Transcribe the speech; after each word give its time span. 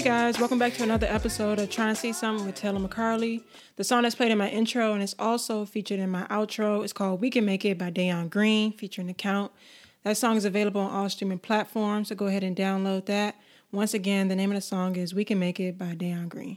Hey 0.00 0.06
guys, 0.06 0.38
welcome 0.38 0.58
back 0.58 0.72
to 0.76 0.82
another 0.82 1.06
episode 1.06 1.58
of 1.58 1.68
Try 1.68 1.88
and 1.88 1.98
See 1.98 2.14
Something 2.14 2.46
with 2.46 2.54
Taylor 2.54 2.80
McCarley. 2.80 3.42
The 3.76 3.84
song 3.84 4.00
that's 4.00 4.14
played 4.14 4.32
in 4.32 4.38
my 4.38 4.48
intro 4.48 4.94
and 4.94 5.02
it's 5.02 5.14
also 5.18 5.66
featured 5.66 6.00
in 6.00 6.08
my 6.08 6.22
outro 6.28 6.82
is 6.82 6.94
called 6.94 7.20
We 7.20 7.28
Can 7.28 7.44
Make 7.44 7.66
It 7.66 7.76
by 7.76 7.90
Dayon 7.90 8.30
Green, 8.30 8.72
featuring 8.72 9.08
the 9.08 9.12
Count. 9.12 9.52
That 10.04 10.16
song 10.16 10.38
is 10.38 10.46
available 10.46 10.80
on 10.80 10.90
all 10.90 11.10
streaming 11.10 11.38
platforms, 11.38 12.08
so 12.08 12.14
go 12.14 12.28
ahead 12.28 12.42
and 12.42 12.56
download 12.56 13.04
that. 13.06 13.36
Once 13.72 13.92
again, 13.92 14.28
the 14.28 14.34
name 14.36 14.50
of 14.50 14.54
the 14.54 14.62
song 14.62 14.96
is 14.96 15.12
We 15.12 15.22
Can 15.22 15.38
Make 15.38 15.60
It 15.60 15.76
by 15.76 15.94
Dayon 15.94 16.30
Green. 16.30 16.56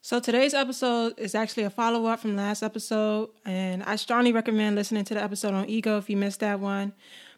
So 0.00 0.20
today's 0.20 0.54
episode 0.54 1.18
is 1.18 1.34
actually 1.34 1.64
a 1.64 1.70
follow 1.70 2.06
up 2.06 2.20
from 2.20 2.36
last 2.36 2.62
episode, 2.62 3.30
and 3.44 3.82
I 3.82 3.96
strongly 3.96 4.30
recommend 4.30 4.76
listening 4.76 5.04
to 5.06 5.14
the 5.14 5.22
episode 5.22 5.52
on 5.52 5.68
ego 5.68 5.98
if 5.98 6.08
you 6.08 6.16
missed 6.16 6.38
that 6.38 6.60
one. 6.60 6.92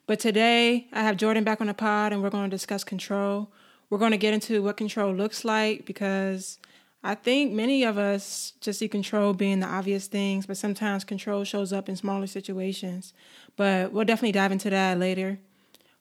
But 0.06 0.20
today 0.20 0.88
I 0.92 1.02
have 1.02 1.16
Jordan 1.16 1.44
back 1.44 1.62
on 1.62 1.68
the 1.68 1.72
pod, 1.72 2.12
and 2.12 2.22
we're 2.22 2.28
going 2.28 2.50
to 2.50 2.54
discuss 2.54 2.84
control. 2.84 3.50
We're 3.92 3.98
going 3.98 4.12
to 4.12 4.16
get 4.16 4.32
into 4.32 4.62
what 4.62 4.78
control 4.78 5.12
looks 5.12 5.44
like 5.44 5.84
because 5.84 6.58
I 7.04 7.14
think 7.14 7.52
many 7.52 7.84
of 7.84 7.98
us 7.98 8.54
just 8.58 8.78
see 8.78 8.88
control 8.88 9.34
being 9.34 9.60
the 9.60 9.66
obvious 9.66 10.06
things, 10.06 10.46
but 10.46 10.56
sometimes 10.56 11.04
control 11.04 11.44
shows 11.44 11.74
up 11.74 11.90
in 11.90 11.96
smaller 11.96 12.26
situations. 12.26 13.12
But 13.54 13.92
we'll 13.92 14.06
definitely 14.06 14.32
dive 14.32 14.50
into 14.50 14.70
that 14.70 14.98
later. 14.98 15.38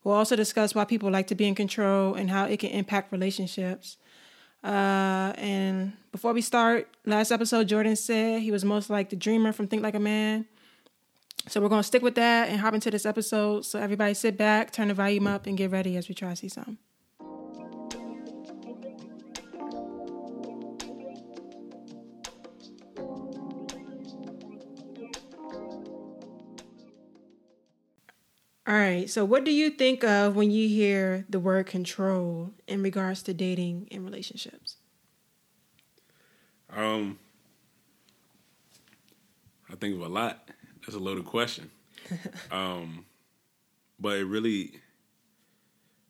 We'll 0.06 0.16
also 0.16 0.38
discuss 0.38 0.74
why 0.74 0.86
people 0.86 1.12
like 1.12 1.28
to 1.28 1.36
be 1.36 1.46
in 1.46 1.54
control 1.54 2.14
and 2.14 2.30
how 2.30 2.46
it 2.46 2.62
can 2.62 2.70
impact 2.70 3.12
relationships. 3.12 3.98
Uh, 4.64 5.34
and 5.36 5.92
before 6.14 6.32
we 6.32 6.40
start, 6.40 6.88
last 7.06 7.30
episode, 7.30 7.68
Jordan 7.68 7.98
said 7.98 8.42
he 8.42 8.52
was 8.52 8.64
most 8.64 8.90
like 8.90 9.10
the 9.10 9.18
dreamer 9.18 9.52
from 9.52 9.68
Think 9.68 9.84
Like 9.84 9.96
a 9.96 10.00
Man. 10.00 10.46
So 11.50 11.60
we're 11.60 11.68
going 11.68 11.82
to 11.82 11.88
stick 11.88 12.04
with 12.04 12.16
that 12.16 12.48
and 12.48 12.62
hop 12.62 12.74
into 12.74 12.90
this 12.90 13.06
episode. 13.06 13.66
So 13.66 13.80
everybody 13.80 14.14
sit 14.14 14.38
back, 14.38 14.72
turn 14.72 14.88
the 14.88 14.94
volume 14.94 15.28
up, 15.28 15.46
and 15.46 15.58
get 15.58 15.72
ready 15.72 15.98
as 15.98 16.08
we 16.08 16.16
try 16.16 16.30
to 16.30 16.38
see 16.38 16.48
something. 16.48 16.78
All 28.72 28.78
right. 28.78 29.10
So, 29.10 29.26
what 29.26 29.44
do 29.44 29.52
you 29.52 29.70
think 29.70 30.02
of 30.06 30.38
when 30.38 30.50
you 30.50 30.70
hear 30.70 31.26
the 31.28 31.42
word 31.42 31.66
control 31.66 32.52
in 32.70 32.82
regards 32.82 33.22
to 33.24 33.34
dating 33.34 33.90
and 33.92 34.06
relationships? 34.06 34.78
Um, 36.70 37.20
I 39.70 39.76
think 39.76 39.96
of 39.96 40.02
a 40.04 40.08
lot. 40.08 40.52
That's 40.86 40.96
a 40.96 41.00
loaded 41.00 41.26
question. 41.26 41.70
um, 42.52 43.04
but 44.00 44.20
it 44.20 44.24
really, 44.24 44.80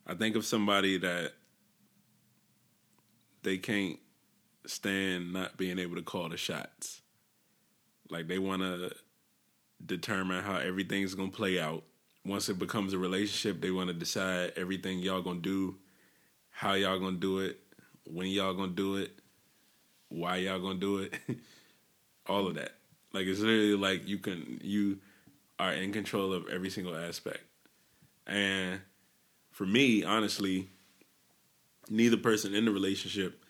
I 0.05 0.13
think 0.13 0.35
of 0.35 0.45
somebody 0.45 0.99
that 0.99 1.31
they 3.41 3.57
can't 3.57 3.97
stand 4.67 5.33
not 5.33 5.57
being 5.57 5.79
able 5.79 5.95
to 5.95 6.03
call 6.03 6.29
the 6.29 6.37
shots. 6.37 7.01
Like 8.11 8.27
they 8.27 8.37
want 8.37 8.61
to 8.61 8.91
determine 9.83 10.43
how 10.43 10.57
everything's 10.57 11.15
gonna 11.15 11.31
play 11.31 11.59
out 11.59 11.85
once 12.25 12.49
it 12.49 12.59
becomes 12.59 12.93
a 12.93 12.97
relationship, 12.97 13.61
they 13.61 13.71
want 13.71 13.87
to 13.87 13.93
decide 13.93 14.53
everything 14.55 14.99
y'all 14.99 15.21
gonna 15.21 15.39
do, 15.39 15.75
how 16.49 16.73
y'all 16.73 16.99
gonna 16.99 17.17
do 17.17 17.39
it, 17.39 17.59
when 18.05 18.27
y'all 18.27 18.53
gonna 18.53 18.71
do 18.71 18.97
it, 18.97 19.11
why 20.09 20.37
y'all 20.37 20.59
gonna 20.59 20.79
do 20.79 20.99
it, 20.99 21.13
all 22.27 22.47
of 22.47 22.55
that. 22.55 22.73
Like 23.13 23.25
it's 23.25 23.39
literally 23.39 23.75
like 23.75 24.07
you 24.07 24.17
can 24.17 24.59
you 24.63 24.99
are 25.59 25.73
in 25.73 25.91
control 25.91 26.33
of 26.33 26.47
every 26.49 26.69
single 26.69 26.95
aspect. 26.95 27.41
And 28.27 28.81
for 29.51 29.65
me, 29.65 30.03
honestly, 30.03 30.69
neither 31.89 32.17
person 32.17 32.55
in 32.55 32.65
the 32.65 32.71
relationship 32.71 33.43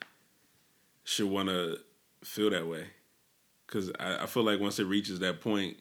should 1.04 1.30
want 1.30 1.50
to 1.50 1.78
feel 2.24 2.50
that 2.50 2.68
way. 2.68 2.86
Because 3.66 3.92
I, 4.00 4.24
I 4.24 4.26
feel 4.26 4.44
like 4.44 4.60
once 4.60 4.80
it 4.80 4.86
reaches 4.86 5.20
that 5.20 5.42
point, 5.42 5.78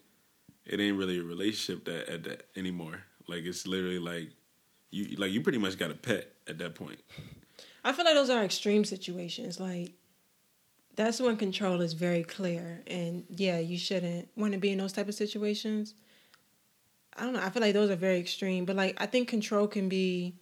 it 0.66 0.80
ain't 0.80 0.96
really 0.96 1.18
a 1.18 1.22
relationship 1.22 1.84
that 1.86 2.08
at 2.08 2.24
that 2.24 2.46
anymore. 2.56 3.02
Like 3.28 3.44
it's 3.44 3.66
literally 3.66 3.98
like 3.98 4.30
you 4.90 5.16
like 5.16 5.32
you 5.32 5.40
pretty 5.40 5.58
much 5.58 5.78
got 5.78 5.90
a 5.90 5.94
pet 5.94 6.32
at 6.46 6.58
that 6.58 6.74
point. 6.74 7.00
I 7.84 7.92
feel 7.92 8.04
like 8.04 8.14
those 8.14 8.30
are 8.30 8.44
extreme 8.44 8.84
situations. 8.84 9.58
Like 9.58 9.92
that's 10.96 11.20
when 11.20 11.36
control 11.36 11.80
is 11.80 11.92
very 11.92 12.24
clear, 12.24 12.82
and 12.86 13.24
yeah, 13.28 13.58
you 13.58 13.78
shouldn't 13.78 14.28
want 14.36 14.52
to 14.52 14.58
be 14.58 14.70
in 14.70 14.78
those 14.78 14.92
type 14.92 15.08
of 15.08 15.14
situations. 15.14 15.94
I 17.16 17.24
don't 17.24 17.34
know. 17.34 17.42
I 17.42 17.50
feel 17.50 17.62
like 17.62 17.74
those 17.74 17.90
are 17.90 17.96
very 17.96 18.18
extreme, 18.18 18.64
but 18.64 18.76
like 18.76 18.96
I 19.00 19.06
think 19.06 19.28
control 19.28 19.66
can 19.66 19.88
be 19.88 20.34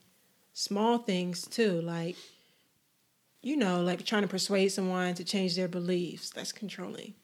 small 0.53 0.99
things 0.99 1.47
too, 1.47 1.81
like 1.81 2.17
you 3.43 3.57
know, 3.57 3.83
like 3.83 4.05
trying 4.05 4.23
to 4.23 4.29
persuade 4.29 4.69
someone 4.69 5.15
to 5.15 5.25
change 5.25 5.55
their 5.55 5.69
beliefs. 5.69 6.31
That's 6.31 6.53
controlling. 6.53 7.15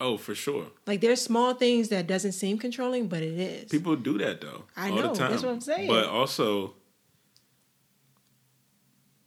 Oh, 0.00 0.16
for 0.16 0.34
sure. 0.34 0.66
Like 0.86 1.02
there's 1.02 1.20
small 1.20 1.52
things 1.52 1.90
that 1.90 2.06
doesn't 2.06 2.32
seem 2.32 2.56
controlling, 2.56 3.06
but 3.08 3.22
it 3.22 3.38
is. 3.38 3.70
People 3.70 3.96
do 3.96 4.16
that 4.18 4.40
though. 4.40 4.64
I 4.76 4.90
know. 4.90 5.14
That's 5.14 5.42
what 5.42 5.52
I'm 5.52 5.60
saying. 5.60 5.88
But 5.88 6.06
also, 6.06 6.74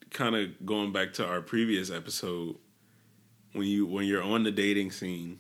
kind 0.10 0.36
of 0.36 0.66
going 0.66 0.92
back 0.92 1.14
to 1.14 1.26
our 1.26 1.42
previous 1.42 1.92
episode, 1.92 2.56
when 3.52 3.68
you 3.68 3.86
when 3.86 4.06
you're 4.06 4.24
on 4.24 4.44
the 4.44 4.52
dating 4.52 4.92
scene, 4.92 5.40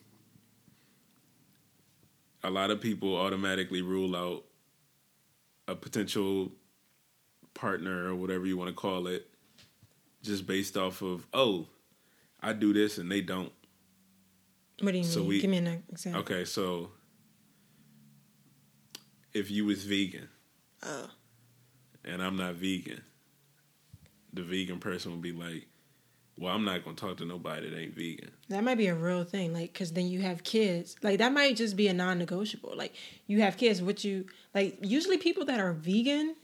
a 2.44 2.52
lot 2.52 2.70
of 2.70 2.80
people 2.80 3.16
automatically 3.16 3.82
rule 3.82 4.16
out 4.16 4.44
a 5.68 5.76
potential 5.76 6.52
partner 7.56 8.08
or 8.10 8.16
whatever 8.16 8.46
you 8.46 8.56
want 8.56 8.70
to 8.70 8.76
call 8.76 9.08
it, 9.08 9.28
just 10.22 10.46
based 10.46 10.78
off 10.78 11.02
of 11.02 11.26
oh, 11.34 11.66
I 12.40 12.54
do 12.54 12.72
this 12.72 13.00
and 13.00 13.12
they 13.12 13.22
don't 13.22 13.52
what 14.84 14.92
do 14.92 14.98
you 14.98 15.04
so 15.04 15.20
mean? 15.22 15.30
We, 15.30 15.42
Give 15.42 15.50
me 15.50 15.58
an 15.58 15.84
example. 15.90 16.22
Okay, 16.22 16.46
so 16.46 16.92
if 19.34 19.50
you 19.50 19.66
was 19.66 19.84
vegan, 19.84 20.30
oh. 20.84 21.10
and 22.04 22.22
I'm 22.22 22.36
not 22.36 22.56
vegan, 22.56 23.02
the 24.34 24.44
vegan 24.44 24.80
person 24.80 25.12
would 25.12 25.22
be 25.22 25.32
like, 25.32 25.68
"Well, 26.38 26.54
I'm 26.54 26.66
not 26.66 26.84
gonna 26.84 26.96
talk 26.96 27.18
to 27.18 27.26
nobody 27.26 27.70
that 27.70 27.78
ain't 27.78 27.96
vegan." 27.96 28.32
That 28.50 28.64
might 28.64 28.78
be 28.78 28.88
a 28.88 28.96
real 28.96 29.24
thing, 29.24 29.54
like, 29.54 29.74
cause 29.74 29.94
then 29.94 30.08
you 30.08 30.22
have 30.22 30.44
kids. 30.44 30.96
Like 31.02 31.20
that 31.20 31.32
might 31.32 31.56
just 31.56 31.76
be 31.76 31.88
a 31.88 31.94
non-negotiable. 31.94 32.74
Like 32.76 32.94
you 33.28 33.42
have 33.42 33.58
kids, 33.58 33.82
what 33.82 34.04
you 34.04 34.26
like? 34.54 34.78
Usually, 34.82 35.18
people 35.18 35.46
that 35.46 35.60
are 35.60 35.74
vegan, 35.74 36.36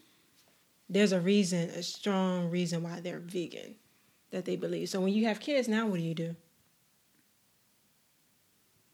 there's 0.90 1.12
a 1.12 1.20
reason, 1.20 1.70
a 1.72 1.84
strong 1.84 2.50
reason 2.50 2.84
why 2.84 3.00
they're 3.00 3.20
vegan, 3.20 3.76
that 4.32 4.46
they 4.46 4.56
believe. 4.56 4.90
So 4.90 5.02
when 5.02 5.14
you 5.14 5.26
have 5.26 5.40
kids, 5.40 5.68
now 5.68 5.88
what 5.88 5.98
do 5.98 6.04
you 6.04 6.16
do? 6.16 6.36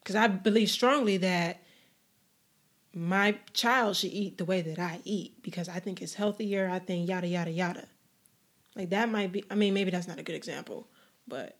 Because 0.05 0.15
I 0.15 0.27
believe 0.27 0.69
strongly 0.69 1.17
that 1.17 1.63
my 2.93 3.39
child 3.53 3.95
should 3.95 4.11
eat 4.11 4.37
the 4.37 4.45
way 4.45 4.61
that 4.61 4.77
I 4.77 5.01
eat 5.03 5.41
because 5.41 5.67
I 5.67 5.79
think 5.79 5.99
it's 5.99 6.13
healthier. 6.13 6.69
I 6.69 6.77
think 6.77 7.09
yada 7.09 7.27
yada 7.27 7.49
yada. 7.49 7.87
Like 8.75 8.91
that 8.91 9.09
might 9.09 9.31
be. 9.31 9.43
I 9.49 9.55
mean, 9.55 9.73
maybe 9.73 9.89
that's 9.89 10.07
not 10.07 10.19
a 10.19 10.23
good 10.23 10.35
example, 10.35 10.87
but 11.27 11.57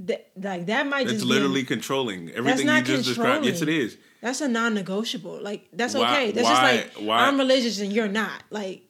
that 0.00 0.32
like 0.36 0.66
that 0.66 0.88
might 0.88 1.06
that's 1.06 1.18
just 1.18 1.26
literally 1.26 1.62
be, 1.62 1.66
controlling 1.66 2.30
everything 2.32 2.66
you 2.66 2.82
just 2.82 3.04
described. 3.04 3.44
Yes, 3.44 3.62
it 3.62 3.68
is. 3.68 3.96
That's 4.20 4.40
a 4.40 4.48
non-negotiable. 4.48 5.40
Like 5.40 5.68
that's 5.72 5.94
why, 5.94 6.12
okay. 6.12 6.30
That's 6.32 6.44
why, 6.44 6.76
just 6.76 6.96
like 6.98 7.06
why? 7.06 7.26
I'm 7.26 7.38
religious 7.38 7.78
and 7.78 7.92
you're 7.92 8.08
not. 8.08 8.42
Like 8.50 8.82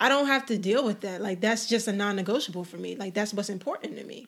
I 0.00 0.08
don't 0.08 0.26
have 0.26 0.46
to 0.46 0.58
deal 0.58 0.84
with 0.84 1.02
that. 1.02 1.20
Like 1.20 1.40
that's 1.40 1.66
just 1.66 1.86
a 1.86 1.92
non-negotiable 1.92 2.64
for 2.64 2.76
me. 2.76 2.96
Like 2.96 3.14
that's 3.14 3.32
what's 3.32 3.50
important 3.50 3.96
to 3.98 4.04
me. 4.04 4.26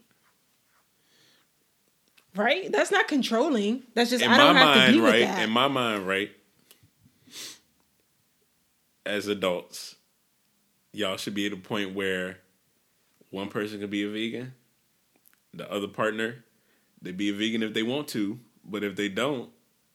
Right? 2.34 2.70
That's 2.72 2.90
not 2.90 3.08
controlling. 3.08 3.82
That's 3.94 4.10
just 4.10 4.24
in 4.24 4.30
I 4.30 4.36
don't 4.36 4.56
have 4.56 4.76
mind, 4.76 4.92
to 4.94 4.98
be 4.98 5.04
right, 5.04 5.20
with 5.20 5.28
that. 5.28 5.42
In 5.42 5.50
my 5.50 5.68
mind, 5.68 6.06
right? 6.06 6.30
As 9.04 9.26
adults, 9.26 9.96
y'all 10.92 11.16
should 11.16 11.34
be 11.34 11.46
at 11.46 11.52
a 11.52 11.56
point 11.56 11.94
where 11.94 12.38
one 13.30 13.48
person 13.48 13.80
can 13.80 13.90
be 13.90 14.04
a 14.04 14.08
vegan, 14.08 14.54
the 15.52 15.70
other 15.70 15.88
partner, 15.88 16.44
they 17.00 17.12
be 17.12 17.30
a 17.30 17.32
vegan 17.32 17.62
if 17.62 17.74
they 17.74 17.82
want 17.82 18.08
to, 18.08 18.38
but 18.64 18.84
if 18.84 18.96
they 18.96 19.08
don't, 19.08 19.50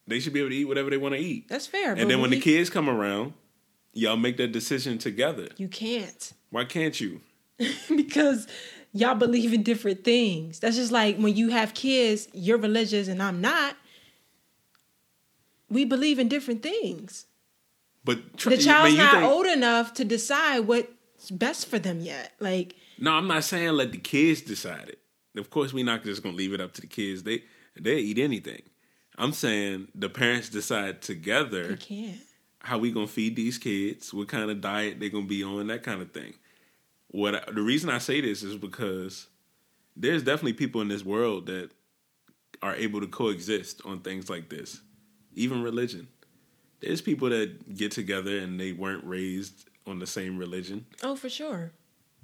they 0.05 0.19
should 0.19 0.33
be 0.33 0.39
able 0.39 0.49
to 0.49 0.55
eat 0.55 0.65
whatever 0.65 0.89
they 0.89 0.97
want 0.97 1.15
to 1.15 1.21
eat. 1.21 1.47
That's 1.47 1.67
fair. 1.67 1.93
And 1.93 2.09
then 2.09 2.21
when 2.21 2.29
the 2.29 2.39
kids 2.39 2.69
come 2.69 2.89
around, 2.89 3.33
y'all 3.93 4.17
make 4.17 4.37
that 4.37 4.51
decision 4.51 4.97
together. 4.97 5.47
You 5.57 5.67
can't. 5.67 6.33
Why 6.49 6.65
can't 6.65 6.99
you? 6.99 7.21
because 7.95 8.47
y'all 8.97 9.15
believe 9.15 9.53
in 9.53 9.63
different 9.63 10.03
things. 10.03 10.59
That's 10.59 10.75
just 10.75 10.91
like 10.91 11.17
when 11.17 11.35
you 11.35 11.49
have 11.49 11.73
kids, 11.73 12.27
you're 12.33 12.57
religious 12.57 13.07
and 13.07 13.21
I'm 13.21 13.41
not. 13.41 13.75
We 15.69 15.85
believe 15.85 16.19
in 16.19 16.27
different 16.27 16.63
things. 16.63 17.25
But 18.03 18.37
tr- 18.37 18.51
the 18.51 18.57
child's 18.57 18.95
man, 18.95 19.05
not 19.05 19.13
think... 19.15 19.31
old 19.31 19.45
enough 19.45 19.93
to 19.95 20.05
decide 20.05 20.61
what's 20.61 21.29
best 21.29 21.67
for 21.67 21.77
them 21.77 21.99
yet. 21.99 22.33
Like, 22.39 22.75
no, 22.99 23.11
I'm 23.11 23.27
not 23.27 23.43
saying 23.43 23.73
let 23.73 23.91
the 23.91 23.97
kids 23.97 24.41
decide 24.41 24.89
it. 24.89 24.99
Of 25.37 25.49
course, 25.49 25.73
we're 25.73 25.85
not 25.85 26.03
just 26.03 26.23
gonna 26.23 26.35
leave 26.35 26.53
it 26.53 26.61
up 26.61 26.73
to 26.73 26.81
the 26.81 26.87
kids. 26.87 27.23
They 27.23 27.43
they 27.79 27.97
eat 27.97 28.17
anything. 28.17 28.61
I'm 29.17 29.33
saying 29.33 29.89
the 29.93 30.09
parents 30.09 30.49
decide 30.49 31.01
together. 31.01 31.77
How 32.59 32.77
we 32.77 32.91
gonna 32.91 33.07
feed 33.07 33.35
these 33.35 33.57
kids? 33.57 34.13
What 34.13 34.27
kind 34.27 34.49
of 34.49 34.61
diet 34.61 34.99
they 34.99 35.09
gonna 35.09 35.25
be 35.25 35.43
on? 35.43 35.67
That 35.67 35.83
kind 35.83 36.01
of 36.01 36.11
thing. 36.11 36.33
What 37.09 37.35
I, 37.35 37.51
the 37.51 37.61
reason 37.61 37.89
I 37.89 37.97
say 37.97 38.21
this 38.21 38.43
is 38.43 38.55
because 38.55 39.27
there's 39.95 40.23
definitely 40.23 40.53
people 40.53 40.81
in 40.81 40.87
this 40.87 41.03
world 41.03 41.47
that 41.47 41.71
are 42.61 42.75
able 42.75 43.01
to 43.01 43.07
coexist 43.07 43.81
on 43.85 43.99
things 44.01 44.29
like 44.29 44.49
this, 44.49 44.81
even 45.33 45.61
religion. 45.61 46.07
There's 46.79 47.01
people 47.01 47.29
that 47.29 47.75
get 47.75 47.91
together 47.91 48.37
and 48.37 48.59
they 48.59 48.71
weren't 48.71 49.03
raised 49.03 49.67
on 49.87 49.99
the 49.99 50.07
same 50.07 50.37
religion. 50.37 50.85
Oh, 51.01 51.15
for 51.15 51.29
sure. 51.29 51.71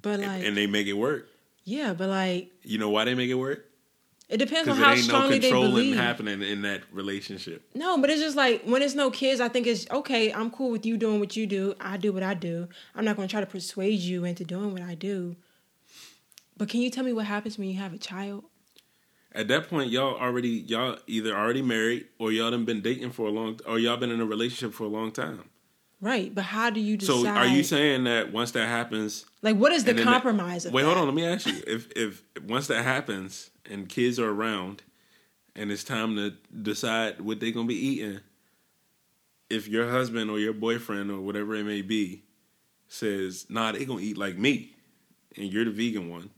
But 0.02 0.20
like, 0.20 0.28
and, 0.28 0.44
and 0.44 0.56
they 0.56 0.66
make 0.66 0.86
it 0.86 0.92
work. 0.92 1.28
Yeah, 1.64 1.94
but 1.94 2.08
like, 2.08 2.50
you 2.62 2.78
know 2.78 2.90
why 2.90 3.04
they 3.04 3.14
make 3.14 3.30
it 3.30 3.34
work? 3.34 3.64
It 4.28 4.38
depends 4.38 4.68
on 4.68 4.76
how 4.76 4.94
strongly 4.96 5.38
no 5.38 5.42
they 5.42 5.50
believe. 5.50 5.96
happening 5.96 6.42
in 6.42 6.62
that 6.62 6.82
relationship. 6.90 7.62
No, 7.74 7.98
but 7.98 8.08
it's 8.08 8.22
just 8.22 8.36
like 8.36 8.62
when 8.64 8.80
it's 8.80 8.94
no 8.94 9.10
kids, 9.10 9.40
I 9.40 9.48
think 9.48 9.66
it's 9.66 9.86
okay. 9.90 10.32
I'm 10.32 10.50
cool 10.50 10.70
with 10.70 10.86
you 10.86 10.96
doing 10.96 11.20
what 11.20 11.36
you 11.36 11.46
do. 11.46 11.74
I 11.78 11.98
do 11.98 12.12
what 12.12 12.22
I 12.22 12.32
do. 12.32 12.68
I'm 12.94 13.04
not 13.04 13.16
going 13.16 13.28
to 13.28 13.32
try 13.32 13.40
to 13.40 13.46
persuade 13.46 14.00
you 14.00 14.24
into 14.24 14.44
doing 14.44 14.72
what 14.72 14.82
I 14.82 14.94
do. 14.94 15.36
But 16.56 16.68
can 16.68 16.80
you 16.80 16.88
tell 16.88 17.04
me 17.04 17.12
what 17.12 17.26
happens 17.26 17.58
when 17.58 17.68
you 17.68 17.78
have 17.78 17.92
a 17.92 17.98
child? 17.98 18.44
At 19.32 19.48
that 19.48 19.68
point, 19.68 19.90
y'all 19.90 20.14
already 20.14 20.48
y'all 20.48 20.96
either 21.06 21.36
already 21.36 21.60
married 21.60 22.06
or 22.18 22.32
y'all 22.32 22.50
done 22.50 22.64
been 22.64 22.80
dating 22.80 23.10
for 23.10 23.26
a 23.26 23.30
long 23.30 23.60
or 23.66 23.78
y'all 23.78 23.96
been 23.96 24.10
in 24.10 24.20
a 24.20 24.26
relationship 24.26 24.72
for 24.72 24.84
a 24.84 24.88
long 24.88 25.10
time. 25.10 25.50
Right, 26.00 26.34
but 26.34 26.44
how 26.44 26.70
do 26.70 26.80
you 26.80 26.96
decide? 26.96 27.22
So, 27.22 27.28
are 27.28 27.46
you 27.46 27.62
saying 27.64 28.04
that 28.04 28.32
once 28.32 28.52
that 28.52 28.68
happens, 28.68 29.24
like, 29.42 29.56
what 29.56 29.72
is 29.72 29.84
the 29.84 29.94
compromise? 29.94 30.64
That, 30.64 30.72
wait, 30.72 30.82
that? 30.82 30.88
hold 30.88 30.98
on. 30.98 31.06
Let 31.06 31.14
me 31.14 31.26
ask 31.26 31.46
you. 31.46 31.62
If 31.66 31.90
if 31.96 32.22
once 32.46 32.66
that 32.68 32.84
happens 32.84 33.50
and 33.70 33.88
kids 33.88 34.18
are 34.18 34.30
around, 34.30 34.82
and 35.56 35.70
it's 35.70 35.84
time 35.84 36.16
to 36.16 36.34
decide 36.62 37.20
what 37.20 37.40
they're 37.40 37.52
gonna 37.52 37.66
be 37.66 37.74
eating, 37.74 38.20
if 39.50 39.68
your 39.68 39.90
husband 39.90 40.30
or 40.30 40.38
your 40.38 40.52
boyfriend 40.52 41.10
or 41.10 41.20
whatever 41.20 41.54
it 41.54 41.64
may 41.64 41.82
be 41.82 42.22
says, 42.88 43.46
"Nah, 43.48 43.72
they're 43.72 43.84
gonna 43.84 44.00
eat 44.00 44.16
like 44.16 44.36
me," 44.36 44.74
and 45.36 45.52
you're 45.52 45.64
the 45.64 45.70
vegan 45.70 46.08
one, 46.08 46.30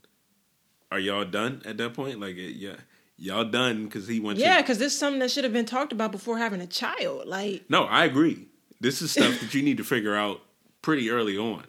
are 0.91 0.99
y'all 0.99 1.25
done 1.25 1.63
at 1.65 1.77
that 1.79 1.95
point? 1.95 2.21
Like, 2.21 2.37
eh, 2.37 2.53
yeah, 2.55 2.77
y'all 3.17 3.45
done 3.45 3.85
because 3.85 4.07
he 4.07 4.21
wants. 4.21 4.41
Yeah, 4.41 4.61
because 4.61 4.79
this 4.79 4.93
is 4.93 4.99
something 4.99 5.21
that 5.21 5.31
should 5.31 5.45
have 5.45 5.53
been 5.53 5.67
talked 5.67 5.93
about 5.93 6.13
before 6.13 6.39
having 6.39 6.61
a 6.61 6.67
child. 6.67 7.27
Like, 7.27 7.65
no, 7.69 7.85
I 7.85 8.05
agree. 8.05 8.47
This 8.81 9.01
is 9.03 9.11
stuff 9.11 9.41
that 9.41 9.55
you 9.55 9.63
need 9.63 9.79
to 9.79 9.85
figure 9.85 10.15
out 10.15 10.43
pretty 10.83 11.11
early 11.11 11.37
on, 11.37 11.65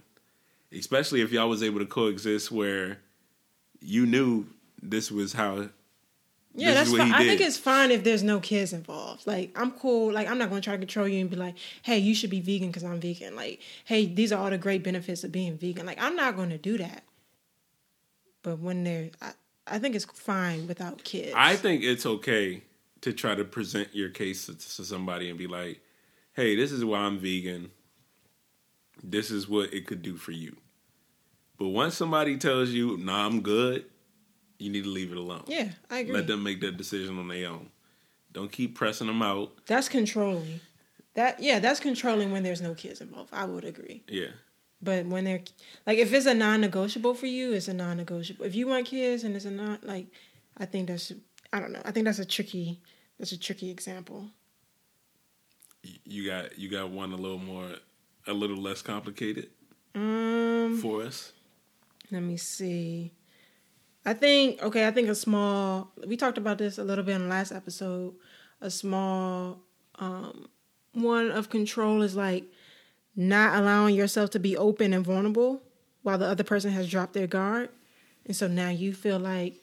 especially 0.72 1.22
if 1.22 1.32
y'all 1.32 1.50
was 1.50 1.64
able 1.64 1.80
to 1.80 1.86
coexist 1.86 2.52
where 2.52 3.00
you 3.80 4.06
knew 4.06 4.46
this 4.82 5.12
was 5.12 5.34
how. 5.34 5.70
Yeah, 6.56 6.74
that's 6.74 6.96
fine. 6.96 7.14
I 7.14 7.24
think 7.24 7.40
it's 7.40 7.58
fine 7.58 7.92
if 7.92 8.04
there's 8.04 8.24
no 8.24 8.40
kids 8.40 8.74
involved. 8.74 9.28
Like, 9.28 9.52
I'm 9.56 9.72
cool. 9.72 10.12
Like, 10.12 10.28
I'm 10.28 10.40
not 10.40 10.50
going 10.50 10.62
to 10.62 10.66
try 10.66 10.74
to 10.74 10.80
control 10.80 11.08
you 11.08 11.22
and 11.22 11.30
be 11.30 11.36
like, 11.36 11.56
"Hey, 11.84 12.00
you 12.00 12.16
should 12.16 12.32
be 12.32 12.42
vegan 12.42 12.70
because 12.70 12.84
I'm 12.84 13.00
vegan." 13.00 13.36
Like, 13.36 13.62
"Hey, 13.86 14.08
these 14.08 14.32
are 14.32 14.44
all 14.44 14.50
the 14.50 14.58
great 14.58 14.84
benefits 14.84 15.24
of 15.24 15.32
being 15.32 15.58
vegan." 15.58 15.86
Like, 15.86 16.02
I'm 16.02 16.16
not 16.16 16.36
going 16.36 16.50
to 16.50 16.58
do 16.58 16.78
that. 16.80 17.04
But 18.42 18.60
when 18.60 18.84
they're, 18.84 19.12
I, 19.22 19.34
I 19.68 19.80
think 19.80 19.96
it's 19.96 20.06
fine 20.06 20.68
without 20.68 21.04
kids. 21.04 21.34
I 21.36 21.56
think 21.56 21.84
it's 21.84 22.06
okay 22.06 22.64
to 23.02 23.14
try 23.14 23.36
to 23.36 23.44
present 23.44 23.90
your 23.94 24.10
case 24.10 24.46
to, 24.48 24.56
to 24.56 24.86
somebody 24.86 25.30
and 25.30 25.38
be 25.38 25.48
like, 25.48 25.82
hey, 26.34 26.56
this 26.56 26.72
is 26.72 26.84
why 26.84 27.00
I'm 27.00 27.20
vegan. 27.20 27.72
This 29.04 29.30
is 29.30 29.48
what 29.48 29.74
it 29.74 29.86
could 29.86 30.02
do 30.02 30.18
for 30.18 30.32
you. 30.32 30.56
But 31.58 31.70
once 31.70 31.96
somebody 31.96 32.38
tells 32.38 32.70
you, 32.70 32.98
nah, 32.98 33.26
I'm 33.26 33.42
good, 33.42 33.86
you 34.60 34.70
need 34.70 34.84
to 34.84 34.90
leave 34.90 35.12
it 35.12 35.18
alone. 35.18 35.44
Yeah, 35.48 35.70
I 35.90 36.00
agree. 36.00 36.14
Let 36.14 36.28
them 36.28 36.44
make 36.44 36.62
that 36.62 36.78
decision 36.78 37.18
on 37.20 37.28
their 37.28 37.50
own. 37.50 37.70
Don't 38.34 38.52
keep 38.52 38.76
pressing 38.76 39.08
them 39.08 39.22
out. 39.22 39.52
That's 39.66 39.90
controlling. 39.90 40.60
That 41.16 41.40
yeah, 41.40 41.60
that's 41.60 41.80
controlling 41.80 42.32
when 42.32 42.44
there's 42.44 42.62
no 42.62 42.74
kids 42.74 43.02
involved. 43.02 43.30
I 43.34 43.46
would 43.46 43.66
agree. 43.66 44.04
Yeah. 44.08 44.28
But 44.82 45.08
when 45.08 45.24
they're 45.24 45.42
like, 45.88 45.98
if 45.98 46.14
it's 46.14 46.28
a 46.28 46.36
non-negotiable 46.36 47.16
for 47.16 47.26
you, 47.26 47.54
it's 47.54 47.68
a 47.68 47.74
non-negotiable. 47.74 48.46
If 48.46 48.54
you 48.54 48.68
want 48.68 48.86
kids 48.86 49.24
and 49.24 49.36
it's 49.36 49.46
a 49.46 49.52
not 49.52 49.84
like, 49.84 50.08
I 50.58 50.66
think 50.66 50.88
that's 50.88 51.12
I 51.52 51.60
don't 51.60 51.72
know. 51.72 51.82
I 51.84 51.92
think 51.92 52.06
that's 52.06 52.20
a 52.20 52.26
tricky 52.26 52.80
that's 53.18 53.32
a 53.32 53.40
tricky 53.40 53.72
example 53.72 54.30
you 56.06 56.26
got 56.26 56.58
you 56.58 56.70
got 56.70 56.90
one 56.90 57.12
a 57.12 57.16
little 57.16 57.40
more 57.40 57.68
a 58.26 58.34
little 58.34 58.58
less 58.58 58.82
complicated 58.82 59.50
um, 59.96 60.80
for 60.82 61.04
us. 61.04 61.32
Let 62.12 62.24
me 62.24 62.38
see. 62.38 63.12
I 64.08 64.14
think 64.14 64.64
okay. 64.64 64.88
I 64.88 64.92
think 64.92 65.10
a 65.10 65.16
small. 65.16 65.92
We 66.08 66.16
talked 66.16 66.38
about 66.38 66.60
this 66.60 66.78
a 66.78 66.84
little 66.84 67.04
bit 67.04 67.16
in 67.16 67.24
the 67.24 67.28
last 67.28 67.52
episode. 67.52 68.16
A 68.62 68.72
small 68.72 69.60
um, 69.96 70.48
one 70.94 71.30
of 71.30 71.50
control 71.50 72.02
is 72.02 72.16
like 72.16 72.46
not 73.18 73.60
allowing 73.60 73.96
yourself 73.96 74.30
to 74.30 74.40
be 74.40 74.56
open 74.56 74.94
and 74.94 75.04
vulnerable 75.04 75.62
while 76.04 76.18
the 76.18 76.26
other 76.26 76.46
person 76.46 76.72
has 76.72 76.90
dropped 76.90 77.16
their 77.16 77.28
guard, 77.28 77.68
and 78.26 78.34
so 78.34 78.48
now 78.48 78.70
you 78.70 78.94
feel 78.94 79.20
like 79.20 79.56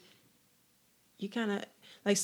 you 1.16 1.30
kind 1.30 1.50
of 1.50 1.64
like 2.04 2.18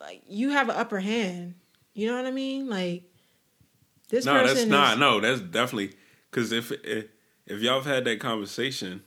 like 0.00 0.22
you 0.26 0.48
have 0.48 0.70
an 0.70 0.76
upper 0.76 1.00
hand. 1.00 1.56
You 1.92 2.06
know 2.08 2.16
what 2.16 2.24
I 2.24 2.30
mean? 2.30 2.70
Like 2.70 3.02
this 4.08 4.24
no, 4.24 4.32
that's 4.32 4.60
is, 4.60 4.66
not. 4.66 4.98
No, 4.98 5.20
that's 5.20 5.42
definitely 5.42 5.92
because 6.30 6.52
if, 6.52 6.72
if 6.72 7.04
if 7.44 7.60
y'all 7.60 7.82
have 7.82 7.84
had 7.84 8.06
that 8.06 8.18
conversation, 8.18 9.02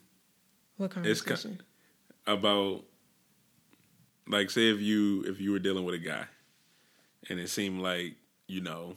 what 0.77 0.91
conversation 0.91 1.63
about 2.33 2.85
like 4.27 4.49
say 4.49 4.69
if 4.69 4.79
you 4.79 5.23
if 5.23 5.39
you 5.39 5.51
were 5.51 5.59
dealing 5.59 5.85
with 5.85 5.95
a 5.95 5.99
guy, 5.99 6.25
and 7.29 7.39
it 7.39 7.49
seemed 7.49 7.81
like 7.81 8.15
you 8.47 8.61
know 8.61 8.95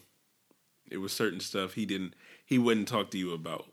it 0.90 0.98
was 0.98 1.12
certain 1.12 1.40
stuff 1.40 1.74
he 1.74 1.86
didn't 1.86 2.14
he 2.44 2.58
wouldn't 2.58 2.88
talk 2.88 3.10
to 3.10 3.18
you 3.18 3.32
about, 3.32 3.66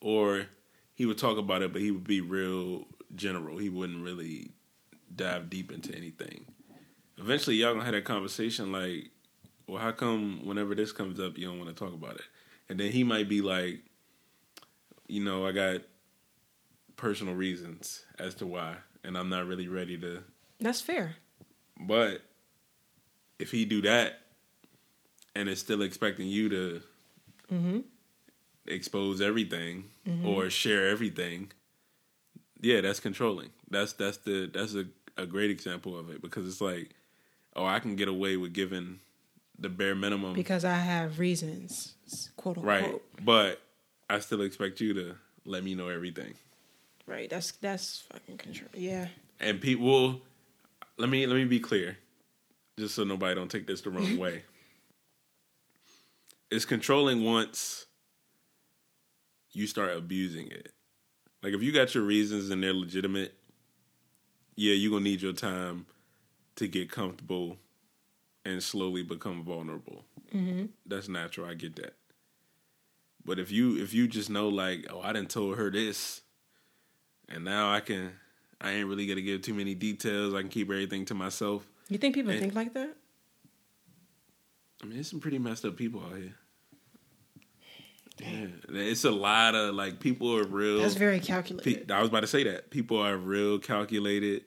or 0.00 0.46
he 0.94 1.06
would 1.06 1.18
talk 1.18 1.38
about 1.38 1.62
it, 1.62 1.72
but 1.72 1.82
he 1.82 1.90
would 1.90 2.06
be 2.06 2.20
real 2.20 2.86
general. 3.14 3.58
He 3.58 3.68
wouldn't 3.68 4.02
really 4.02 4.50
dive 5.14 5.50
deep 5.50 5.70
into 5.70 5.94
anything. 5.94 6.46
Eventually, 7.18 7.56
y'all 7.56 7.74
gonna 7.74 7.84
have 7.84 7.94
that 7.94 8.04
conversation 8.04 8.72
like 8.72 9.10
well, 9.66 9.80
how 9.80 9.92
come 9.92 10.40
whenever 10.44 10.74
this 10.74 10.92
comes 10.92 11.20
up, 11.20 11.38
you 11.38 11.46
don't 11.46 11.58
want 11.58 11.74
to 11.74 11.84
talk 11.84 11.94
about 11.94 12.16
it? 12.16 12.24
And 12.68 12.78
then 12.78 12.92
he 12.92 13.04
might 13.04 13.28
be 13.28 13.40
like, 13.40 13.80
you 15.08 15.22
know, 15.22 15.46
I 15.46 15.52
got 15.52 15.82
personal 16.96 17.34
reasons 17.34 18.04
as 18.18 18.34
to 18.36 18.46
why, 18.46 18.76
and 19.04 19.16
I'm 19.16 19.28
not 19.28 19.46
really 19.46 19.68
ready 19.68 19.98
to. 19.98 20.22
That's 20.60 20.80
fair. 20.80 21.16
But 21.78 22.22
if 23.38 23.50
he 23.50 23.64
do 23.64 23.82
that, 23.82 24.20
and 25.34 25.48
is 25.48 25.58
still 25.58 25.82
expecting 25.82 26.28
you 26.28 26.48
to 26.48 26.82
mm-hmm. 27.52 27.78
expose 28.66 29.20
everything 29.20 29.84
mm-hmm. 30.06 30.26
or 30.26 30.50
share 30.50 30.88
everything, 30.88 31.50
yeah, 32.60 32.80
that's 32.80 33.00
controlling. 33.00 33.50
That's 33.70 33.92
that's 33.94 34.18
the 34.18 34.50
that's 34.52 34.74
a, 34.74 34.86
a 35.16 35.26
great 35.26 35.50
example 35.50 35.98
of 35.98 36.10
it 36.10 36.22
because 36.22 36.46
it's 36.46 36.60
like, 36.60 36.94
oh, 37.56 37.64
I 37.64 37.78
can 37.78 37.96
get 37.96 38.08
away 38.08 38.36
with 38.36 38.52
giving 38.52 39.00
the 39.58 39.68
bare 39.68 39.94
minimum 39.94 40.34
because 40.34 40.64
I 40.64 40.74
have 40.74 41.18
reasons, 41.18 41.94
quote 42.36 42.58
unquote. 42.58 42.82
Right, 42.82 43.02
but 43.24 43.60
I 44.10 44.18
still 44.20 44.42
expect 44.42 44.80
you 44.80 44.94
to 44.94 45.14
let 45.44 45.64
me 45.64 45.74
know 45.74 45.88
everything. 45.88 46.34
Right. 47.06 47.28
That's 47.28 47.52
that's 47.52 48.04
fucking 48.12 48.38
control. 48.38 48.70
Yeah. 48.74 49.08
And 49.40 49.60
people, 49.60 50.20
let 50.98 51.08
me 51.08 51.26
let 51.26 51.36
me 51.36 51.44
be 51.44 51.60
clear, 51.60 51.98
just 52.78 52.94
so 52.94 53.04
nobody 53.04 53.34
don't 53.34 53.50
take 53.50 53.66
this 53.66 53.80
the 53.80 53.90
wrong 53.90 54.16
way. 54.18 54.44
It's 56.50 56.64
controlling 56.64 57.24
once 57.24 57.86
you 59.52 59.66
start 59.66 59.96
abusing 59.96 60.48
it. 60.48 60.72
Like 61.42 61.54
if 61.54 61.62
you 61.62 61.72
got 61.72 61.94
your 61.94 62.04
reasons 62.04 62.50
and 62.50 62.62
they're 62.62 62.72
legitimate, 62.72 63.34
yeah, 64.54 64.74
you're 64.74 64.92
gonna 64.92 65.04
need 65.04 65.22
your 65.22 65.32
time 65.32 65.86
to 66.56 66.68
get 66.68 66.90
comfortable 66.90 67.56
and 68.44 68.62
slowly 68.62 69.02
become 69.02 69.42
vulnerable. 69.42 70.04
Mm-hmm. 70.34 70.66
That's 70.86 71.08
natural. 71.08 71.48
I 71.48 71.54
get 71.54 71.76
that. 71.76 71.94
But 73.24 73.38
if 73.38 73.50
you 73.50 73.76
if 73.82 73.94
you 73.94 74.08
just 74.08 74.30
know 74.30 74.48
like, 74.48 74.86
oh, 74.90 75.00
I 75.00 75.12
didn't 75.12 75.30
told 75.30 75.56
her 75.56 75.70
this, 75.70 76.22
and 77.32 77.44
now 77.44 77.72
I 77.72 77.80
can, 77.80 78.12
I 78.60 78.72
ain't 78.72 78.88
really 78.88 79.06
gonna 79.06 79.22
give 79.22 79.42
too 79.42 79.54
many 79.54 79.74
details. 79.74 80.34
I 80.34 80.40
can 80.40 80.48
keep 80.48 80.70
everything 80.70 81.04
to 81.06 81.14
myself. 81.14 81.66
You 81.88 81.98
think 81.98 82.14
people 82.14 82.30
and, 82.30 82.40
think 82.40 82.54
like 82.54 82.74
that? 82.74 82.96
I 84.82 84.86
mean, 84.86 84.94
there's 84.94 85.10
some 85.10 85.20
pretty 85.20 85.38
messed 85.38 85.64
up 85.64 85.76
people 85.76 86.02
out 86.02 86.16
here. 86.16 86.34
Yeah, 88.20 88.46
it's 88.68 89.04
a 89.04 89.10
lot 89.10 89.54
of 89.54 89.74
like 89.74 90.00
people 90.00 90.36
are 90.36 90.44
real. 90.44 90.80
That's 90.80 90.94
very 90.94 91.20
calculated. 91.20 91.90
I 91.90 92.00
was 92.00 92.08
about 92.08 92.20
to 92.20 92.26
say 92.26 92.44
that 92.44 92.70
people 92.70 92.98
are 92.98 93.16
real 93.16 93.58
calculated. 93.58 94.44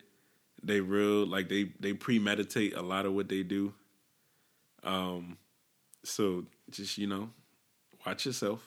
They 0.64 0.80
real 0.80 1.26
like 1.26 1.50
they 1.50 1.72
they 1.80 1.94
premeditate 1.94 2.76
a 2.76 2.82
lot 2.82 3.06
of 3.06 3.14
what 3.14 3.28
they 3.28 3.44
do. 3.44 3.74
Um, 4.84 5.38
so 6.04 6.46
just 6.70 6.98
you 6.98 7.08
know, 7.08 7.32
watch 8.06 8.26
yourself. 8.26 8.64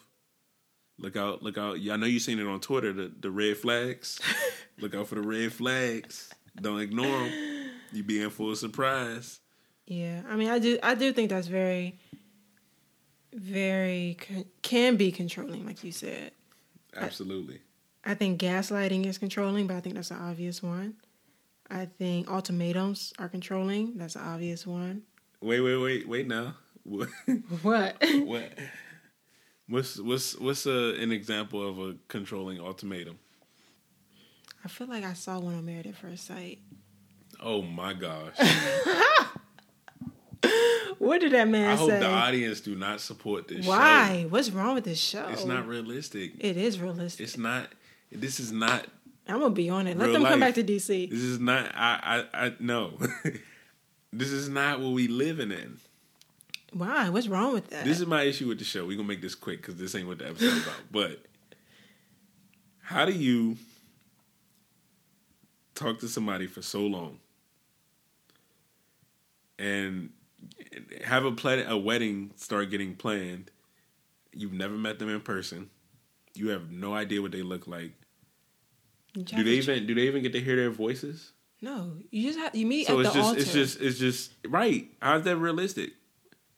Look 0.99 1.17
out! 1.17 1.43
Look 1.43 1.59
out! 1.59 1.81
Yeah, 1.81 1.95
I 1.95 1.97
know 1.97 2.07
you 2.07 2.19
seen 2.19 2.39
it 2.39 2.47
on 2.47 2.61
Twitter. 2.61 2.93
The 2.93 3.13
the 3.21 3.31
red 3.31 3.57
flags. 3.57 4.21
look 4.81 4.95
out 4.95 5.09
for 5.09 5.15
the 5.15 5.23
red 5.23 5.53
flags. 5.53 6.31
Don't 6.61 6.81
ignore 6.81 7.07
them. 7.07 7.33
You 7.93 8.03
be 8.03 8.23
in 8.23 8.31
for 8.31 8.53
a 8.53 8.57
surprise. 8.57 9.41
Yeah, 9.87 10.23
I 10.29 10.37
mean, 10.37 10.49
I 10.49 10.59
do. 10.59 10.79
I 10.83 10.95
do 10.95 11.13
think 11.13 11.31
that's 11.31 11.47
very, 11.47 11.99
very 13.33 14.19
can 14.63 14.97
be 14.97 15.13
controlling, 15.13 15.65
like 15.65 15.85
you 15.85 15.93
said. 15.93 16.33
Absolutely. 16.97 17.61
I, 18.05 18.13
I 18.13 18.15
think 18.15 18.41
gaslighting 18.41 19.07
is 19.07 19.19
controlling, 19.19 19.67
but 19.67 19.77
I 19.77 19.81
think 19.81 19.95
that's 19.95 20.11
an 20.11 20.19
obvious 20.19 20.63
one. 20.63 20.95
I 21.71 21.87
think 21.87 22.31
ultimatums 22.31 23.13
are 23.19 23.29
controlling. 23.29 23.97
That's 23.97 24.17
an 24.17 24.23
obvious 24.23 24.67
one. 24.67 25.03
Wait, 25.41 25.61
wait, 25.61 25.77
wait, 25.77 26.09
wait 26.09 26.27
now. 26.27 26.55
What? 26.85 27.09
What? 27.63 28.03
what? 28.25 28.53
What's 29.69 29.99
what's 29.99 30.39
what's 30.39 30.67
a, 30.67 30.95
an 31.01 31.13
example 31.13 31.67
of 31.67 31.79
a 31.79 31.97
controlling 32.09 32.61
ultimatum? 32.61 33.19
I 34.65 34.69
feel 34.69 34.87
like 34.87 35.05
I 35.05 35.13
saw 35.13 35.39
one 35.39 35.55
on 35.55 35.65
Married 35.65 35.87
at 35.87 35.97
First 35.97 36.27
Sight. 36.27 36.59
Oh 37.41 37.63
my 37.63 37.93
gosh! 37.95 38.35
What 40.99 41.21
did 41.21 41.33
that 41.33 41.49
man 41.49 41.71
I 41.71 41.77
hope 41.77 41.91
say? 41.91 42.01
the 42.01 42.07
audience 42.07 42.61
do 42.61 42.75
not 42.75 43.01
support 43.01 43.49
this. 43.49 43.65
Show. 43.65 43.71
Why? 43.71 44.27
What's 44.29 44.51
wrong 44.51 44.75
with 44.75 44.85
this 44.85 44.99
show? 44.99 45.23
Show. 45.23 45.33
It's 45.33 45.45
not 45.45 45.67
realistic. 45.67 46.33
It 46.41 46.57
is 46.57 46.81
realistic. 46.81 47.25
It's 47.25 47.39
not. 47.39 47.69
This 48.11 48.41
is 48.41 48.53
not. 48.53 48.87
I'm 49.29 49.41
gonna 49.41 49.55
be 49.55 49.71
on 49.71 49.87
it. 49.87 49.97
Let 49.97 50.13
them 50.13 50.25
come 50.25 50.41
back 50.41 50.55
to 50.55 50.65
DC. 50.65 51.11
This 51.11 51.21
is 51.21 51.39
not. 51.39 51.73
I. 51.75 52.25
I. 52.33 52.47
I 52.47 52.53
no. 52.59 52.99
this 54.13 54.31
is 54.31 54.49
not 54.49 54.81
what 54.81 54.93
we 54.93 55.07
living 55.07 55.53
in. 55.53 55.79
Why? 56.73 57.09
What's 57.09 57.29
wrong 57.29 57.55
with 57.55 57.69
that? 57.71 57.85
This 57.85 58.01
is 58.01 58.07
my 58.07 58.23
issue 58.25 58.49
with 58.49 58.59
the 58.59 58.65
show. 58.65 58.87
We're 58.87 58.97
gonna 58.97 59.09
make 59.09 59.23
this 59.23 59.35
quick 59.35 59.61
because 59.63 59.77
this 59.77 59.95
ain't 59.95 60.07
what 60.07 60.19
the 60.19 60.29
episode's 60.29 60.63
about. 60.65 60.75
But 60.91 61.25
how 62.83 63.05
do 63.05 63.13
you 63.13 63.57
talk 65.75 65.99
to 66.01 66.09
somebody 66.09 66.47
for 66.47 66.61
so 66.63 66.81
long 66.81 67.19
and 69.59 70.11
have 71.05 71.25
a 71.25 71.33
plan 71.33 71.67
a 71.71 71.77
wedding 71.77 72.33
start 72.37 72.71
getting 72.71 72.95
planned? 72.95 73.51
You've 74.33 74.53
never 74.53 74.75
met 74.75 74.99
them 74.99 75.09
in 75.09 75.21
person. 75.21 75.71
You 76.35 76.51
have 76.51 76.71
no 76.71 76.95
idea 76.95 77.23
what 77.23 77.33
they 77.33 77.43
look 77.43 77.67
like. 77.67 77.93
Do 79.15 79.43
they 79.43 79.53
even 79.53 79.87
do 79.87 79.95
they 79.95 80.03
even 80.03 80.23
get 80.23 80.33
to 80.33 80.41
hear 80.41 80.55
their 80.57 80.71
voices? 80.71 81.33
No, 81.61 81.95
you 82.11 82.23
just 82.29 82.39
have 82.39 82.55
you 82.55 82.67
meet 82.67 82.87
So 82.87 83.01
at 83.01 83.07
it's 83.07 83.15
the 83.15 83.19
just 83.19 83.29
altar. 83.29 83.41
it's 83.41 83.53
just 83.53 83.81
it's 83.81 83.99
just 83.99 84.33
right. 84.47 84.89
How's 85.03 85.25
that 85.25 85.39
realistic? 85.39 85.93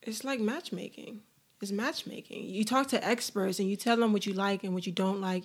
It's 0.02 0.25
like 0.25 0.40
matchmaking. 0.40 1.21
It's 1.61 1.73
matchmaking. 1.73 2.45
You 2.49 2.64
talk 2.64 2.88
to 2.88 3.07
experts 3.07 3.59
and 3.59 3.69
you 3.69 3.76
tell 3.76 3.97
them 3.97 4.12
what 4.12 4.25
you 4.26 4.33
like 4.33 4.64
and 4.64 4.73
what 4.75 4.87
you 4.87 4.92
don't 4.92 5.21
like. 5.21 5.45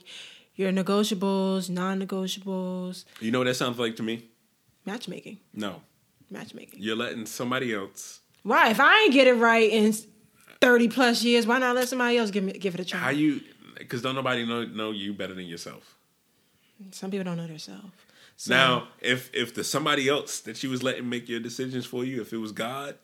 Your 0.56 0.72
negotiables, 0.72 1.70
non-negotiables, 1.70 3.04
You 3.20 3.32
know 3.32 3.40
what 3.40 3.46
that 3.46 3.56
sounds 3.56 3.78
like 3.78 3.96
to 3.98 4.04
me? 4.04 4.30
matchmaking. 4.86 5.40
No. 5.54 5.82
Matchmaking. 6.30 6.80
You're 6.82 6.96
letting 6.96 7.26
somebody 7.26 7.74
else 7.74 8.22
Why? 8.44 8.70
If 8.70 8.80
I 8.80 9.02
ain't 9.04 9.14
get 9.14 9.28
it 9.28 9.34
right 9.34 9.70
in 9.70 9.94
thirty 10.62 10.88
plus 10.88 11.24
years, 11.24 11.46
why 11.46 11.60
not 11.60 11.76
let 11.76 11.88
somebody 11.90 12.18
else 12.18 12.32
give 12.32 12.44
me 12.44 12.54
give 12.54 12.74
it 12.76 12.80
a 12.80 12.86
try? 12.86 13.00
How 13.00 13.10
you? 13.10 13.42
Because 13.78 14.02
don't 14.02 14.16
nobody 14.16 14.46
know 14.46 14.64
know 14.66 14.92
you 14.92 15.14
better 15.14 15.34
than 15.34 15.46
yourself. 15.46 15.98
Some 16.92 17.12
people 17.12 17.26
don't 17.26 17.38
know 17.38 17.48
themselves. 17.48 17.92
So, 18.38 18.54
Now, 18.54 18.88
if 19.02 19.30
if 19.34 19.54
the 19.54 19.64
somebody 19.64 20.08
else 20.10 20.40
that 20.42 20.62
you 20.64 20.70
was 20.70 20.82
letting 20.84 21.10
make 21.10 21.28
your 21.30 21.40
decisions 21.40 21.86
for 21.86 22.04
you, 22.06 22.22
if 22.22 22.32
it 22.34 22.38
was 22.38 22.52
God, 22.52 22.96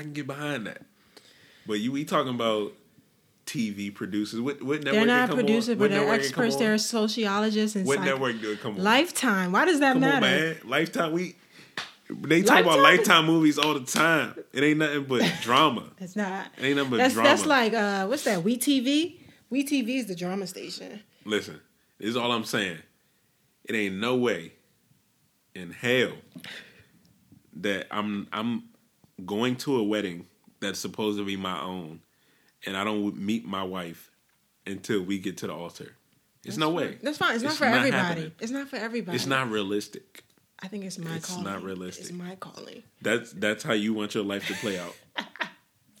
I 0.00 0.02
can 0.02 0.12
get 0.14 0.26
behind 0.26 0.66
that. 0.66 0.82
But 1.66 1.74
you, 1.80 1.92
we 1.92 2.04
talking 2.04 2.34
about 2.34 2.72
TV 3.44 3.94
producers. 3.94 4.40
What 4.40 4.62
what 4.62 4.82
network 4.82 4.92
they're 4.94 5.06
not 5.06 5.28
come 5.28 5.38
producers, 5.38 5.76
but 5.76 5.90
they're 5.90 6.06
they 6.06 6.10
experts. 6.12 6.56
They're 6.56 6.78
sociologists 6.78 7.76
and 7.76 7.86
What 7.86 7.96
psych- 7.98 8.06
network 8.06 8.40
do 8.40 8.52
it 8.52 8.60
come 8.60 8.76
on? 8.76 8.82
Lifetime. 8.82 9.52
Why 9.52 9.66
does 9.66 9.80
that 9.80 9.92
come 9.92 10.00
matter? 10.00 10.16
on, 10.16 10.22
man. 10.22 10.56
Lifetime. 10.64 11.12
We 11.12 11.36
they 12.08 12.40
talk 12.42 12.60
about 12.62 12.78
Lifetime? 12.80 12.96
Lifetime 12.98 13.26
movies 13.26 13.58
all 13.58 13.74
the 13.74 13.84
time. 13.84 14.34
It 14.54 14.64
ain't 14.64 14.78
nothing 14.78 15.04
but 15.04 15.22
drama. 15.42 15.84
It's 15.98 16.16
not. 16.16 16.46
It 16.58 16.64
ain't 16.64 16.76
nothing 16.76 16.90
but 16.92 16.96
That's 16.96 17.14
drama. 17.14 17.28
that's 17.28 17.46
like 17.46 17.74
uh, 17.74 18.06
what's 18.06 18.24
that? 18.24 18.42
We 18.42 18.56
TV. 18.56 19.16
We 19.50 19.64
TV 19.64 19.98
is 19.98 20.06
the 20.06 20.14
drama 20.16 20.46
station. 20.46 21.02
Listen, 21.26 21.60
this 21.98 22.08
is 22.08 22.16
all 22.16 22.32
I'm 22.32 22.44
saying. 22.44 22.78
It 23.64 23.74
ain't 23.74 23.96
no 23.96 24.16
way 24.16 24.54
in 25.54 25.72
hell 25.72 26.12
that 27.56 27.86
I'm 27.90 28.26
I'm 28.32 28.62
going 29.26 29.56
to 29.56 29.76
a 29.76 29.82
wedding 29.82 30.26
that's 30.60 30.78
supposed 30.78 31.18
to 31.18 31.24
be 31.24 31.36
my 31.36 31.60
own, 31.60 32.00
and 32.66 32.76
I 32.76 32.84
don't 32.84 33.16
meet 33.16 33.46
my 33.46 33.62
wife 33.62 34.10
until 34.66 35.02
we 35.02 35.18
get 35.18 35.38
to 35.38 35.46
the 35.46 35.54
altar. 35.54 35.96
It's 36.44 36.56
no 36.56 36.70
way. 36.70 36.98
That's 37.02 37.18
fine. 37.18 37.34
It's, 37.34 37.44
not 37.44 37.54
for 37.54 37.66
not 37.66 37.78
everybody. 37.78 38.02
happening. 38.02 38.32
It's 38.40 38.52
not 38.52 38.68
for 38.68 38.76
everybody. 38.76 39.16
It's 39.16 39.26
not 39.26 39.50
realistic. 39.50 40.24
I 40.62 40.68
think 40.68 40.84
it's 40.84 40.98
my 40.98 41.04
calling. 41.04 41.16
It's 41.18 41.28
calling. 41.28 41.44
not 41.44 41.62
realistic. 41.62 42.04
It's 42.04 42.12
my 42.12 42.34
calling. 42.36 42.82
That's 43.02 43.32
that's 43.32 43.62
how 43.62 43.72
you 43.72 43.94
want 43.94 44.14
your 44.14 44.24
life 44.24 44.46
to 44.48 44.54
play 44.54 44.78
out. 44.78 44.94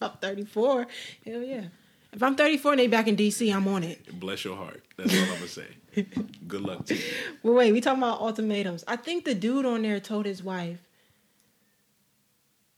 If 0.02 0.10
I'm 0.10 0.16
34, 0.16 0.86
hell 1.26 1.42
yeah. 1.42 1.64
If 2.12 2.22
I'm 2.22 2.34
34 2.34 2.72
and 2.72 2.80
they 2.80 2.86
back 2.86 3.06
in 3.06 3.16
DC, 3.16 3.54
I'm 3.54 3.68
on 3.68 3.84
it. 3.84 4.18
Bless 4.18 4.44
your 4.46 4.56
heart. 4.56 4.82
That's 4.96 5.14
all 5.14 5.24
I'm 5.24 5.34
gonna 5.34 5.46
say. 5.46 5.66
Good 6.48 6.62
luck 6.62 6.86
to 6.86 6.94
you. 6.94 7.02
Well, 7.42 7.52
wait, 7.52 7.72
we 7.72 7.82
talking 7.82 8.02
about 8.02 8.20
ultimatums. 8.20 8.82
I 8.88 8.96
think 8.96 9.26
the 9.26 9.34
dude 9.34 9.66
on 9.66 9.82
there 9.82 10.00
told 10.00 10.24
his 10.24 10.42
wife, 10.42 10.78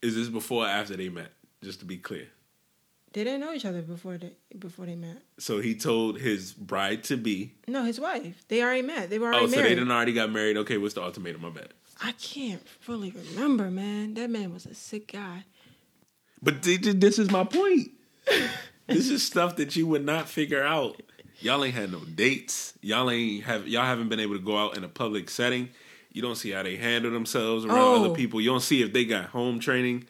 Is 0.03 0.17
this 0.17 0.29
before 0.29 0.65
or 0.65 0.69
after 0.69 0.97
they 0.97 1.09
met? 1.09 1.33
Just 1.63 1.79
to 1.79 1.85
be 1.87 1.97
clear. 1.97 2.27
they 3.13 3.23
didn't 3.23 3.41
know 3.41 3.53
each 3.53 3.65
other 3.65 3.83
before 3.83 4.19
they 4.19 4.33
before 4.59 4.87
they 4.87 4.97
met. 4.97 5.19
So 5.39 5.61
he 5.61 5.75
told 5.77 6.19
his 6.19 6.53
bride 6.53 7.05
to 7.05 7.17
be. 7.17 7.55
No, 7.69 7.85
his 7.85 8.01
wife. 8.01 8.45
They 8.49 8.63
already 8.63 8.83
met. 8.83 9.11
They 9.11 9.19
were 9.21 9.29
oh, 9.29 9.39
already 9.39 9.47
married. 9.47 9.49
Oh, 9.49 9.51
so 9.51 9.57
married. 9.57 9.71
they 9.71 9.75
didn't 9.77 9.93
already 9.93 10.13
got 10.13 10.33
married. 10.33 10.57
Okay, 10.59 10.77
what's 10.79 10.95
the 10.95 11.03
ultimatum? 11.03 11.43
My 11.43 11.51
bad. 11.51 11.69
I 12.03 12.13
can't 12.13 12.67
fully 12.81 13.13
remember, 13.13 13.71
man. 13.71 14.15
That 14.15 14.29
man 14.29 14.53
was 14.53 14.67
a 14.67 14.75
sick 14.75 15.13
guy. 15.13 15.45
But 16.43 16.63
th- 16.63 16.83
th- 16.83 16.97
this 16.97 17.19
is 17.21 17.31
my 17.31 17.45
point. 17.45 17.93
this 18.89 19.09
is 19.09 19.23
stuff 19.23 19.55
that 19.57 19.77
you 19.77 19.87
would 19.87 20.05
not 20.05 20.29
figure 20.29 20.65
out. 20.65 21.01
Y'all 21.39 21.65
ain't 21.65 21.75
had 21.75 21.93
no 21.93 22.01
dates. 22.01 22.75
Y'all 22.83 23.09
ain't 23.09 23.45
have 23.45 23.69
y'all 23.69 23.85
haven't 23.85 24.09
been 24.09 24.21
able 24.21 24.35
to 24.35 24.43
go 24.43 24.57
out 24.57 24.77
in 24.77 24.83
a 24.83 24.89
public 24.89 25.31
setting. 25.31 25.71
You 26.13 26.23
don't 26.23 26.37
see 26.37 26.51
how 26.51 26.63
they 26.63 26.77
handle 26.77 27.11
themselves 27.11 27.65
around 27.65 27.79
Oh. 27.79 28.05
other 28.05 28.15
people. 28.15 28.41
You 28.41 28.51
don't 28.51 28.61
see 28.61 28.83
if 28.83 28.93
they 28.93 29.05
got 29.05 29.27
home 29.31 29.59
training. 29.59 30.05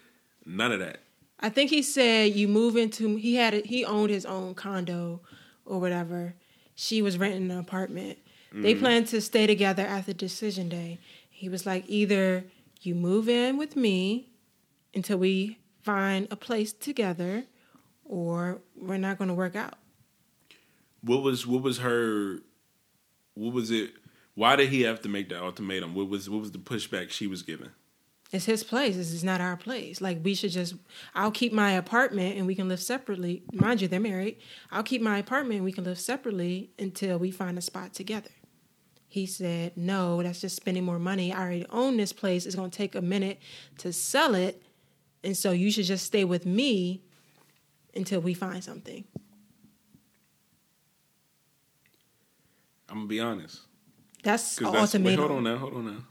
None 0.45 0.73
of 0.73 0.81
that. 0.81 1.01
I 1.39 1.49
think 1.49 1.71
he 1.71 1.83
said 1.83 2.35
you 2.35 2.49
move 2.49 2.77
into 2.77 3.17
he 3.17 3.37
had 3.37 3.55
it 3.55 3.67
he 3.67 3.85
owned 3.85 4.11
his 4.11 4.27
own 4.27 4.55
condo 4.55 5.21
or 5.65 5.81
whatever. 5.81 6.35
She 6.75 7.03
was 7.03 7.19
renting 7.19 7.51
an 7.51 7.59
apartment. 7.59 8.19
They 8.53 8.73
mm-hmm. 8.73 8.81
planned 8.81 9.07
to 9.09 9.21
stay 9.21 9.47
together 9.47 9.85
after 9.87 10.13
decision 10.13 10.69
day. 10.69 10.99
He 11.31 11.49
was 11.49 11.65
like 11.65 11.85
either 11.89 12.45
you 12.81 12.95
move 12.95 13.29
in 13.29 13.57
with 13.57 13.77
me 13.77 14.29
until 14.95 15.19
we 15.19 15.59
find 15.83 16.29
a 16.31 16.37
place 16.37 16.73
together 16.73 17.45
or 18.05 18.61
we're 18.77 18.99
not 18.99 19.19
going 19.19 19.29
to 19.29 19.35
work 19.35 19.57
out. 19.57 19.75
What 21.03 21.23
was 21.23 21.47
what 21.47 21.63
was 21.63 21.79
her? 21.79 22.39
What 23.35 23.55
was 23.55 23.71
it? 23.71 23.93
Why 24.35 24.57
did 24.57 24.71
he 24.71 24.83
have 24.83 25.01
to 25.03 25.09
make 25.09 25.29
that 25.29 25.43
ultimatum? 25.43 25.95
What 25.95 26.09
was 26.09 26.29
what 26.31 26.41
was 26.41 26.53
the 26.53 26.59
pushback 26.59 27.11
she 27.11 27.27
was 27.27 27.43
given? 27.43 27.71
It's 28.33 28.47
his 28.47 28.65
place. 28.65 28.97
This 28.97 29.13
is 29.13 29.23
not 29.23 29.43
our 29.43 29.59
place. 29.59 30.01
Like 30.01 30.25
we 30.25 30.35
should 30.35 30.53
just 30.53 30.75
I'll 31.15 31.31
keep 31.31 31.53
my 31.53 31.73
apartment 31.73 32.39
and 32.39 32.47
we 32.47 32.55
can 32.55 32.69
live 32.69 32.81
separately. 32.81 33.43
Mind 33.53 33.83
you, 33.83 33.89
they're 33.89 34.01
married. 34.01 34.39
I'll 34.71 34.83
keep 34.83 35.03
my 35.03 35.19
apartment 35.19 35.57
and 35.57 35.65
we 35.65 35.73
can 35.73 35.85
live 35.85 36.01
separately 36.01 36.71
until 36.79 37.19
we 37.19 37.31
find 37.31 37.59
a 37.59 37.61
spot 37.61 37.93
together. 37.93 38.31
He 39.07 39.27
said, 39.27 39.77
No, 39.77 40.23
that's 40.23 40.41
just 40.41 40.57
spending 40.57 40.85
more 40.85 40.99
money. 40.99 41.31
I 41.31 41.43
already 41.43 41.67
own 41.69 41.99
this 41.99 42.15
place. 42.15 42.47
It's 42.47 42.57
gonna 42.57 42.71
take 42.71 42.95
a 42.95 43.03
minute 43.03 43.39
to 43.79 43.93
sell 43.93 44.35
it. 44.35 44.63
And 45.23 45.37
so 45.37 45.51
you 45.51 45.71
should 45.71 45.85
just 45.85 46.07
stay 46.07 46.25
with 46.25 46.47
me 46.47 47.03
until 47.95 48.21
we 48.21 48.33
find 48.33 48.65
something. 48.65 49.05
I'm 52.89 52.97
gonna 52.97 53.07
be 53.07 53.21
honest. 53.21 53.61
That's 54.23 54.59
an 54.59 54.65
Because 54.65 54.73
that's 54.93 54.95
wait, 54.95 55.19
ultimatum. 55.19 55.19
hold 55.21 55.31
on 55.39 55.45
now, 55.45 55.57
hold 55.59 55.75
on 55.75 55.87
now. 55.87 56.05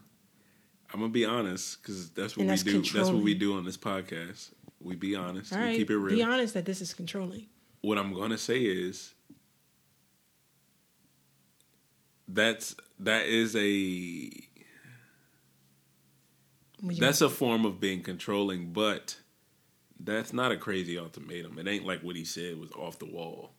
I'm 0.92 1.00
gonna 1.00 1.12
be 1.12 1.24
honest 1.24 1.80
because 1.80 2.10
that's 2.10 2.36
what 2.36 2.42
And 2.42 2.50
we 2.50 2.56
that's 2.56 2.62
do. 2.62 2.82
That's 2.82 3.10
what 3.10 3.22
we 3.22 3.34
do 3.34 3.56
on 3.56 3.64
this 3.64 3.78
podcast. 3.78 4.50
We 4.80 4.94
be 4.94 5.16
honest. 5.16 5.52
All 5.52 5.60
we 5.62 5.76
keep 5.76 5.90
it 5.90 5.96
real. 5.96 6.14
Be 6.14 6.22
honest 6.22 6.54
that 6.54 6.66
this 6.66 6.80
is 6.82 6.92
controlling. 6.92 7.46
What 7.80 7.98
I'm 7.98 8.12
gonna 8.12 8.36
say 8.38 8.60
is 8.60 9.14
that's 12.28 12.74
that 13.00 13.26
is 13.26 13.56
a 13.56 14.30
that's 16.98 17.20
a 17.20 17.30
form 17.30 17.64
of 17.64 17.80
being 17.80 18.02
controlling, 18.02 18.72
but 18.72 19.16
that's 19.98 20.32
not 20.32 20.52
a 20.52 20.56
crazy 20.56 20.98
ultimatum. 20.98 21.58
It 21.58 21.68
ain't 21.68 21.86
like 21.86 22.02
what 22.02 22.16
he 22.16 22.24
said 22.24 22.58
was 22.58 22.72
off 22.72 22.98
the 22.98 23.06
wall. 23.06 23.52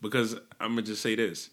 Because 0.00 0.34
I'm 0.60 0.70
gonna 0.72 0.82
just 0.82 1.02
say 1.02 1.14
this. 1.14 1.50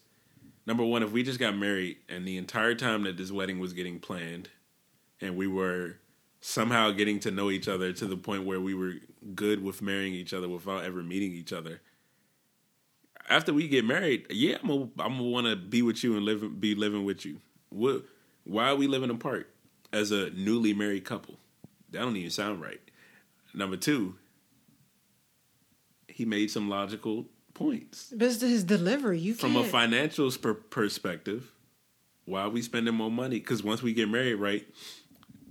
Number 0.69 0.85
one, 0.85 1.01
if 1.01 1.11
we 1.11 1.23
just 1.23 1.39
got 1.39 1.57
married 1.57 1.97
and 2.09 2.27
the 2.27 2.37
entire 2.37 2.75
time 2.75 3.01
that 3.05 3.17
this 3.17 3.31
wedding 3.31 3.57
was 3.57 3.73
getting 3.73 3.99
planned 3.99 4.49
and 5.19 5.35
we 5.35 5.47
were 5.47 5.95
somehow 6.41 6.91
getting 6.91 7.19
to 7.21 7.31
know 7.31 7.49
each 7.49 7.67
other 7.67 7.91
to 7.91 8.05
the 8.05 8.15
point 8.15 8.45
where 8.45 8.61
we 8.61 8.75
were 8.75 8.93
good 9.33 9.63
with 9.63 9.81
marrying 9.81 10.13
each 10.13 10.31
other 10.31 10.47
without 10.47 10.83
ever 10.83 11.01
meeting 11.01 11.31
each 11.31 11.51
other. 11.51 11.81
After 13.27 13.51
we 13.51 13.67
get 13.67 13.83
married, 13.83 14.27
yeah, 14.29 14.57
I'm 14.61 14.67
gonna 14.67 14.89
I'm 14.99 15.31
want 15.31 15.47
to 15.47 15.55
be 15.55 15.81
with 15.81 16.03
you 16.03 16.15
and 16.15 16.23
live 16.23 16.61
be 16.61 16.75
living 16.75 17.03
with 17.03 17.25
you. 17.25 17.41
What? 17.69 18.03
Why 18.43 18.69
are 18.69 18.75
we 18.75 18.85
living 18.85 19.09
apart 19.09 19.49
as 19.91 20.11
a 20.11 20.29
newly 20.29 20.75
married 20.75 21.03
couple? 21.03 21.39
That 21.89 22.01
don't 22.01 22.15
even 22.15 22.29
sound 22.29 22.61
right. 22.61 22.79
Number 23.55 23.75
two, 23.75 24.17
he 26.07 26.25
made 26.25 26.51
some 26.51 26.69
logical 26.69 27.25
points. 27.59 28.11
But 28.15 28.27
it's 28.29 28.41
his 28.41 28.63
delivery. 28.63 29.19
You 29.19 29.33
From 29.33 29.53
can't. 29.53 29.65
a 29.65 29.69
financial 29.69 30.31
per- 30.31 30.53
perspective, 30.53 31.51
why 32.25 32.41
are 32.43 32.49
we 32.49 32.61
spending 32.61 32.95
more 32.95 33.11
money? 33.11 33.39
Because 33.39 33.63
once 33.63 33.81
we 33.83 33.93
get 33.93 34.09
married, 34.09 34.35
right, 34.35 34.65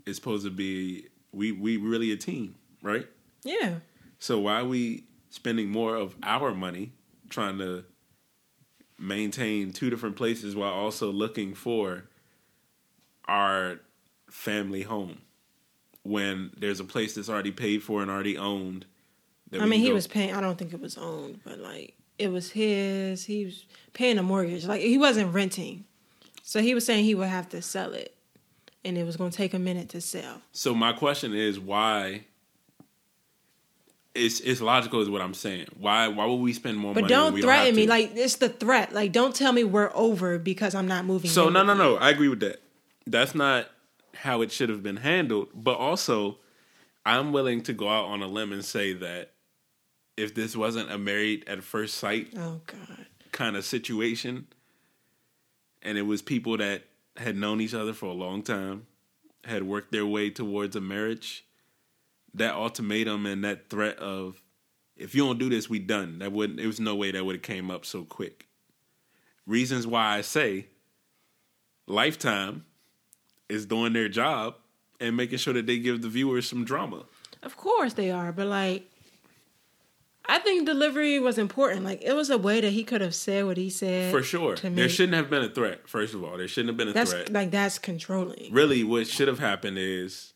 it's 0.06 0.16
supposed 0.18 0.44
to 0.44 0.50
be 0.50 1.06
we 1.32 1.52
we 1.52 1.76
really 1.76 2.10
a 2.12 2.16
team, 2.16 2.54
right? 2.82 3.06
yeah. 3.44 3.76
So 4.18 4.40
why 4.40 4.60
are 4.60 4.64
we 4.64 5.04
spending 5.30 5.70
more 5.70 5.94
of 5.94 6.16
our 6.24 6.52
money 6.54 6.92
trying 7.28 7.58
to 7.58 7.84
maintain 8.98 9.72
two 9.72 9.90
different 9.90 10.16
places 10.16 10.56
while 10.56 10.72
also 10.72 11.12
looking 11.12 11.54
for 11.54 12.04
our 13.26 13.80
family 14.30 14.82
home 14.82 15.18
when 16.02 16.50
there's 16.56 16.80
a 16.80 16.84
place 16.84 17.14
that's 17.14 17.28
already 17.28 17.52
paid 17.52 17.82
for 17.82 18.02
and 18.02 18.10
already 18.10 18.36
owned? 18.38 18.86
I 19.52 19.66
mean, 19.66 19.80
he 19.80 19.88
go- 19.88 19.94
was 19.94 20.06
paying. 20.06 20.34
I 20.34 20.40
don't 20.40 20.58
think 20.58 20.72
it 20.72 20.80
was 20.80 20.98
owned, 20.98 21.40
but 21.44 21.58
like 21.58 21.94
it 22.18 22.28
was 22.32 22.50
his. 22.50 23.24
He 23.24 23.44
was 23.44 23.64
paying 23.92 24.18
a 24.18 24.22
mortgage. 24.22 24.66
Like 24.66 24.80
he 24.80 24.98
wasn't 24.98 25.32
renting, 25.32 25.84
so 26.42 26.60
he 26.60 26.74
was 26.74 26.84
saying 26.84 27.04
he 27.04 27.14
would 27.14 27.28
have 27.28 27.48
to 27.50 27.62
sell 27.62 27.92
it, 27.92 28.14
and 28.84 28.98
it 28.98 29.04
was 29.04 29.16
going 29.16 29.30
to 29.30 29.36
take 29.36 29.54
a 29.54 29.58
minute 29.58 29.88
to 29.90 30.00
sell. 30.00 30.42
So 30.52 30.74
my 30.74 30.92
question 30.92 31.34
is 31.34 31.58
why? 31.58 32.24
It's 34.14 34.40
it's 34.40 34.60
logical 34.60 35.00
is 35.00 35.08
what 35.08 35.20
I'm 35.20 35.34
saying. 35.34 35.66
Why 35.78 36.08
why 36.08 36.26
would 36.26 36.36
we 36.36 36.52
spend 36.52 36.76
more 36.76 36.92
But 36.92 37.02
money? 37.02 37.14
when 37.14 37.32
don't 37.32 37.40
threaten 37.40 37.66
have 37.66 37.74
me. 37.76 37.86
Like 37.86 38.16
it's 38.16 38.36
the 38.36 38.48
threat. 38.48 38.92
Like 38.92 39.12
don't 39.12 39.34
tell 39.34 39.52
me 39.52 39.62
we're 39.62 39.92
over 39.94 40.38
because 40.38 40.74
I'm 40.74 40.88
not 40.88 41.04
moving. 41.04 41.30
So 41.30 41.48
no 41.48 41.62
no 41.62 41.74
no. 41.74 41.96
I 41.96 42.10
agree 42.10 42.28
with 42.28 42.40
that. 42.40 42.60
That's 43.06 43.34
not 43.34 43.68
how 44.14 44.42
it 44.42 44.50
should 44.50 44.70
have 44.70 44.82
been 44.82 44.96
handled. 44.96 45.48
But 45.54 45.76
also, 45.78 46.38
I'm 47.06 47.32
willing 47.32 47.62
to 47.64 47.72
go 47.72 47.88
out 47.88 48.06
on 48.06 48.20
a 48.22 48.26
limb 48.26 48.52
and 48.52 48.64
say 48.64 48.92
that 48.94 49.30
if 50.18 50.34
this 50.34 50.56
wasn't 50.56 50.90
a 50.90 50.98
married 50.98 51.44
at 51.48 51.62
first 51.62 51.94
sight 51.94 52.32
Oh 52.36 52.60
God. 52.66 53.06
kind 53.32 53.56
of 53.56 53.64
situation, 53.64 54.46
and 55.82 55.96
it 55.96 56.02
was 56.02 56.22
people 56.22 56.56
that 56.58 56.82
had 57.16 57.36
known 57.36 57.60
each 57.60 57.74
other 57.74 57.92
for 57.92 58.06
a 58.06 58.12
long 58.12 58.42
time, 58.42 58.86
had 59.44 59.62
worked 59.62 59.92
their 59.92 60.06
way 60.06 60.30
towards 60.30 60.76
a 60.76 60.80
marriage, 60.80 61.44
that 62.34 62.54
ultimatum 62.54 63.26
and 63.26 63.44
that 63.44 63.68
threat 63.70 63.98
of 63.98 64.42
if 64.96 65.14
you 65.14 65.24
don't 65.24 65.38
do 65.38 65.48
this, 65.48 65.70
we 65.70 65.78
done. 65.78 66.18
That 66.18 66.32
wouldn't. 66.32 66.58
There 66.58 66.66
was 66.66 66.80
no 66.80 66.96
way 66.96 67.12
that 67.12 67.24
would 67.24 67.36
have 67.36 67.42
came 67.42 67.70
up 67.70 67.86
so 67.86 68.02
quick. 68.02 68.46
Reasons 69.46 69.86
why 69.86 70.16
I 70.16 70.22
say 70.22 70.66
Lifetime 71.86 72.64
is 73.48 73.64
doing 73.64 73.92
their 73.92 74.08
job 74.08 74.56
and 75.00 75.16
making 75.16 75.38
sure 75.38 75.54
that 75.54 75.66
they 75.66 75.78
give 75.78 76.02
the 76.02 76.08
viewers 76.08 76.48
some 76.48 76.64
drama. 76.64 77.04
Of 77.42 77.56
course 77.56 77.94
they 77.94 78.10
are, 78.10 78.32
but 78.32 78.46
like 78.48 78.90
I 80.30 80.38
think 80.38 80.66
delivery 80.66 81.18
was 81.18 81.38
important. 81.38 81.84
Like 81.84 82.02
it 82.02 82.12
was 82.12 82.28
a 82.28 82.36
way 82.36 82.60
that 82.60 82.70
he 82.70 82.84
could 82.84 83.00
have 83.00 83.14
said 83.14 83.46
what 83.46 83.56
he 83.56 83.70
said. 83.70 84.10
For 84.10 84.22
sure. 84.22 84.56
There 84.56 84.88
shouldn't 84.88 85.14
have 85.14 85.30
been 85.30 85.42
a 85.42 85.48
threat, 85.48 85.88
first 85.88 86.12
of 86.12 86.22
all. 86.22 86.36
There 86.36 86.46
shouldn't 86.46 86.68
have 86.68 86.76
been 86.76 86.88
a 86.88 86.92
that's 86.92 87.12
threat. 87.12 87.32
like 87.32 87.50
that's 87.50 87.78
controlling. 87.78 88.52
really 88.52 88.84
what 88.84 89.06
should 89.06 89.28
have 89.28 89.38
happened 89.38 89.78
is 89.78 90.34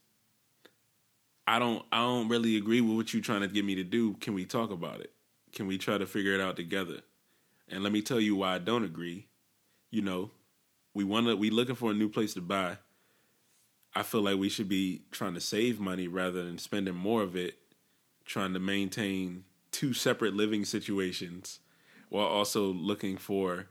I 1.46 1.58
don't 1.58 1.84
I 1.92 1.98
don't 1.98 2.28
really 2.28 2.56
agree 2.56 2.80
with 2.80 2.96
what 2.96 3.12
you're 3.12 3.22
trying 3.22 3.42
to 3.42 3.48
get 3.48 3.66
me 3.66 3.74
to 3.74 3.84
do. 3.84 4.14
Can 4.14 4.32
we 4.32 4.46
talk 4.46 4.70
about 4.70 5.00
it? 5.00 5.12
Can 5.52 5.66
we 5.66 5.76
try 5.76 5.98
to 5.98 6.06
figure 6.06 6.34
it 6.34 6.40
out 6.40 6.56
together? 6.56 7.00
And 7.68 7.82
let 7.82 7.92
me 7.92 8.00
tell 8.00 8.20
you 8.20 8.36
why 8.36 8.54
I 8.54 8.58
don't 8.58 8.84
agree. 8.84 9.26
You 9.90 10.00
know, 10.00 10.30
we 10.94 11.04
want 11.04 11.26
to 11.26 11.36
we 11.36 11.50
looking 11.50 11.74
for 11.74 11.90
a 11.90 11.94
new 11.94 12.08
place 12.08 12.32
to 12.34 12.40
buy. 12.40 12.78
I 13.94 14.02
feel 14.02 14.22
like 14.22 14.38
we 14.38 14.48
should 14.48 14.70
be 14.70 15.02
trying 15.10 15.34
to 15.34 15.40
save 15.40 15.78
money 15.78 16.08
rather 16.08 16.42
than 16.42 16.56
spending 16.56 16.94
more 16.94 17.22
of 17.22 17.36
it 17.36 17.58
trying 18.24 18.54
to 18.54 18.58
maintain 18.58 19.44
two 19.72 19.92
separate 19.92 20.34
living 20.34 20.64
situations 20.64 21.58
while 22.08 22.26
also 22.26 22.66
looking 22.66 23.16
for 23.16 23.66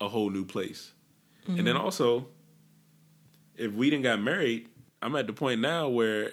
a 0.00 0.08
whole 0.08 0.30
new 0.30 0.44
place. 0.44 0.92
And 1.46 1.66
then 1.66 1.74
mm-hmm. 1.74 1.84
also 1.84 2.28
if 3.56 3.72
we 3.72 3.90
didn't 3.90 4.04
got 4.04 4.20
married, 4.20 4.68
I'm 5.00 5.16
at 5.16 5.26
the 5.26 5.32
point 5.32 5.60
now 5.60 5.88
where 5.88 6.32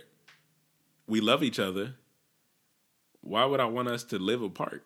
we 1.08 1.22
love 1.22 1.44
each 1.44 1.60
other. 1.60 1.96
Why 3.22 3.46
would 3.46 3.60
I 3.60 3.66
want 3.66 3.88
us 3.88 4.04
to 4.06 4.20
live 4.20 4.42
apart? 4.42 4.86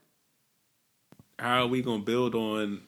How 1.38 1.64
are 1.64 1.68
we 1.68 1.82
gonna 1.82 2.04
build 2.04 2.36
on? 2.36 2.82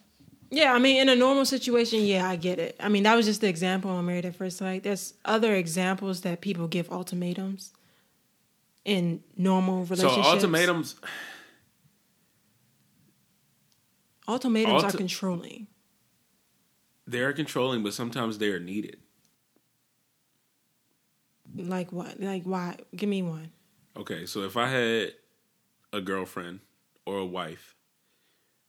Yeah, 0.49 0.73
I 0.73 0.79
mean, 0.79 1.01
in 1.01 1.09
a 1.09 1.15
normal 1.15 1.45
situation, 1.45 2.01
yeah, 2.01 2.29
I 2.29 2.35
get 2.35 2.59
it. 2.59 2.75
I 2.79 2.87
mean, 2.87 3.03
that 3.03 3.15
was 3.15 3.25
just 3.25 3.41
the 3.41 3.47
example 3.47 3.91
on 3.91 4.05
Married 4.05 4.25
at 4.25 4.35
First 4.35 4.57
Sight. 4.57 4.83
There's 4.83 5.13
other 5.25 5.55
examples 5.55 6.21
that 6.21 6.41
people 6.41 6.67
give 6.67 6.91
ultimatums 6.91 7.73
in 8.85 9.21
normal 9.35 9.83
relationships? 9.85 10.15
So 10.27 10.31
ultimatums, 10.31 10.95
ultimatums 14.27 14.83
are 14.83 14.91
controlling. 14.91 15.67
they 17.07 17.19
are 17.19 17.33
controlling, 17.33 17.83
but 17.83 17.93
sometimes 17.93 18.37
they 18.37 18.49
are 18.49 18.59
needed. 18.59 18.97
Like 21.55 21.91
what? 21.91 22.19
Like 22.19 22.43
why? 22.43 22.77
Give 22.95 23.09
me 23.09 23.21
one. 23.21 23.51
Okay, 23.97 24.25
so 24.25 24.41
if 24.43 24.57
I 24.57 24.67
had 24.67 25.13
a 25.93 26.01
girlfriend 26.01 26.59
or 27.05 27.19
a 27.19 27.25
wife 27.25 27.75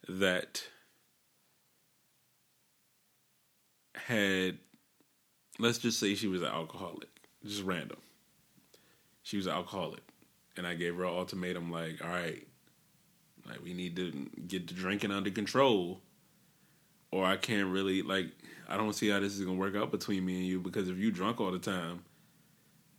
that 0.08 0.62
had, 3.96 4.58
let's 5.58 5.78
just 5.78 5.98
say 5.98 6.14
she 6.14 6.28
was 6.28 6.42
an 6.42 6.48
alcoholic, 6.48 7.08
just 7.44 7.64
random. 7.64 7.98
She 9.24 9.36
was 9.36 9.46
an 9.48 9.54
alcoholic, 9.54 10.04
and 10.56 10.66
I 10.66 10.74
gave 10.74 10.96
her 10.96 11.04
an 11.04 11.10
ultimatum 11.14 11.70
like, 11.70 12.02
all 12.02 12.10
right, 12.10 12.46
like 13.46 13.62
we 13.62 13.74
need 13.74 13.96
to 13.96 14.28
get 14.46 14.66
the 14.66 14.74
drinking 14.74 15.12
under 15.12 15.30
control, 15.30 16.00
or 17.10 17.24
I 17.24 17.36
can't 17.36 17.68
really 17.68 18.02
like. 18.02 18.28
I 18.68 18.76
don't 18.76 18.94
see 18.94 19.08
how 19.10 19.20
this 19.20 19.34
is 19.34 19.40
gonna 19.44 19.58
work 19.58 19.76
out 19.76 19.90
between 19.90 20.24
me 20.24 20.36
and 20.38 20.46
you 20.46 20.60
because 20.60 20.88
if 20.88 20.96
you 20.98 21.10
drunk 21.12 21.40
all 21.40 21.52
the 21.52 21.58
time, 21.58 22.02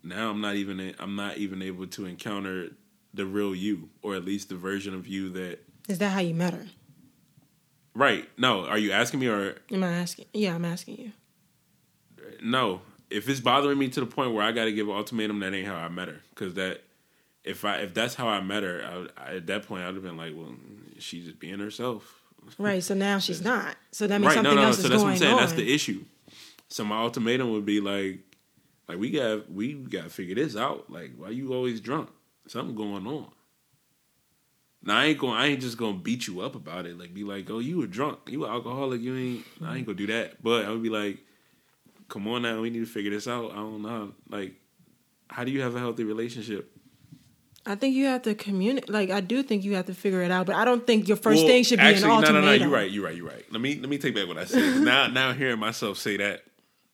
now 0.04 0.30
I'm 0.30 0.40
not 0.42 0.56
even 0.56 0.94
I'm 1.00 1.16
not 1.16 1.38
even 1.38 1.62
able 1.62 1.88
to 1.88 2.06
encounter 2.06 2.70
the 3.14 3.26
real 3.26 3.54
you, 3.54 3.90
or 4.02 4.16
at 4.16 4.24
least 4.24 4.50
the 4.50 4.56
version 4.56 4.94
of 4.94 5.08
you 5.08 5.30
that. 5.32 5.60
Is 5.90 5.98
that 6.00 6.10
how 6.10 6.20
you 6.20 6.34
met 6.34 6.54
her? 6.54 6.68
Right? 7.94 8.30
No, 8.38 8.66
are 8.66 8.78
you 8.78 8.92
asking 8.92 9.20
me 9.20 9.28
or 9.28 9.56
Am 9.72 9.84
I 9.84 9.92
asking? 9.94 10.26
Yeah, 10.34 10.54
I'm 10.56 10.66
asking 10.66 10.98
you. 10.98 11.12
no? 12.44 12.82
If 13.10 13.28
it's 13.30 13.40
bothering 13.40 13.78
me 13.78 13.88
to 13.90 14.02
the 14.02 14.06
point 14.06 14.34
where 14.34 14.44
I 14.44 14.52
got 14.52 14.66
to 14.66 14.72
give 14.74 14.88
an 14.90 14.94
ultimatum, 14.94 15.40
that 15.40 15.54
ain't 15.54 15.66
how 15.66 15.76
I 15.76 15.88
met 15.88 16.10
her. 16.10 16.22
Because 16.30 16.56
that, 16.56 16.84
if 17.48 17.66
I 17.66 17.78
if 17.78 17.94
that's 17.94 18.16
how 18.16 18.28
I 18.28 18.42
met 18.42 18.64
her, 18.64 18.84
I, 18.84 18.98
would- 18.98 19.12
I, 19.18 19.36
at 19.38 19.48
that 19.48 19.68
point 19.68 19.84
I'd 19.84 19.94
have 19.96 20.04
been 20.04 20.18
like, 20.18 20.34
well, 20.36 20.54
she's 21.00 21.26
just 21.26 21.40
being 21.40 21.60
herself. 21.60 22.22
Right. 22.58 22.84
So 22.84 22.94
now 22.94 23.20
she's 23.20 23.42
not. 23.54 23.76
So 23.92 24.08
that 24.08 24.20
means 24.22 24.28
right? 24.28 24.34
Something 24.36 24.56
no, 24.56 24.62
no. 24.62 24.68
else 24.68 24.78
So 24.78 24.84
is 24.84 24.90
that's 24.90 25.02
going 25.02 25.06
what 25.06 25.12
I'm 25.14 25.18
saying. 25.20 25.34
on. 25.34 25.40
That's 25.40 25.54
the 25.54 25.74
issue. 25.74 26.04
So 26.70 26.84
my 26.86 26.98
ultimatum 26.98 27.52
would 27.52 27.66
be 27.66 27.80
like, 27.82 28.20
like 28.88 28.98
we 29.00 29.10
got 29.12 29.52
we 29.52 29.74
got 29.74 30.04
to 30.04 30.10
figure 30.10 30.36
this 30.36 30.56
out. 30.56 30.90
Like, 30.92 31.12
why 31.18 31.30
you 31.30 31.54
always 31.54 31.82
drunk? 31.82 32.10
Something 32.48 32.76
going 32.76 33.06
on. 33.08 33.28
Now 34.84 34.98
I 35.00 35.06
ain't 35.06 35.20
going. 35.20 35.34
I 35.34 35.48
ain't 35.48 35.62
just 35.62 35.78
gonna 35.78 35.98
beat 35.98 36.28
you 36.28 36.40
up 36.42 36.56
about 36.56 36.86
it. 36.86 36.98
Like, 36.98 37.14
be 37.14 37.24
like, 37.24 37.50
oh, 37.50 37.60
you 37.60 37.78
were 37.80 37.88
drunk. 37.88 38.20
You 38.30 38.42
were 38.42 38.50
alcoholic. 38.50 39.02
You 39.02 39.16
ain't. 39.18 39.46
I 39.62 39.76
ain't 39.78 39.86
gonna 39.86 39.98
do 39.98 40.08
that. 40.08 40.42
But 40.42 40.66
I 40.66 40.70
would 40.72 40.84
be 40.84 40.90
like, 40.90 41.18
come 42.08 42.28
on 42.28 42.44
now. 42.44 42.62
We 42.62 42.70
need 42.70 42.80
to 42.80 42.86
figure 42.86 43.12
this 43.12 43.28
out. 43.28 43.52
I 43.52 43.56
don't 43.56 43.82
know. 43.82 43.90
How, 43.90 44.10
like, 44.30 44.54
how 45.30 45.44
do 45.44 45.52
you 45.52 45.62
have 45.62 45.76
a 45.76 45.80
healthy 45.80 46.06
relationship? 46.06 46.72
I 47.68 47.76
think 47.76 47.96
you 47.96 48.06
have 48.06 48.22
to 48.24 48.34
communicate. 48.34 48.90
Like 48.90 49.10
I 49.10 49.20
do 49.20 49.44
think 49.44 49.64
you 49.64 49.76
have 49.76 49.88
to 49.88 49.94
figure 49.94 50.22
it 50.22 50.32
out, 50.32 50.46
but 50.46 50.56
I 50.56 50.64
don't 50.66 50.88
think 50.88 51.08
your 51.08 51.18
first 51.18 51.40
Well, 51.40 51.48
thing 51.48 51.64
should 51.64 51.80
be 51.80 51.84
actually, 51.86 52.06
an 52.06 52.12
ultimatum. 52.12 52.36
No, 52.36 52.42
no, 52.42 52.58
no. 52.58 52.64
You're 52.64 52.70
right. 52.70 52.90
You're 52.90 53.06
right. 53.06 53.16
You're 53.16 53.28
right. 53.28 53.46
Let 53.52 53.62
me 53.62 53.76
let 53.80 53.90
me 53.90 53.98
take 53.98 54.16
back 54.16 54.28
what 54.28 54.38
I 54.38 54.46
said. 54.46 54.82
now, 54.82 55.08
now 55.08 55.34
hearing 55.34 55.60
myself 55.60 55.98
say 55.98 56.16
that, 56.18 56.44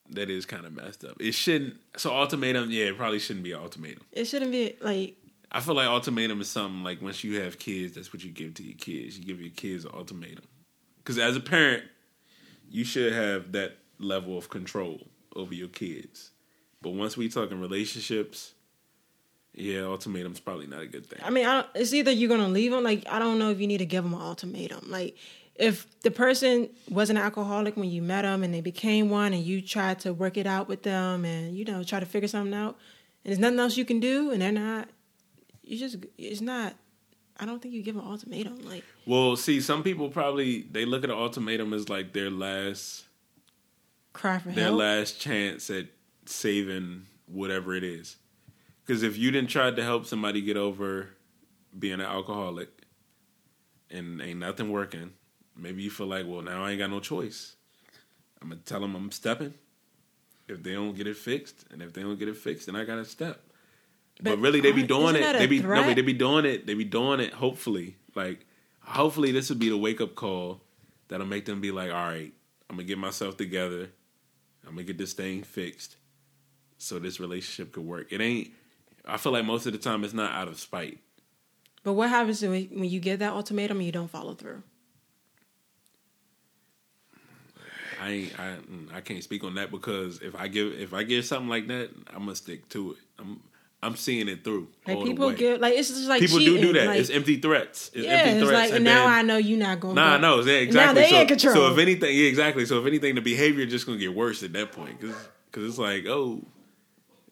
that 0.09 0.29
is 0.31 0.45
kind 0.45 0.65
of 0.65 0.73
messed 0.73 1.05
up. 1.05 1.17
It 1.19 1.33
shouldn't. 1.33 1.75
So 1.97 2.12
ultimatum, 2.12 2.71
yeah, 2.71 2.86
it 2.86 2.97
probably 2.97 3.19
shouldn't 3.19 3.43
be 3.43 3.51
an 3.51 3.59
ultimatum. 3.59 4.03
It 4.12 4.25
shouldn't 4.25 4.51
be 4.51 4.75
like 4.81 5.15
I 5.51 5.59
feel 5.59 5.75
like 5.75 5.88
ultimatum 5.88 6.41
is 6.41 6.49
something 6.49 6.83
like 6.83 7.01
once 7.01 7.23
you 7.23 7.39
have 7.41 7.59
kids, 7.59 7.93
that's 7.93 8.12
what 8.12 8.23
you 8.23 8.31
give 8.31 8.55
to 8.55 8.63
your 8.63 8.75
kids. 8.75 9.19
You 9.19 9.25
give 9.25 9.39
your 9.39 9.51
kids 9.51 9.86
an 9.86 9.91
ultimatum. 9.93 10.45
Because 10.97 11.19
as 11.19 11.36
a 11.36 11.39
parent, 11.39 11.83
you 12.71 12.83
should 12.83 13.13
have 13.13 13.51
that 13.51 13.77
level 13.99 14.38
of 14.38 14.49
control 14.49 15.01
over 15.36 15.53
your 15.53 15.67
kids. 15.67 16.31
But 16.81 16.91
once 16.91 17.15
we 17.15 17.29
talking 17.29 17.62
relationships, 17.62 18.53
yeah, 19.56 19.82
ultimatum's 19.82 20.39
probably 20.39 20.68
not 20.68 20.82
a 20.82 20.88
good 20.88 21.06
thing. 21.06 21.20
I 21.24 21.30
mean, 21.30 21.46
I 21.46 21.62
don't, 21.62 21.68
it's 21.76 21.94
either 21.94 22.12
you're 22.12 22.30
gonna 22.30 22.48
leave 22.48 22.72
them. 22.72 22.84
Like 22.84 23.06
I 23.10 23.20
don't 23.20 23.38
know 23.38 23.52
if 23.52 23.60
you 23.60 23.68
need 23.68 23.80
to 23.80 23.86
give 23.86 24.04
them 24.04 24.13
an 24.13 24.22
ultimatum. 24.22 24.89
Like 24.89 25.16
if 25.56 25.88
the 26.02 26.12
person 26.12 26.70
was 26.89 27.10
an 27.10 27.18
alcoholic 27.18 27.78
when 27.78 27.89
you 27.89 28.02
met 28.02 28.24
them 28.24 28.44
and 28.44 28.54
they 28.54 28.62
became 28.62 29.10
one, 29.10 29.34
and 29.34 29.44
you 29.44 29.62
tried 29.62 30.00
to 30.02 30.13
work 30.13 30.38
it 30.38 30.48
out 30.48 30.68
with 30.68 30.84
them, 30.84 31.26
and 31.26 31.56
you 31.56 31.66
know 31.66 31.84
try 31.84 32.00
to 32.00 32.06
figure 32.06 32.28
something 32.28 32.54
out, 32.54 32.78
and 33.24 33.32
there's 33.32 33.39
nothing 33.39 33.60
else 33.60 33.78
you 33.78 33.86
can 33.86 34.00
do, 34.00 34.32
and 34.32 34.42
they're 34.42 34.52
not. 34.52 34.89
You 35.63 35.78
just 35.78 35.98
it's 36.18 36.42
not. 36.42 36.74
I 37.39 37.46
don't 37.46 37.62
think 37.62 37.74
you 37.74 37.84
give 37.84 37.96
an 37.96 38.04
ultimatum. 38.04 38.58
Like 38.68 38.84
Well, 39.06 39.36
see, 39.36 39.62
some 39.62 39.84
people 39.84 40.10
probably 40.10 40.63
they 40.63 40.86
look 40.86 41.04
at 41.04 41.12
an 41.12 41.16
ultimatum 41.16 41.74
as 41.74 41.89
like 41.89 42.13
their 42.13 42.32
last 42.32 43.06
cry 44.13 44.39
for 44.39 44.50
their 44.50 44.66
help. 44.66 44.80
last 44.80 45.20
chance 45.20 45.70
at 45.70 45.88
saving 46.26 47.06
whatever 47.28 47.76
it 47.76 47.84
is. 47.84 48.18
Because 48.86 49.04
if 49.04 49.17
you 49.17 49.32
didn't 49.32 49.50
try 49.50 49.72
to 49.72 49.84
help 49.84 50.06
somebody 50.06 50.41
get 50.41 50.58
over 50.58 51.10
being 51.78 51.96
an 51.96 52.02
alcoholic, 52.02 52.69
and 53.89 54.22
ain't 54.22 54.39
nothing 54.39 54.72
working, 54.72 55.12
maybe 55.56 55.84
you 55.84 55.89
feel 55.89 56.08
like, 56.08 56.26
well, 56.28 56.41
now 56.41 56.65
I 56.65 56.72
ain't 56.72 56.80
got 56.80 56.89
no 56.89 57.00
choice. 57.00 57.56
I'm 58.41 58.50
gonna 58.50 58.62
tell 58.62 58.82
them 58.82 58.96
I'm 58.96 59.12
stepping. 59.12 59.54
If 60.48 60.62
they 60.62 60.74
don't 60.74 60.96
get 60.96 61.08
it 61.08 61.15
fixed, 61.15 61.65
and 61.72 61.82
if 61.82 61.93
they 61.93 62.02
don't 62.02 62.19
get 62.19 62.28
it 62.28 62.36
fixed, 62.36 62.65
then 62.65 62.76
I 62.76 62.84
gotta 62.84 63.06
step. 63.06 63.41
But, 64.17 64.32
But 64.32 64.39
really, 64.39 64.60
they 64.60 64.74
be 64.74 64.84
doing 64.84 65.15
it. 65.15 65.22
They 65.34 65.48
be 65.48 65.60
no, 65.60 65.63
threat? 65.63 65.86
but 65.88 65.96
they 65.96 66.02
be 66.02 66.13
doing 66.13 66.46
it. 66.46 66.67
They 66.67 66.74
be 66.74 66.84
doing 66.84 67.19
it. 67.19 67.34
Hopefully, 67.34 67.96
like 68.15 68.46
hopefully, 68.82 69.32
this 69.32 69.50
would 69.50 69.60
be 69.60 69.69
the 69.69 69.78
wake 69.78 70.02
up 70.02 70.15
call 70.15 70.62
that'll 71.08 71.26
make 71.26 71.46
them 71.46 71.62
be 71.62 71.72
like, 71.72 71.89
all 71.89 72.08
right, 72.08 72.34
I'm 72.69 72.76
gonna 72.76 72.84
get 72.88 72.98
myself 72.98 73.38
together. 73.38 73.89
I'm 74.65 74.72
gonna 74.72 74.84
get 74.84 74.98
this 74.98 75.13
thing 75.13 75.43
fixed, 75.43 75.96
so 76.78 77.00
this 77.00 77.19
relationship 77.19 77.72
could 77.72 77.86
work. 77.86 78.12
It 78.12 78.19
ain't. 78.19 78.52
I 79.06 79.18
feel 79.18 79.32
like 79.32 79.46
most 79.46 79.66
of 79.66 79.74
the 79.74 79.80
time 79.80 80.04
it's 80.04 80.13
not 80.13 80.32
out 80.32 80.48
of 80.48 80.60
spite. 80.60 81.00
But 81.84 81.94
what 81.94 82.10
happens 82.10 82.42
when 82.42 82.52
when 82.52 82.86
you 82.86 83.00
get 83.00 83.20
that 83.20 83.34
ultimatum 83.34 83.78
and 83.78 83.86
you 83.86 83.92
don't 83.92 84.10
follow 84.10 84.34
through? 84.34 84.63
I 88.02 88.30
I 88.38 88.98
I 88.98 89.02
can't 89.02 89.24
speak 89.24 89.44
on 89.44 89.56
that 89.56 89.72
because 89.72 90.22
if 90.22 90.36
I 90.36 90.48
give 90.48 90.74
if 90.74 90.94
I 90.94 91.04
give 91.04 91.26
something 91.26 91.50
like 91.50 91.68
that, 91.68 91.89
I'm 92.10 92.20
gonna 92.20 92.36
stick 92.36 92.68
to 92.70 92.94
it. 92.94 92.98
I'm 93.20 93.42
I'm 93.82 93.98
seeing 93.98 94.30
it 94.30 94.44
through. 94.44 94.70
Like 94.88 95.04
people 95.04 95.32
get 95.34 95.60
like 95.60 95.74
it's 95.74 95.89
just 95.89 96.08
like 96.08 96.22
people 96.22 96.39
cheating. 96.39 96.62
do 96.62 96.74
do 96.74 96.80
that. 96.80 96.88
Like, 96.88 97.00
it's 97.00 97.10
empty 97.10 97.38
threats. 97.38 97.92
It's 97.94 98.06
yeah, 98.06 98.12
empty 98.12 98.39
it's 98.39 98.50
threats. 98.50 98.70
like 98.70 98.76
and 98.78 98.86
now 98.86 99.06
then- 99.06 99.13
I 99.13 99.22
know 99.22 99.38
you're 99.38 99.60
not 99.60 99.80
going. 99.82 99.96
Nah, 99.96 100.18
no, 100.18 100.39
yeah, 100.39 100.54
exactly. 100.54 101.02
Now 101.02 101.08
they 101.08 101.10
so, 101.10 101.22
in 101.22 101.28
control. 101.28 101.56
so 101.56 101.74
if 101.74 101.78
anything, 101.78 102.18
yeah, 102.18 102.28
exactly. 102.28 102.66
So 102.66 102.80
if 102.80 102.88
anything, 102.88 103.16
the 103.16 103.22
behavior 103.22 103.66
just 103.66 103.86
gonna 103.86 103.98
get 103.98 104.16
worse 104.16 104.42
at 104.42 104.54
that 104.54 104.72
point 104.72 105.00
because 105.00 105.70
it's 105.70 105.78
like, 105.78 106.06
oh, 106.08 106.42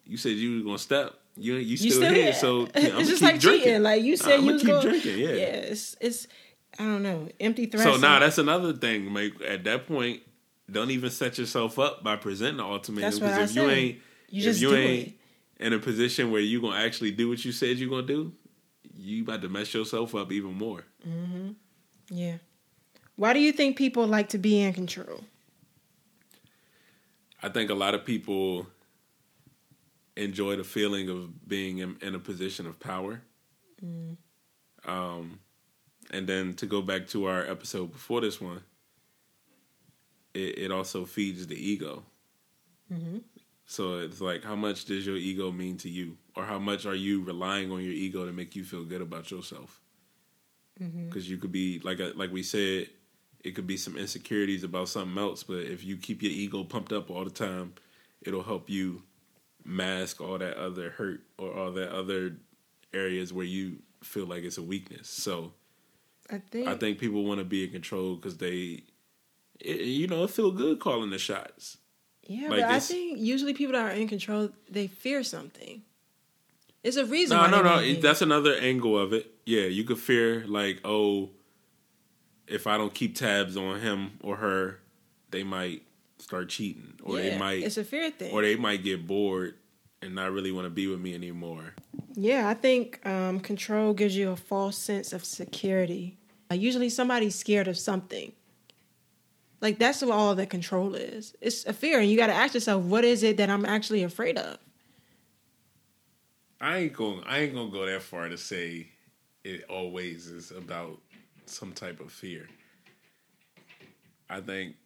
you 0.06 0.18
said 0.18 0.32
you 0.32 0.56
was 0.56 0.64
gonna 0.64 0.78
step, 0.78 1.14
you 1.36 1.54
you 1.54 1.76
still, 1.76 1.86
you 1.86 1.92
still 1.92 2.14
here, 2.14 2.22
here. 2.24 2.32
so 2.34 2.60
yeah, 2.74 2.98
it's 2.98 3.08
just 3.08 3.22
like 3.22 3.40
drinking. 3.40 3.64
cheating. 3.64 3.82
Like 3.82 4.02
you 4.02 4.16
said, 4.16 4.40
you 4.40 4.52
was 4.52 4.62
keep 4.62 4.70
going, 4.70 4.86
drinking. 4.86 5.18
Yeah. 5.18 5.28
yeah. 5.28 5.44
It's 5.72 5.96
it's 6.00 6.26
I 6.78 6.84
don't 6.84 7.02
know 7.02 7.28
empty 7.40 7.66
threats. 7.66 7.84
So 7.84 7.96
now 7.96 8.14
and- 8.14 8.22
that's 8.24 8.38
another 8.38 8.72
thing. 8.72 9.12
Like 9.14 9.32
at 9.46 9.64
that 9.64 9.86
point, 9.86 10.20
don't 10.70 10.90
even 10.90 11.10
set 11.10 11.38
yourself 11.38 11.78
up 11.78 12.02
by 12.04 12.16
presenting 12.16 12.58
the 12.58 12.64
ultimatum. 12.64 13.10
That's 13.10 13.20
what 13.20 13.32
I 13.32 13.42
if 13.42 13.54
you 13.54 13.70
ain't, 13.70 13.98
You 14.30 14.38
if 14.40 14.44
just 14.44 14.60
you 14.60 14.74
ain't 14.74 15.08
it. 15.08 15.14
in 15.66 15.72
a 15.72 15.78
position 15.78 16.30
where 16.30 16.40
you 16.40 16.60
gonna 16.60 16.76
actually 16.76 17.10
do 17.12 17.28
what 17.28 17.44
you 17.44 17.52
said 17.52 17.78
you 17.78 17.88
gonna 17.90 18.06
do, 18.06 18.32
you 18.96 19.22
about 19.22 19.42
to 19.42 19.48
mess 19.48 19.72
yourself 19.74 20.14
up 20.14 20.32
even 20.32 20.54
more. 20.54 20.84
Mm-hmm. 21.06 21.50
yeah. 22.10 22.36
Why 23.16 23.32
do 23.34 23.40
you 23.40 23.52
think 23.52 23.76
people 23.76 24.06
like 24.06 24.30
to 24.30 24.38
be 24.38 24.60
in 24.60 24.72
control? 24.72 25.22
I 27.42 27.48
think 27.48 27.70
a 27.70 27.74
lot 27.74 27.94
of 27.94 28.04
people 28.04 28.66
enjoy 30.16 30.56
the 30.56 30.64
feeling 30.64 31.08
of 31.08 31.48
being 31.48 31.78
in, 31.78 31.96
in 32.02 32.14
a 32.14 32.18
position 32.18 32.66
of 32.66 32.78
power. 32.78 33.22
Mm. 33.84 34.16
Um, 34.84 35.40
and 36.10 36.26
then 36.26 36.54
to 36.54 36.66
go 36.66 36.82
back 36.82 37.06
to 37.08 37.26
our 37.26 37.46
episode 37.46 37.92
before 37.92 38.20
this 38.20 38.40
one, 38.40 38.62
it, 40.34 40.58
it 40.58 40.72
also 40.72 41.04
feeds 41.04 41.46
the 41.46 41.56
ego. 41.56 42.02
Mm-hmm. 42.92 43.18
So 43.64 44.00
it's 44.00 44.20
like, 44.20 44.44
how 44.44 44.56
much 44.56 44.84
does 44.84 45.06
your 45.06 45.16
ego 45.16 45.50
mean 45.50 45.78
to 45.78 45.88
you, 45.88 46.18
or 46.36 46.44
how 46.44 46.58
much 46.58 46.84
are 46.84 46.94
you 46.94 47.22
relying 47.22 47.70
on 47.70 47.82
your 47.82 47.92
ego 47.92 48.26
to 48.26 48.32
make 48.32 48.54
you 48.54 48.64
feel 48.64 48.84
good 48.84 49.00
about 49.00 49.30
yourself? 49.30 49.80
Mm-hmm. 50.80 51.06
Because 51.06 51.30
you 51.30 51.38
could 51.38 51.52
be 51.52 51.78
like 51.78 52.00
uh, 52.00 52.10
like 52.16 52.32
we 52.32 52.42
said, 52.42 52.88
it 53.44 53.52
could 53.52 53.66
be 53.66 53.76
some 53.76 53.96
insecurities 53.96 54.64
about 54.64 54.88
something 54.88 55.16
else, 55.16 55.42
but 55.42 55.58
if 55.58 55.84
you 55.84 55.96
keep 55.96 56.22
your 56.22 56.32
ego 56.32 56.64
pumped 56.64 56.92
up 56.92 57.10
all 57.10 57.24
the 57.24 57.30
time, 57.30 57.74
it'll 58.20 58.42
help 58.42 58.68
you 58.68 59.02
mask 59.64 60.20
all 60.20 60.38
that 60.38 60.56
other 60.56 60.90
hurt 60.90 61.20
or 61.38 61.52
all 61.52 61.72
that 61.72 61.90
other 61.92 62.36
areas 62.92 63.32
where 63.32 63.44
you 63.46 63.78
feel 64.02 64.26
like 64.26 64.42
it's 64.44 64.58
a 64.58 64.62
weakness. 64.62 65.08
So 65.08 65.52
I 66.30 66.38
think 66.50 66.68
I 66.68 66.74
think 66.76 66.98
people 66.98 67.24
want 67.24 67.38
to 67.38 67.44
be 67.44 67.64
in 67.64 67.70
control 67.70 68.16
because 68.16 68.36
they, 68.38 68.82
it, 69.60 69.80
you 69.82 70.06
know, 70.08 70.24
it 70.24 70.30
feel 70.30 70.50
good 70.50 70.80
calling 70.80 71.10
the 71.10 71.18
shots. 71.18 71.78
yeah, 72.26 72.48
like 72.48 72.60
but 72.60 72.70
I 72.70 72.78
think 72.80 73.18
usually 73.18 73.54
people 73.54 73.72
that 73.74 73.82
are 73.84 73.90
in 73.94 74.08
control 74.08 74.50
they 74.70 74.86
fear 74.88 75.22
something. 75.22 75.82
It's 76.82 76.96
a 76.96 77.04
reason. 77.06 77.36
No, 77.36 77.46
no, 77.48 77.62
no. 77.62 77.78
it- 77.78 78.02
That's 78.02 78.22
another 78.22 78.54
angle 78.56 78.98
of 78.98 79.12
it. 79.12 79.30
Yeah, 79.46 79.62
you 79.66 79.84
could 79.84 79.98
fear 80.00 80.44
like, 80.48 80.80
oh, 80.84 81.30
if 82.48 82.66
I 82.66 82.76
don't 82.76 82.92
keep 82.92 83.14
tabs 83.16 83.56
on 83.56 83.80
him 83.80 84.18
or 84.22 84.36
her, 84.36 84.80
they 85.30 85.44
might 85.44 85.82
start 86.22 86.48
cheating, 86.48 86.94
or 87.02 87.18
yeah, 87.18 87.30
they 87.30 87.38
might, 87.38 87.62
It's 87.62 87.76
a 87.76 87.84
fear 87.84 88.10
thing. 88.10 88.32
or 88.32 88.42
they 88.42 88.56
might 88.56 88.82
get 88.82 89.06
bored 89.06 89.56
and 90.00 90.14
not 90.14 90.32
really 90.32 90.52
want 90.52 90.66
to 90.66 90.70
be 90.70 90.86
with 90.86 91.00
me 91.00 91.14
anymore. 91.14 91.74
Yeah, 92.14 92.48
I 92.48 92.54
think 92.54 93.04
um, 93.06 93.40
control 93.40 93.92
gives 93.94 94.16
you 94.16 94.30
a 94.30 94.36
false 94.36 94.76
sense 94.76 95.12
of 95.12 95.24
security. 95.24 96.18
Uh, 96.50 96.54
usually, 96.54 96.88
somebody's 96.90 97.34
scared 97.34 97.68
of 97.68 97.76
something. 97.78 98.32
Like 99.60 99.78
that's 99.78 100.02
what 100.02 100.10
all 100.10 100.34
that 100.34 100.50
control 100.50 100.94
is. 100.94 101.34
It's 101.40 101.64
a 101.66 101.72
fear, 101.72 102.00
and 102.00 102.10
you 102.10 102.16
got 102.16 102.26
to 102.28 102.32
ask 102.34 102.54
yourself, 102.54 102.82
what 102.84 103.04
is 103.04 103.22
it 103.22 103.36
that 103.36 103.48
I'm 103.50 103.64
actually 103.64 104.02
afraid 104.02 104.36
of? 104.38 104.58
I 106.60 106.78
ain't 106.78 106.92
going. 106.92 107.22
I 107.26 107.40
ain't 107.40 107.54
gonna 107.54 107.70
go 107.70 107.86
that 107.86 108.02
far 108.02 108.28
to 108.28 108.38
say 108.38 108.88
it 109.44 109.64
always 109.68 110.28
is 110.28 110.50
about 110.52 111.00
some 111.46 111.72
type 111.72 112.00
of 112.00 112.12
fear. 112.12 112.48
I 114.30 114.40
think 114.40 114.76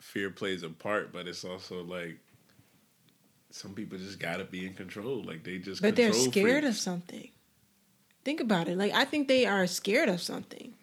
fear 0.00 0.30
plays 0.30 0.62
a 0.62 0.68
part, 0.68 1.12
but 1.12 1.26
it's 1.26 1.44
also 1.44 1.82
like 1.82 2.18
some 3.50 3.74
people 3.74 3.98
just 3.98 4.18
gotta 4.18 4.44
be 4.44 4.66
in 4.66 4.74
control. 4.74 5.22
Like 5.22 5.44
they 5.44 5.58
just 5.58 5.82
But 5.82 5.96
they're 5.96 6.12
scared 6.12 6.64
of 6.64 6.76
something. 6.76 7.30
Think 8.24 8.40
about 8.40 8.68
it. 8.68 8.76
Like 8.76 8.92
I 8.92 9.04
think 9.04 9.28
they 9.28 9.46
are 9.46 9.66
scared 9.66 10.08
of 10.08 10.20
something. 10.20 10.74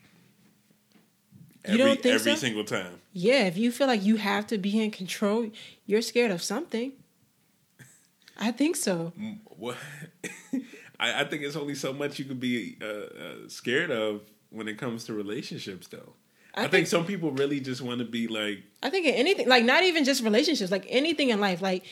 You 1.67 1.77
don't 1.77 2.01
think 2.01 2.15
every 2.15 2.33
so? 2.33 2.37
single 2.37 2.65
time. 2.65 2.99
Yeah, 3.13 3.45
if 3.45 3.57
you 3.57 3.71
feel 3.71 3.87
like 3.87 4.03
you 4.03 4.17
have 4.17 4.47
to 4.47 4.57
be 4.57 4.83
in 4.83 4.91
control, 4.91 5.49
you're 5.85 6.01
scared 6.01 6.31
of 6.31 6.41
something. 6.41 6.91
I 8.37 8.51
think 8.51 8.75
so. 8.75 9.13
What 9.55 9.77
I, 10.99 11.21
I 11.21 11.23
think 11.25 11.43
it's 11.43 11.55
only 11.55 11.75
so 11.75 11.93
much 11.93 12.19
you 12.19 12.25
could 12.25 12.39
be 12.39 12.77
uh, 12.81 12.85
uh, 12.85 13.35
scared 13.47 13.91
of 13.91 14.21
when 14.49 14.67
it 14.67 14.77
comes 14.77 15.05
to 15.05 15.13
relationships, 15.13 15.87
though. 15.87 16.13
I, 16.55 16.59
I 16.59 16.61
think, 16.63 16.71
think- 16.71 16.87
some 16.87 17.05
people 17.05 17.31
really 17.31 17.59
just 17.59 17.81
want 17.81 17.99
to 17.99 18.05
be 18.05 18.27
like, 18.27 18.59
I 18.83 18.89
think 18.89 19.05
in 19.07 19.13
anything, 19.15 19.47
like 19.47 19.63
not 19.65 19.83
even 19.83 20.03
just 20.03 20.23
relationships, 20.23 20.71
like 20.71 20.85
anything 20.89 21.29
in 21.29 21.39
life. 21.39 21.61
Like 21.61 21.83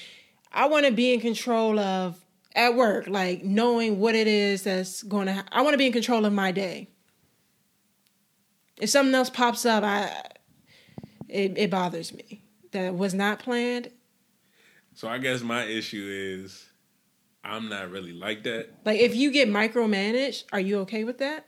I 0.52 0.68
want 0.68 0.86
to 0.86 0.92
be 0.92 1.14
in 1.14 1.20
control 1.20 1.80
of 1.80 2.24
at 2.56 2.76
work, 2.76 3.08
like 3.08 3.44
knowing 3.44 4.00
what 4.00 4.14
it 4.14 4.28
is 4.28 4.64
that's 4.64 5.04
going 5.04 5.28
to. 5.28 5.34
Ha- 5.34 5.46
I 5.52 5.62
want 5.62 5.74
to 5.74 5.78
be 5.78 5.86
in 5.88 5.94
control 5.94 6.26
of 6.26 6.34
my 6.34 6.52
day. 6.52 6.90
If 8.80 8.90
something 8.90 9.14
else 9.16 9.30
pops 9.30 9.66
up, 9.66 9.84
I 9.84 10.12
it, 11.30 11.58
it 11.58 11.70
bothers 11.72 12.14
me 12.14 12.44
that 12.72 12.96
was 12.96 13.14
not 13.14 13.40
planned. 13.40 13.90
so 14.94 15.08
I 15.08 15.18
guess 15.18 15.42
my 15.42 15.64
issue 15.64 16.08
is 16.10 16.68
I'm 17.44 17.70
not 17.70 17.90
really 17.90 18.12
like 18.14 18.44
that. 18.44 18.70
Like 18.86 19.00
if 19.00 19.16
you 19.16 19.32
get 19.32 19.48
micromanaged, 19.50 20.44
are 20.52 20.60
you 20.60 20.80
okay 20.80 21.04
with 21.04 21.20
that? 21.20 21.46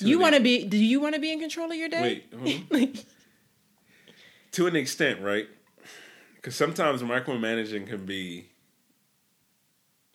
You 0.00 0.18
want 0.18 0.34
to 0.34 0.40
be? 0.40 0.64
Do 0.64 0.76
you 0.76 1.00
want 1.00 1.14
to 1.14 1.20
be 1.20 1.32
in 1.32 1.40
control 1.40 1.70
of 1.70 1.76
your 1.76 1.88
day? 1.88 2.24
Wait, 2.32 2.70
like, 2.70 3.04
to 4.52 4.66
an 4.66 4.76
extent, 4.76 5.20
right? 5.20 5.48
Because 6.36 6.54
sometimes 6.54 7.02
micromanaging 7.02 7.86
can 7.88 8.06
be, 8.06 8.50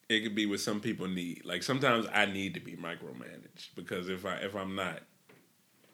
it 0.10 0.22
could 0.22 0.36
be 0.36 0.46
what 0.46 0.60
some 0.60 0.80
people 0.80 1.08
need. 1.08 1.43
Like 1.43 1.63
sometimes 1.63 2.08
I 2.13 2.26
need 2.26 2.54
to 2.54 2.60
be 2.60 2.74
micromanaged 2.74 3.76
because 3.76 4.10
if 4.10 4.26
I 4.26 4.36
if 4.36 4.56
I'm 4.56 4.76
not, 4.76 5.02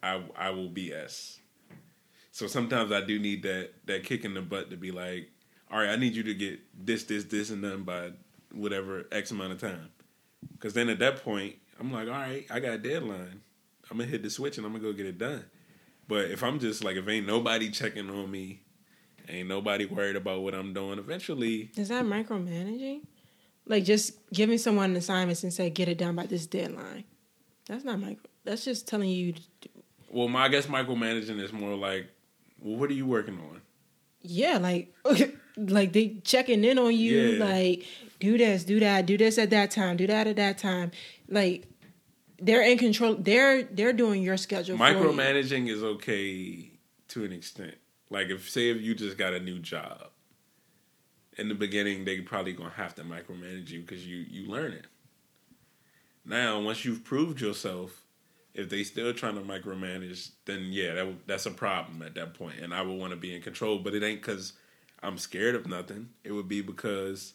I 0.02 0.22
I 0.36 0.50
will 0.50 0.68
BS. 0.68 1.38
So 2.32 2.46
sometimes 2.46 2.92
I 2.92 3.00
do 3.00 3.18
need 3.18 3.42
that 3.42 3.70
that 3.86 4.04
kick 4.04 4.24
in 4.24 4.34
the 4.34 4.42
butt 4.42 4.70
to 4.70 4.76
be 4.76 4.92
like, 4.92 5.30
all 5.70 5.78
right, 5.78 5.90
I 5.90 5.96
need 5.96 6.14
you 6.14 6.22
to 6.24 6.34
get 6.34 6.60
this 6.74 7.04
this 7.04 7.24
this 7.24 7.50
and 7.50 7.62
done 7.62 7.82
by 7.82 8.10
whatever 8.52 9.06
X 9.12 9.30
amount 9.30 9.52
of 9.52 9.60
time. 9.60 9.90
Because 10.52 10.74
then 10.74 10.88
at 10.88 10.98
that 11.00 11.22
point, 11.22 11.56
I'm 11.78 11.92
like, 11.92 12.08
all 12.08 12.14
right, 12.14 12.46
I 12.50 12.60
got 12.60 12.74
a 12.74 12.78
deadline. 12.78 13.42
I'm 13.90 13.98
gonna 13.98 14.08
hit 14.08 14.22
the 14.22 14.30
switch 14.30 14.56
and 14.56 14.66
I'm 14.66 14.72
gonna 14.72 14.84
go 14.84 14.92
get 14.92 15.06
it 15.06 15.18
done. 15.18 15.44
But 16.06 16.30
if 16.30 16.42
I'm 16.42 16.58
just 16.58 16.82
like, 16.84 16.96
if 16.96 17.08
ain't 17.08 17.26
nobody 17.26 17.70
checking 17.70 18.10
on 18.10 18.30
me, 18.30 18.60
ain't 19.28 19.48
nobody 19.48 19.86
worried 19.86 20.16
about 20.16 20.42
what 20.42 20.54
I'm 20.54 20.72
doing, 20.72 20.98
eventually, 20.98 21.70
is 21.76 21.88
that 21.88 22.04
micromanaging? 22.04 23.02
Like 23.66 23.84
just 23.84 24.12
giving 24.32 24.58
someone 24.58 24.96
assignments 24.96 25.42
and 25.44 25.52
say 25.52 25.70
get 25.70 25.88
it 25.88 25.98
done 25.98 26.16
by 26.16 26.26
this 26.26 26.46
deadline. 26.46 27.04
That's 27.66 27.84
not 27.84 28.00
micro. 28.00 28.28
That's 28.44 28.64
just 28.64 28.88
telling 28.88 29.10
you. 29.10 29.32
To 29.32 29.40
do. 29.60 29.68
well, 30.10 30.28
my 30.28 30.44
I 30.44 30.48
guess 30.48 30.66
micromanaging 30.66 31.40
is 31.40 31.52
more 31.52 31.76
like, 31.76 32.08
well, 32.60 32.76
what 32.76 32.90
are 32.90 32.94
you 32.94 33.06
working 33.06 33.38
on? 33.38 33.60
Yeah, 34.22 34.58
like 34.58 34.92
like 35.56 35.92
they 35.92 36.16
checking 36.24 36.64
in 36.64 36.78
on 36.78 36.94
you. 36.94 37.18
Yeah. 37.18 37.44
Like 37.44 37.84
do 38.18 38.36
this, 38.36 38.64
do 38.64 38.80
that, 38.80 39.06
do 39.06 39.16
this 39.16 39.38
at 39.38 39.50
that 39.50 39.70
time, 39.70 39.96
do 39.96 40.06
that 40.06 40.26
at 40.26 40.36
that 40.36 40.58
time. 40.58 40.90
Like 41.28 41.69
they're 42.40 42.62
in 42.62 42.78
control. 42.78 43.14
They're 43.16 43.62
they're 43.64 43.92
doing 43.92 44.22
your 44.22 44.36
schedule. 44.36 44.76
for 44.78 44.88
you. 44.88 44.94
Micromanaging 44.96 45.68
is 45.68 45.82
okay 45.82 46.70
to 47.08 47.24
an 47.24 47.32
extent. 47.32 47.74
Like 48.10 48.28
if 48.28 48.48
say 48.50 48.70
if 48.70 48.80
you 48.80 48.94
just 48.94 49.18
got 49.18 49.34
a 49.34 49.40
new 49.40 49.58
job, 49.58 50.08
in 51.38 51.48
the 51.48 51.54
beginning 51.54 52.04
they 52.04 52.20
probably 52.20 52.52
gonna 52.52 52.70
have 52.70 52.94
to 52.96 53.02
micromanage 53.02 53.70
you 53.70 53.80
because 53.80 54.06
you 54.06 54.18
you 54.28 54.48
learn 54.50 54.72
it. 54.72 54.86
Now 56.24 56.60
once 56.60 56.84
you've 56.84 57.04
proved 57.04 57.40
yourself, 57.40 58.04
If 58.54 58.68
they 58.68 58.82
still 58.84 59.12
trying 59.14 59.36
to 59.36 59.42
micromanage, 59.42 60.30
then 60.44 60.68
yeah, 60.72 60.94
that, 60.94 61.06
that's 61.26 61.46
a 61.46 61.52
problem 61.52 62.02
at 62.02 62.14
that 62.14 62.34
point, 62.34 62.58
and 62.60 62.74
I 62.74 62.82
would 62.82 62.98
want 62.98 63.12
to 63.12 63.16
be 63.16 63.34
in 63.34 63.42
control. 63.42 63.78
But 63.78 63.94
it 63.94 64.02
ain't 64.02 64.20
because 64.22 64.54
I'm 65.02 65.18
scared 65.18 65.54
of 65.54 65.66
nothing. 65.68 66.10
It 66.24 66.32
would 66.32 66.48
be 66.48 66.60
because, 66.60 67.34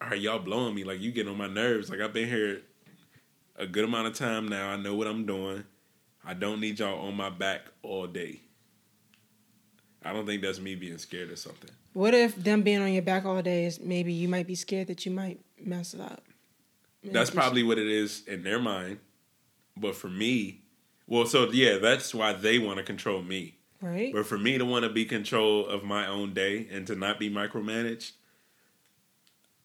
right, 0.00 0.20
y'all 0.20 0.38
blowing 0.38 0.74
me 0.74 0.84
like 0.84 1.00
you 1.00 1.10
getting 1.12 1.32
on 1.32 1.38
my 1.38 1.48
nerves. 1.48 1.90
Like 1.90 2.00
I've 2.00 2.12
been 2.12 2.28
here 2.28 2.62
a 3.62 3.66
good 3.66 3.84
amount 3.84 4.08
of 4.08 4.14
time 4.14 4.48
now. 4.48 4.70
I 4.70 4.76
know 4.76 4.94
what 4.94 5.06
I'm 5.06 5.24
doing. 5.24 5.64
I 6.24 6.34
don't 6.34 6.60
need 6.60 6.80
y'all 6.80 7.06
on 7.06 7.14
my 7.14 7.30
back 7.30 7.62
all 7.82 8.06
day. 8.06 8.40
I 10.04 10.12
don't 10.12 10.26
think 10.26 10.42
that's 10.42 10.58
me 10.58 10.74
being 10.74 10.98
scared 10.98 11.30
or 11.30 11.36
something. 11.36 11.70
What 11.92 12.12
if 12.12 12.34
them 12.34 12.62
being 12.62 12.82
on 12.82 12.92
your 12.92 13.02
back 13.02 13.24
all 13.24 13.40
day 13.40 13.64
is 13.66 13.78
maybe 13.80 14.12
you 14.12 14.28
might 14.28 14.46
be 14.48 14.56
scared 14.56 14.88
that 14.88 15.06
you 15.06 15.12
might 15.12 15.40
mess 15.64 15.94
it 15.94 16.00
up? 16.00 16.22
Maybe 17.02 17.12
That's 17.14 17.30
probably 17.30 17.62
what 17.62 17.78
it 17.78 17.86
is 17.86 18.26
in 18.26 18.42
their 18.42 18.58
mind. 18.58 18.98
But 19.76 19.94
for 19.94 20.08
me, 20.08 20.62
well, 21.06 21.26
so 21.26 21.50
yeah, 21.50 21.78
that's 21.78 22.14
why 22.14 22.32
they 22.32 22.58
want 22.58 22.78
to 22.78 22.84
control 22.84 23.22
me. 23.22 23.58
right. 23.80 24.12
But 24.12 24.26
for 24.26 24.38
me 24.38 24.58
to 24.58 24.64
want 24.64 24.84
to 24.84 24.90
be 24.90 25.04
control 25.04 25.66
of 25.66 25.84
my 25.84 26.06
own 26.06 26.34
day 26.34 26.66
and 26.70 26.86
to 26.88 26.96
not 26.96 27.20
be 27.20 27.30
micromanaged, 27.30 28.12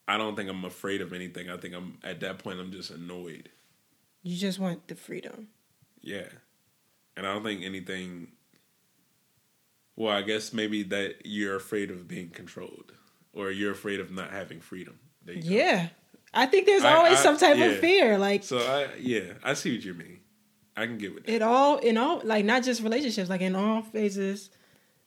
I 0.08 0.18
don't 0.18 0.36
think 0.36 0.50
I'm 0.50 0.66
afraid 0.66 1.02
of 1.02 1.14
anything. 1.14 1.50
I 1.50 1.58
think 1.58 1.74
I'm 1.74 1.98
at 2.04 2.20
that 2.20 2.40
point 2.40 2.60
I'm 2.60 2.72
just 2.72 2.92
annoyed. 2.92 3.50
You 4.28 4.36
just 4.38 4.60
want 4.60 4.88
the 4.88 4.96
freedom. 4.96 5.48
Yeah. 6.02 6.28
And 7.16 7.26
I 7.26 7.34
don't 7.34 7.44
think 7.44 7.64
anything 7.64 8.28
well, 9.96 10.16
I 10.16 10.22
guess 10.22 10.54
maybe 10.54 10.84
that 10.84 11.26
you're 11.26 11.56
afraid 11.56 11.90
of 11.90 12.08
being 12.08 12.30
controlled 12.30 12.92
or 13.34 13.52
you're 13.52 13.72
afraid 13.72 14.00
of 14.00 14.12
not 14.12 14.30
having 14.32 14.60
freedom. 14.60 15.00
You 15.26 15.34
go. 15.36 15.40
Yeah. 15.44 15.88
I 16.34 16.46
think 16.46 16.66
there's 16.66 16.84
I- 16.84 16.94
always 16.96 17.20
I- 17.20 17.24
some 17.24 17.38
type 17.38 17.58
yeah. 17.58 17.66
of 17.66 17.80
fear. 17.80 18.18
Like 18.18 18.44
So 18.44 18.58
I 18.60 18.90
yeah, 19.00 19.34
I 19.44 19.54
see 19.54 19.74
what 19.76 19.86
you 19.86 19.94
mean. 19.94 20.20
I 20.76 20.86
can 20.86 20.98
get 20.98 21.16
with 21.16 21.26
that. 21.26 21.32
it 21.34 21.42
all 21.42 21.78
in 21.78 21.98
all 21.98 22.22
like 22.24 22.44
not 22.46 22.64
just 22.64 22.84
relationships, 22.84 23.30
like 23.30 23.42
in 23.42 23.56
all 23.56 23.82
phases 23.82 24.50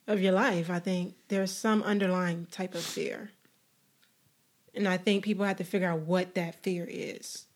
of 0.06 0.20
your 0.20 0.33
life, 0.33 0.70
I 0.70 0.78
think 0.80 1.14
there's 1.28 1.52
some 1.52 1.83
underlying 1.83 2.46
type 2.50 2.74
of 2.74 2.83
fear. 2.83 3.30
And 4.74 4.88
I 4.88 4.96
think 4.96 5.24
people 5.24 5.44
have 5.44 5.59
to 5.59 5.64
figure 5.64 5.88
out 5.88 6.00
what 6.00 6.35
that 6.37 6.54
fear 6.62 6.87
is. 6.88 7.46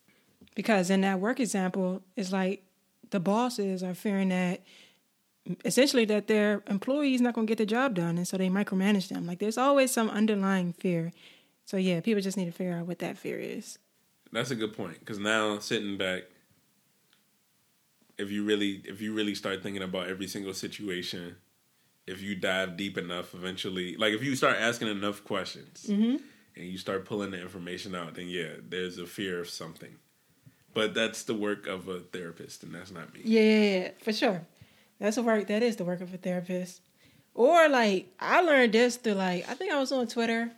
Because 0.55 0.91
in 0.91 1.01
that 1.03 1.21
work 1.21 1.41
example, 1.41 2.03
it's 2.17 2.33
like 2.33 2.65
the 3.11 3.21
bosses 3.21 3.83
are 3.83 3.95
fearing 3.95 4.29
that 4.31 4.63
essentially 5.65 6.05
that 6.07 6.27
their 6.27 6.63
employees 6.69 7.21
not 7.21 7.35
going 7.35 7.47
to 7.47 7.51
get 7.51 7.59
the 7.59 7.67
job 7.67 7.95
done 7.95 8.17
and 8.17 8.27
so 8.27 8.37
they 8.37 8.49
micromanage 8.49 9.09
them. 9.09 9.27
Like 9.27 9.41
there's 9.41 9.59
always 9.59 9.91
some 9.91 10.09
underlying 10.09 10.73
fear. 10.73 11.13
So 11.65 11.77
yeah, 11.77 12.01
people 12.01 12.23
just 12.23 12.37
need 12.37 12.47
to 12.47 12.53
figure 12.53 12.75
out 12.75 12.87
what 12.87 12.99
that 13.01 13.19
fear 13.19 13.39
is. 13.39 13.79
That's 14.33 14.51
a 14.51 14.55
good 14.57 14.77
point 14.77 15.01
because 15.01 15.19
now 15.19 15.59
sitting 15.59 15.97
back, 15.99 16.23
if 18.17 18.31
you 18.31 18.45
really 18.45 18.83
if 18.85 19.01
you 19.01 19.13
really 19.15 19.35
start 19.35 19.63
thinking 19.63 19.83
about 19.83 20.09
every 20.09 20.29
single 20.29 20.55
situation, 20.55 21.37
if 22.07 22.23
you 22.23 22.35
dive 22.35 22.77
deep 22.77 22.97
enough, 22.99 23.35
eventually, 23.35 23.97
like 23.97 24.13
if 24.13 24.23
you 24.23 24.37
start 24.37 24.57
asking 24.59 24.89
enough 24.89 25.25
questions 25.25 25.87
Mm-hmm. 25.89 26.17
and 26.57 26.67
you 26.67 26.79
start 26.79 27.05
pulling 27.05 27.31
the 27.33 27.41
information 27.41 27.95
out, 27.95 28.15
then 28.15 28.29
yeah, 28.29 28.55
there's 28.69 28.99
a 28.99 29.07
fear 29.07 29.41
of 29.41 29.49
something. 29.49 29.97
But 30.75 30.95
that's 30.95 31.23
the 31.23 31.35
work 31.35 31.67
of 31.67 31.89
a 31.89 32.01
therapist, 32.01 32.65
and 32.65 32.75
that's 32.75 32.91
not 32.91 33.15
me. 33.15 33.21
Yeah, 33.25 33.41
yeah, 33.43 33.79
yeah, 33.81 33.89
for 34.03 34.13
sure. 34.13 34.43
That's 34.99 35.17
the 35.17 35.23
work. 35.23 35.47
That 35.47 35.63
is 35.63 35.77
the 35.77 35.85
work 35.85 36.01
of 36.01 36.13
a 36.13 36.17
therapist. 36.17 36.81
Or 37.35 37.69
like 37.69 38.13
I 38.21 38.43
learned 38.43 38.73
this 38.73 38.97
through 38.97 39.15
like 39.15 39.49
I 39.49 39.55
think 39.55 39.73
I 39.73 39.79
was 39.81 39.93
on 39.93 40.07
Twitter. 40.09 40.51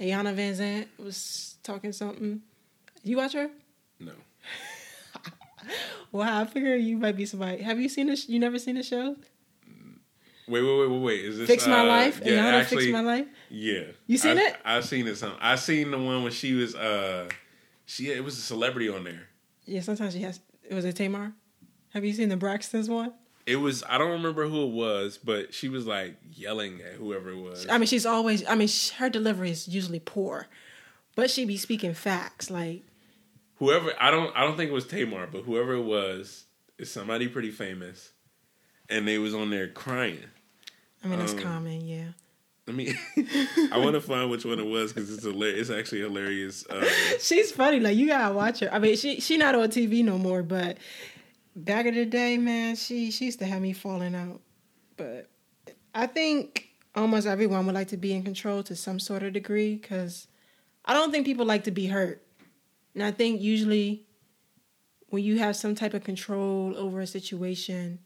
Iyanla 0.00 0.34
Vanzant 0.34 0.86
was 0.98 1.56
talking 1.62 1.92
something. 1.92 2.40
You 3.02 3.16
watch 3.18 3.34
her? 3.34 3.50
No, 3.98 4.12
Well, 6.12 6.40
I 6.40 6.44
figure 6.46 6.74
you 6.76 6.96
might 6.96 7.16
be 7.16 7.26
somebody. 7.26 7.62
Have 7.62 7.78
you 7.80 7.88
seen 7.88 8.06
this? 8.06 8.28
You 8.28 8.38
never 8.38 8.58
seen 8.58 8.76
the 8.76 8.82
show? 8.82 9.16
wait, 10.48 10.62
wait, 10.62 10.78
wait, 10.78 10.90
wait, 10.90 11.00
wait. 11.00 11.24
Is 11.24 11.38
this 11.38 11.46
Fix 11.46 11.66
My 11.66 11.80
uh, 11.80 11.84
Life. 11.84 12.20
Yeah, 12.24 12.32
Ayana 12.32 12.60
actually, 12.60 12.84
Fix 12.86 12.92
My 12.92 13.00
Life. 13.02 13.26
Yeah, 13.50 13.82
You 14.06 14.18
seen 14.18 14.38
I, 14.38 14.42
it? 14.42 14.56
I've 14.64 14.84
seen 14.84 15.06
it. 15.06 15.16
Some. 15.16 15.34
I 15.40 15.54
seen 15.56 15.90
the 15.90 15.98
one 15.98 16.22
when 16.24 16.32
she 16.32 16.54
was. 16.54 16.74
uh 16.74 17.28
She 17.86 18.10
it 18.10 18.24
was 18.24 18.38
a 18.38 18.42
celebrity 18.42 18.88
on 18.88 19.04
there. 19.04 19.28
Yeah, 19.66 19.80
sometimes 19.80 20.14
she 20.14 20.20
has. 20.20 20.40
It 20.68 20.74
was 20.74 20.84
a 20.84 20.92
Tamar. 20.92 21.32
Have 21.94 22.04
you 22.04 22.12
seen 22.12 22.28
the 22.28 22.36
Braxtons 22.36 22.88
one? 22.88 23.12
It 23.46 23.56
was 23.56 23.82
I 23.88 23.98
don't 23.98 24.10
remember 24.12 24.48
who 24.48 24.64
it 24.64 24.72
was, 24.72 25.18
but 25.18 25.52
she 25.54 25.68
was 25.68 25.86
like 25.86 26.16
yelling 26.34 26.80
at 26.82 26.94
whoever 26.94 27.30
it 27.30 27.38
was. 27.38 27.66
I 27.68 27.78
mean, 27.78 27.86
she's 27.86 28.06
always. 28.06 28.46
I 28.46 28.54
mean, 28.54 28.68
sh- 28.68 28.90
her 28.90 29.08
delivery 29.10 29.50
is 29.50 29.66
usually 29.66 29.98
poor, 30.00 30.46
but 31.16 31.30
she 31.30 31.44
be 31.44 31.56
speaking 31.56 31.94
facts. 31.94 32.50
Like 32.50 32.82
whoever 33.56 33.92
I 34.00 34.10
don't 34.10 34.34
I 34.36 34.42
don't 34.42 34.56
think 34.56 34.70
it 34.70 34.74
was 34.74 34.86
Tamar, 34.86 35.26
but 35.26 35.42
whoever 35.42 35.74
it 35.74 35.82
was 35.82 36.44
is 36.78 36.90
somebody 36.92 37.28
pretty 37.28 37.50
famous, 37.50 38.12
and 38.88 39.08
they 39.08 39.18
was 39.18 39.34
on 39.34 39.50
there 39.50 39.68
crying. 39.68 40.20
I 41.02 41.08
mean, 41.08 41.20
it's 41.20 41.32
Um, 41.32 41.38
common. 41.40 41.88
Yeah. 41.88 42.08
Let 42.70 42.76
me. 42.76 42.94
I 43.72 43.78
want 43.78 43.94
to 43.94 44.00
find 44.00 44.30
which 44.30 44.44
one 44.44 44.60
it 44.60 44.66
was 44.66 44.92
because 44.92 45.12
it's 45.12 45.24
hilarious. 45.24 45.68
It's 45.68 45.76
actually 45.76 46.02
hilarious. 46.02 46.64
Uh, 46.70 46.88
She's 47.20 47.50
funny. 47.50 47.80
Like 47.80 47.96
you 47.96 48.06
gotta 48.06 48.32
watch 48.32 48.60
her. 48.60 48.72
I 48.72 48.78
mean, 48.78 48.96
she 48.96 49.20
she 49.20 49.36
not 49.36 49.56
on 49.56 49.70
TV 49.70 50.04
no 50.04 50.18
more, 50.18 50.44
but 50.44 50.78
back 51.56 51.86
in 51.86 51.94
the 51.94 52.06
day, 52.06 52.38
man, 52.38 52.76
she 52.76 53.10
she 53.10 53.24
used 53.24 53.40
to 53.40 53.46
have 53.46 53.60
me 53.60 53.72
falling 53.72 54.14
out. 54.14 54.40
But 54.96 55.28
I 55.92 56.06
think 56.06 56.68
almost 56.94 57.26
everyone 57.26 57.66
would 57.66 57.74
like 57.74 57.88
to 57.88 57.96
be 57.96 58.12
in 58.12 58.22
control 58.22 58.62
to 58.62 58.76
some 58.76 59.00
sort 59.00 59.24
of 59.24 59.32
degree 59.32 59.74
because 59.74 60.28
I 60.84 60.94
don't 60.94 61.10
think 61.10 61.26
people 61.26 61.46
like 61.46 61.64
to 61.64 61.72
be 61.72 61.86
hurt, 61.88 62.22
and 62.94 63.02
I 63.02 63.10
think 63.10 63.40
usually 63.40 64.06
when 65.08 65.24
you 65.24 65.40
have 65.40 65.56
some 65.56 65.74
type 65.74 65.92
of 65.92 66.04
control 66.04 66.76
over 66.76 67.00
a 67.00 67.06
situation, 67.08 67.98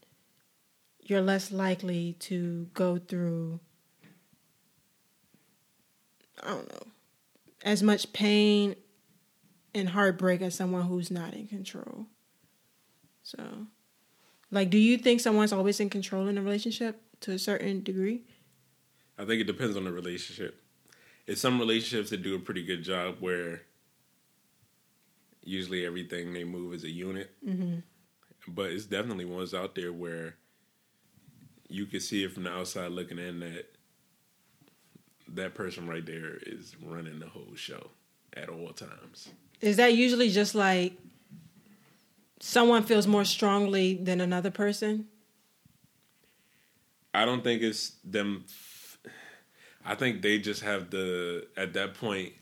you're 1.03 1.21
less 1.21 1.51
likely 1.51 2.13
to 2.21 2.67
go 2.73 2.97
through. 2.97 3.59
I 6.43 6.49
don't 6.49 6.71
know 6.71 6.91
as 7.65 7.81
much 7.81 8.13
pain 8.13 8.75
and 9.73 9.89
heartbreak 9.89 10.41
as 10.41 10.55
someone 10.55 10.83
who's 10.83 11.11
not 11.11 11.33
in 11.33 11.47
control. 11.47 12.05
So, 13.23 13.67
like, 14.51 14.69
do 14.69 14.77
you 14.77 14.97
think 14.97 15.19
someone's 15.19 15.51
always 15.51 15.79
in 15.79 15.89
control 15.89 16.27
in 16.27 16.37
a 16.37 16.41
relationship 16.41 17.01
to 17.21 17.31
a 17.31 17.39
certain 17.39 17.83
degree? 17.83 18.23
I 19.17 19.25
think 19.25 19.41
it 19.41 19.47
depends 19.47 19.75
on 19.75 19.85
the 19.85 19.91
relationship. 19.91 20.61
It's 21.25 21.41
some 21.41 21.59
relationships 21.59 22.11
that 22.11 22.21
do 22.21 22.35
a 22.35 22.39
pretty 22.39 22.63
good 22.63 22.83
job 22.83 23.15
where 23.19 23.63
usually 25.43 25.85
everything 25.85 26.33
they 26.33 26.43
move 26.43 26.73
as 26.75 26.83
a 26.83 26.89
unit. 26.89 27.31
Mm-hmm. 27.45 27.79
But 28.47 28.71
it's 28.71 28.85
definitely 28.85 29.25
ones 29.25 29.55
out 29.55 29.73
there 29.73 29.91
where 29.91 30.35
you 31.67 31.87
can 31.87 31.99
see 31.99 32.23
it 32.23 32.31
from 32.31 32.43
the 32.43 32.51
outside 32.51 32.91
looking 32.91 33.17
in 33.17 33.39
that 33.39 33.74
that 35.33 35.53
person 35.53 35.87
right 35.87 36.05
there 36.05 36.37
is 36.41 36.75
running 36.81 37.19
the 37.19 37.27
whole 37.27 37.55
show 37.55 37.89
at 38.35 38.49
all 38.49 38.69
times. 38.69 39.29
Is 39.61 39.77
that 39.77 39.93
usually 39.93 40.29
just 40.29 40.55
like 40.55 40.93
someone 42.39 42.83
feels 42.83 43.07
more 43.07 43.25
strongly 43.25 43.95
than 43.95 44.21
another 44.21 44.51
person? 44.51 45.07
I 47.13 47.25
don't 47.25 47.43
think 47.43 47.61
it's 47.61 47.93
them. 48.03 48.45
I 49.85 49.95
think 49.95 50.21
they 50.21 50.39
just 50.39 50.61
have 50.63 50.89
the 50.89 51.47
at 51.55 51.73
that 51.73 51.93
point 51.93 52.33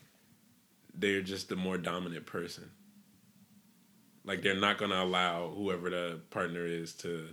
they're 0.96 1.22
just 1.22 1.50
the 1.50 1.56
more 1.56 1.78
dominant 1.78 2.26
person. 2.26 2.70
Like 4.26 4.42
they're 4.42 4.56
not 4.56 4.78
going 4.78 4.92
to 4.92 5.02
allow 5.02 5.50
whoever 5.50 5.90
the 5.90 6.20
partner 6.30 6.66
is 6.66 6.94
to 6.96 7.30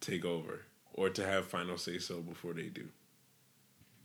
take 0.00 0.24
over 0.24 0.62
or 0.92 1.08
to 1.10 1.26
have 1.26 1.46
final 1.46 1.78
say 1.78 1.98
so 1.98 2.20
before 2.20 2.52
they 2.52 2.68
do. 2.68 2.88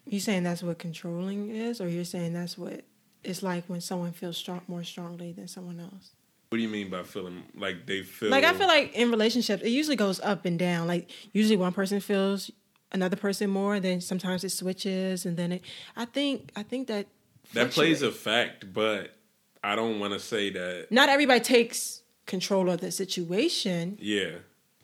You 0.06 0.20
saying 0.20 0.44
that's 0.44 0.62
what 0.64 0.78
controlling 0.78 1.50
is, 1.50 1.82
or 1.82 1.88
you're 1.88 2.06
saying 2.06 2.34
that's 2.34 2.58
what 2.58 2.84
it's 3.24 3.42
like 3.42 3.66
when 3.68 3.82
someone 3.82 4.12
feels 4.12 4.38
strong 4.38 4.62
more 4.68 4.84
strongly 4.84 5.32
than 5.32 5.48
someone 5.48 5.80
else? 5.80 6.12
What 6.50 6.58
do 6.58 6.62
you 6.62 6.70
mean 6.70 6.90
by 6.90 7.04
feeling 7.04 7.44
like 7.56 7.86
they 7.86 8.04
feel 8.04 8.30
Like 8.30 8.44
I 8.44 8.54
feel 8.54 8.68
like 8.68 8.94
in 8.94 9.10
relationships, 9.10 9.64
it 9.64 9.70
usually 9.70 9.96
goes 9.96 10.20
up 10.20 10.46
and 10.46 10.60
down. 10.60 10.88
Like 10.88 11.10
usually 11.34 11.58
one 11.58 11.74
person 11.74 12.00
feels 12.00 12.52
another 12.92 13.16
person 13.16 13.50
more, 13.50 13.80
then 13.80 14.00
sometimes 14.00 14.44
it 14.44 14.50
switches, 14.52 15.26
and 15.26 15.36
then 15.38 15.54
it. 15.54 15.64
I 15.96 16.06
think 16.06 16.52
I 16.56 16.64
think 16.64 16.88
that 16.88 17.08
that 17.54 17.72
plays 17.72 18.02
a 18.02 18.12
fact, 18.12 18.72
but 18.74 19.16
I 19.64 19.76
don't 19.76 20.00
want 20.00 20.14
to 20.14 20.20
say 20.20 20.52
that. 20.52 20.88
Not 20.92 21.10
everybody 21.10 21.40
takes 21.40 22.04
control 22.26 22.70
of 22.70 22.80
the 22.80 22.92
situation, 22.92 23.98
Yeah, 24.00 24.38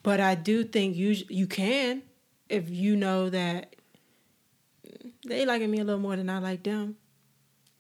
but 0.04 0.20
I 0.20 0.36
do 0.36 0.64
think 0.64 0.96
you 0.96 1.16
you 1.30 1.48
can 1.48 2.02
if 2.50 2.70
you 2.70 2.96
know 2.96 3.30
that 3.30 3.76
they 5.26 5.46
liking 5.46 5.70
me 5.72 5.80
a 5.80 5.84
little 5.84 6.00
more 6.02 6.16
than 6.16 6.30
I 6.30 6.40
like 6.40 6.64
them. 6.64 6.96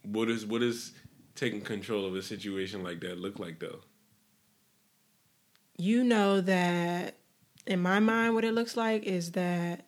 what 0.04 0.30
is 0.30 0.45
what 0.45 0.62
is 0.62 0.93
taking 1.36 1.62
control 1.62 2.06
of 2.06 2.15
a 2.15 2.21
situation 2.21 2.84
like 2.84 2.99
that 3.01 3.17
look 3.19 3.39
like 3.39 3.60
though? 3.60 3.80
You 5.77 6.04
know 6.04 6.41
that 6.41 7.15
in 7.65 7.80
my 7.82 7.99
mind, 7.99 8.36
what 8.36 8.43
it 8.43 8.54
looks 8.54 8.75
like 8.77 9.04
is 9.04 9.32
that 9.32 9.86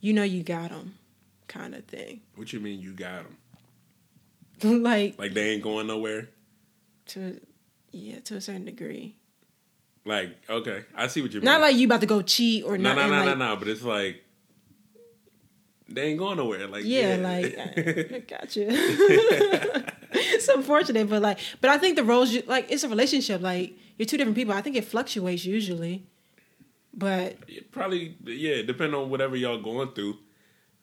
you 0.00 0.12
know 0.12 0.22
you 0.22 0.42
got 0.42 0.70
them, 0.70 0.94
kind 1.48 1.74
of 1.74 1.84
thing. 1.84 2.20
What 2.36 2.52
you 2.52 2.60
mean 2.60 2.80
you 2.80 2.92
got 2.92 3.24
them? 4.62 4.82
like 4.82 5.18
Like 5.18 5.34
they 5.34 5.50
ain't 5.50 5.62
going 5.62 5.86
nowhere? 5.86 6.28
to 7.08 7.40
yeah 7.92 8.18
to 8.20 8.34
a 8.36 8.40
certain 8.40 8.64
degree 8.64 9.14
Like, 10.04 10.36
okay, 10.50 10.84
I 10.94 11.06
see 11.06 11.22
what 11.22 11.32
you 11.32 11.40
mean. 11.40 11.44
Not 11.44 11.60
like 11.60 11.76
you 11.76 11.86
about 11.86 12.00
to 12.00 12.06
go 12.06 12.20
cheat 12.22 12.64
or 12.64 12.76
no, 12.78 12.94
no, 12.94 13.08
no, 13.08 13.24
like, 13.24 13.38
no, 13.38 13.50
no. 13.52 13.56
But 13.56 13.68
it's 13.68 13.82
like 13.82 14.24
they 15.88 16.08
ain't 16.08 16.18
going 16.18 16.36
nowhere. 16.36 16.66
Like, 16.66 16.84
Yeah, 16.84 17.16
like 17.20 17.56
I, 17.58 18.16
I 18.16 18.18
got 18.28 18.56
you. 18.56 18.66
it's 18.70 20.48
unfortunate, 20.48 21.08
but 21.08 21.22
like, 21.22 21.38
but 21.60 21.70
I 21.70 21.78
think 21.78 21.96
the 21.96 22.04
roles, 22.04 22.32
you, 22.32 22.42
like, 22.46 22.70
it's 22.70 22.84
a 22.84 22.88
relationship. 22.88 23.40
Like, 23.40 23.78
you're 23.96 24.06
two 24.06 24.16
different 24.16 24.36
people. 24.36 24.54
I 24.54 24.62
think 24.62 24.76
it 24.76 24.84
fluctuates 24.84 25.44
usually, 25.44 26.06
but 26.92 27.36
probably 27.70 28.16
yeah, 28.24 28.62
depending 28.62 28.98
on 28.98 29.10
whatever 29.10 29.36
y'all 29.36 29.60
going 29.60 29.92
through. 29.92 30.18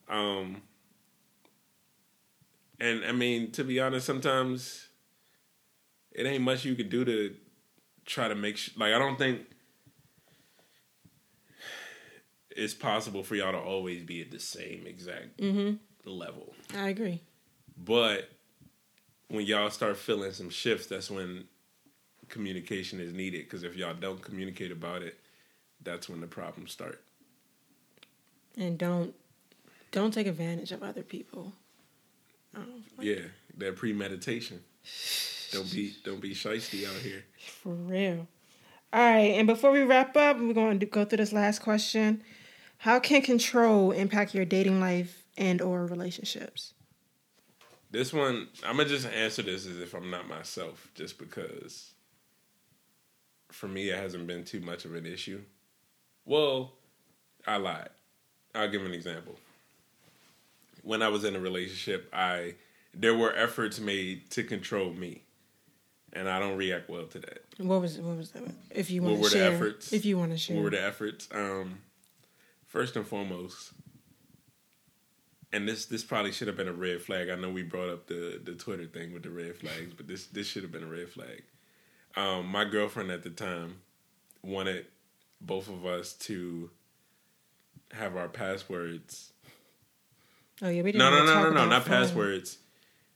Um, 0.09 0.61
and 2.79 3.05
I 3.05 3.11
mean, 3.11 3.51
to 3.51 3.63
be 3.63 3.79
honest, 3.79 4.05
sometimes 4.05 4.87
it 6.11 6.25
ain't 6.25 6.43
much 6.43 6.65
you 6.65 6.75
could 6.75 6.89
do 6.89 7.05
to 7.05 7.35
try 8.05 8.27
to 8.27 8.35
make 8.35 8.57
sh- 8.57 8.71
like 8.77 8.93
I 8.93 8.99
don't 8.99 9.17
think 9.17 9.41
it's 12.55 12.73
possible 12.73 13.23
for 13.23 13.35
y'all 13.35 13.51
to 13.51 13.57
always 13.59 14.03
be 14.03 14.21
at 14.21 14.31
the 14.31 14.39
same 14.39 14.85
exact 14.87 15.41
level. 16.05 16.53
I 16.75 16.89
agree. 16.89 17.21
But 17.77 18.29
when 19.27 19.45
y'all 19.45 19.69
start 19.69 19.97
feeling 19.97 20.31
some 20.31 20.49
shifts, 20.49 20.87
that's 20.87 21.09
when 21.09 21.45
communication 22.29 22.99
is 22.99 23.13
needed. 23.13 23.45
Because 23.45 23.63
if 23.63 23.75
y'all 23.75 23.93
don't 23.93 24.21
communicate 24.21 24.71
about 24.71 25.01
it, 25.01 25.19
that's 25.81 26.07
when 26.07 26.21
the 26.21 26.27
problems 26.27 26.71
start. 26.71 27.01
And 28.57 28.77
don't 28.77 29.13
don't 29.91 30.13
take 30.13 30.27
advantage 30.27 30.71
of 30.71 30.83
other 30.83 31.01
people. 31.01 31.53
Um, 32.55 32.83
Yeah, 32.99 33.21
that 33.57 33.75
premeditation. 33.75 34.61
Don't 35.51 35.71
be 35.71 35.95
don't 36.03 36.21
be 36.21 36.33
shisty 36.33 36.87
out 36.87 37.01
here. 37.01 37.23
For 37.61 37.73
real. 37.73 38.27
All 38.91 39.01
right, 39.01 39.31
and 39.31 39.47
before 39.47 39.71
we 39.71 39.81
wrap 39.81 40.15
up, 40.15 40.39
we're 40.39 40.53
going 40.53 40.79
to 40.79 40.85
go 40.85 41.03
through 41.03 41.17
this 41.17 41.33
last 41.33 41.63
question. 41.63 42.21
How 42.83 42.99
can 42.99 43.21
control 43.21 43.93
impact 43.93 44.35
your 44.35 44.43
dating 44.43 44.81
life 44.81 45.23
and 45.37 45.61
or 45.61 45.85
relationships? 45.85 46.73
This 47.91 48.11
one, 48.11 48.49
I'm 48.61 48.75
gonna 48.75 48.89
just 48.89 49.07
answer 49.07 49.41
this 49.41 49.65
as 49.65 49.79
if 49.79 49.93
I'm 49.93 50.09
not 50.09 50.27
myself, 50.27 50.89
just 50.93 51.17
because 51.17 51.91
for 53.53 53.69
me 53.69 53.89
it 53.89 53.97
hasn't 53.97 54.27
been 54.27 54.43
too 54.43 54.59
much 54.59 54.83
of 54.83 54.95
an 54.95 55.05
issue. 55.05 55.39
Well, 56.25 56.73
I 57.47 57.55
lied. 57.55 57.87
I'll 58.53 58.69
give 58.69 58.83
an 58.83 58.91
example. 58.91 59.37
When 60.81 61.01
I 61.01 61.07
was 61.07 61.23
in 61.23 61.37
a 61.37 61.39
relationship, 61.39 62.09
I 62.11 62.55
there 62.93 63.15
were 63.15 63.33
efforts 63.33 63.79
made 63.79 64.29
to 64.31 64.43
control 64.43 64.91
me, 64.91 65.21
and 66.11 66.27
I 66.27 66.37
don't 66.37 66.57
react 66.57 66.89
well 66.89 67.05
to 67.05 67.19
that. 67.19 67.45
What 67.59 67.79
was 67.79 67.97
what 67.97 68.17
was 68.17 68.31
that? 68.31 68.43
If 68.71 68.91
you 68.91 69.03
What 69.03 69.11
want 69.11 69.21
were 69.21 69.29
to 69.29 69.37
the 69.37 69.41
share, 69.45 69.53
efforts? 69.53 69.93
if 69.93 70.03
you 70.03 70.17
want 70.17 70.33
to 70.33 70.37
share, 70.37 70.57
What 70.57 70.63
were 70.65 70.69
the 70.71 70.83
efforts? 70.83 71.29
Um, 71.31 71.77
first 72.73 72.95
and 72.95 73.07
foremost, 73.07 73.71
and 75.53 75.67
this 75.67 75.85
this 75.85 76.03
probably 76.03 76.31
should 76.31 76.47
have 76.47 76.57
been 76.57 76.67
a 76.67 76.73
red 76.73 77.01
flag. 77.01 77.29
I 77.29 77.35
know 77.35 77.51
we 77.51 77.61
brought 77.61 77.89
up 77.89 78.07
the 78.07 78.41
the 78.43 78.55
Twitter 78.55 78.87
thing 78.87 79.13
with 79.13 79.23
the 79.23 79.29
red 79.29 79.55
flags, 79.55 79.93
but 79.95 80.07
this 80.07 80.25
this 80.25 80.47
should 80.47 80.63
have 80.63 80.71
been 80.71 80.83
a 80.83 80.87
red 80.87 81.07
flag. 81.09 81.43
Um, 82.17 82.47
my 82.47 82.65
girlfriend 82.65 83.11
at 83.11 83.23
the 83.23 83.29
time 83.29 83.75
wanted 84.41 84.87
both 85.39 85.69
of 85.69 85.85
us 85.85 86.13
to 86.13 86.71
have 87.91 88.17
our 88.17 88.27
passwords. 88.27 89.31
oh 90.61 90.69
yeah, 90.69 90.81
we 90.81 90.91
didn't. 90.91 90.99
No, 90.99 91.11
no, 91.11 91.25
no, 91.25 91.43
no, 91.43 91.49
no, 91.51 91.65
not 91.69 91.83
phone. 91.83 91.93
passwords. 91.93 92.57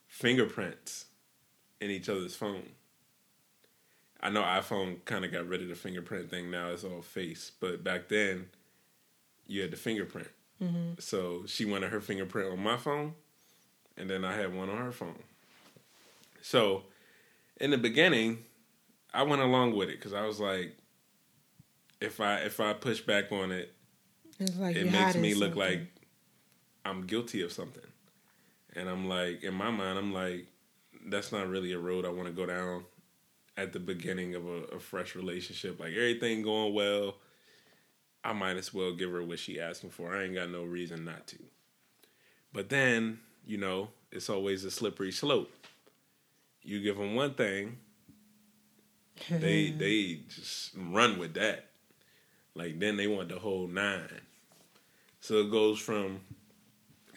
Fingerprints 0.08 1.06
in 1.82 1.90
each 1.92 2.10
other's 2.10 2.36
phone. 2.36 2.70
I 4.20 4.30
know 4.30 4.42
iPhone 4.42 5.04
kind 5.06 5.26
of 5.26 5.32
got 5.32 5.48
rid 5.48 5.62
of 5.62 5.68
the 5.68 5.76
fingerprint 5.76 6.30
thing. 6.30 6.50
Now 6.50 6.70
it's 6.70 6.84
all 6.84 7.02
face, 7.02 7.52
but 7.60 7.84
back 7.84 8.08
then 8.08 8.48
you 9.48 9.62
had 9.62 9.72
the 9.72 9.78
fingerprint. 9.78 10.28
Mm-hmm. 10.62 11.00
So 11.00 11.44
she 11.46 11.66
wanted 11.66 11.92
her 11.92 12.02
fingerprint 12.02 12.52
on 12.52 12.62
my 12.62 12.78
phone, 12.78 13.14
and 13.96 14.10
then 14.10 14.24
I 14.26 14.36
had 14.36 14.54
one 14.56 14.70
on 14.70 14.78
her 14.78 14.92
phone. 14.92 15.20
So 16.42 16.84
in 17.60 17.72
the 17.72 17.78
beginning, 17.78 18.40
I 19.14 19.24
went 19.24 19.42
along 19.42 19.76
with 19.76 19.90
it 19.90 19.98
because 19.98 20.14
I 20.14 20.26
was 20.26 20.40
like, 20.40 20.78
if 22.00 22.20
I 22.20 22.38
if 22.38 22.60
I 22.60 22.74
push 22.74 23.02
back 23.02 23.32
on 23.32 23.52
it, 23.52 23.74
like 24.58 24.76
it 24.76 24.92
makes 24.92 25.16
me 25.16 25.34
look 25.34 25.54
something. 25.54 25.80
like 25.80 25.88
I'm 26.86 27.06
guilty 27.06 27.42
of 27.42 27.52
something. 27.52 27.84
And 28.76 28.88
I'm 28.88 29.10
like, 29.10 29.44
in 29.44 29.54
my 29.54 29.72
mind, 29.72 29.98
I'm 29.98 30.14
like, 30.14 30.48
that's 31.08 31.32
not 31.32 31.48
really 31.48 31.74
a 31.74 31.80
road 31.80 32.06
I 32.06 32.10
want 32.10 32.28
to 32.28 32.34
go 32.34 32.46
down 32.46 32.86
at 33.58 33.74
the 33.74 33.80
beginning 33.80 34.36
of 34.36 34.46
a, 34.46 34.76
a 34.76 34.80
fresh 34.80 35.16
relationship. 35.16 35.80
Like 35.80 35.94
everything 35.94 36.44
going 36.44 36.74
well, 36.74 37.16
I 38.28 38.34
might 38.34 38.58
as 38.58 38.74
well 38.74 38.94
give 38.94 39.12
her 39.12 39.24
what 39.24 39.40
she 39.40 39.58
asking 39.58 39.92
for. 39.92 40.14
I 40.14 40.26
ain't 40.26 40.36
got 40.36 40.50
no 40.50 40.66
reason 40.66 41.06
not 41.06 41.28
to. 41.28 41.38
But 42.52 42.68
then, 42.68 43.20
you 43.46 43.58
know, 43.58 43.88
it's 44.12 44.30
always 44.30 44.66
a 44.66 44.72
slippery 44.72 45.14
slope. 45.14 45.50
You 46.62 46.82
give 46.82 46.98
them 46.98 47.16
one 47.16 47.36
thing, 47.36 47.78
they 49.30 49.72
they 49.72 50.20
just 50.28 50.74
run 50.76 51.18
with 51.18 51.36
that. 51.36 51.70
Like 52.54 52.80
then 52.80 52.98
they 52.98 53.08
want 53.08 53.30
the 53.30 53.40
whole 53.40 53.66
nine. 53.66 54.22
So 55.22 55.36
it 55.36 55.50
goes 55.50 55.80
from 55.80 56.20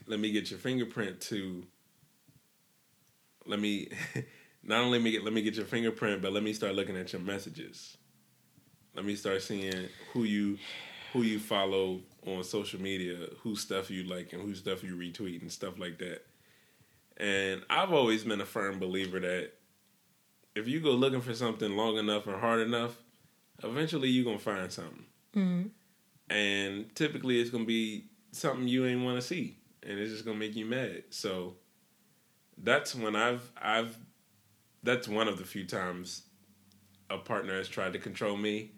let 0.06 0.20
me 0.20 0.30
get 0.30 0.48
your 0.50 0.60
fingerprint 0.60 1.20
to 1.22 1.64
let 3.46 3.58
me 3.58 3.88
not 4.62 4.82
only 4.82 5.00
me 5.00 5.10
get 5.10 5.24
let 5.24 5.32
me 5.32 5.42
get 5.42 5.56
your 5.56 5.66
fingerprint, 5.66 6.22
but 6.22 6.32
let 6.32 6.44
me 6.44 6.52
start 6.52 6.76
looking 6.76 6.96
at 6.96 7.12
your 7.12 7.22
messages. 7.22 7.96
Let 8.94 9.04
me 9.04 9.16
start 9.16 9.42
seeing 9.42 9.88
who 10.12 10.22
you 10.22 10.58
who 11.12 11.22
you 11.22 11.38
follow 11.38 12.00
on 12.26 12.44
social 12.44 12.80
media, 12.80 13.16
whose 13.42 13.60
stuff 13.60 13.90
you 13.90 14.04
like 14.04 14.32
and 14.32 14.42
whose 14.42 14.58
stuff 14.58 14.82
you 14.82 14.96
retweet 14.96 15.40
and 15.42 15.50
stuff 15.50 15.78
like 15.78 15.98
that. 15.98 16.26
And 17.16 17.62
I've 17.68 17.92
always 17.92 18.24
been 18.24 18.40
a 18.40 18.46
firm 18.46 18.78
believer 18.78 19.20
that 19.20 19.52
if 20.54 20.66
you 20.68 20.80
go 20.80 20.92
looking 20.92 21.20
for 21.20 21.34
something 21.34 21.76
long 21.76 21.98
enough 21.98 22.26
and 22.26 22.40
hard 22.40 22.60
enough, 22.60 22.96
eventually 23.62 24.08
you're 24.08 24.24
gonna 24.24 24.38
find 24.38 24.72
something. 24.72 25.04
Mm-hmm. 25.36 25.68
And 26.32 26.94
typically 26.94 27.40
it's 27.40 27.50
gonna 27.50 27.64
be 27.64 28.06
something 28.32 28.68
you 28.68 28.86
ain't 28.86 29.04
wanna 29.04 29.22
see. 29.22 29.58
And 29.82 29.98
it's 29.98 30.12
just 30.12 30.24
gonna 30.24 30.38
make 30.38 30.56
you 30.56 30.66
mad. 30.66 31.04
So 31.10 31.56
that's 32.56 32.94
when 32.94 33.16
I've 33.16 33.50
I've 33.60 33.96
that's 34.82 35.08
one 35.08 35.28
of 35.28 35.38
the 35.38 35.44
few 35.44 35.66
times 35.66 36.22
a 37.10 37.18
partner 37.18 37.56
has 37.56 37.68
tried 37.68 37.92
to 37.92 37.98
control 37.98 38.36
me. 38.36 38.72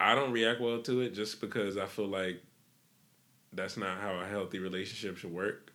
I 0.00 0.14
don't 0.14 0.32
react 0.32 0.60
well 0.60 0.80
to 0.82 1.02
it 1.02 1.14
just 1.14 1.40
because 1.40 1.76
I 1.76 1.86
feel 1.86 2.08
like 2.08 2.42
that's 3.52 3.76
not 3.76 3.98
how 3.98 4.18
a 4.18 4.26
healthy 4.26 4.58
relationship 4.58 5.18
should 5.18 5.32
work. 5.32 5.72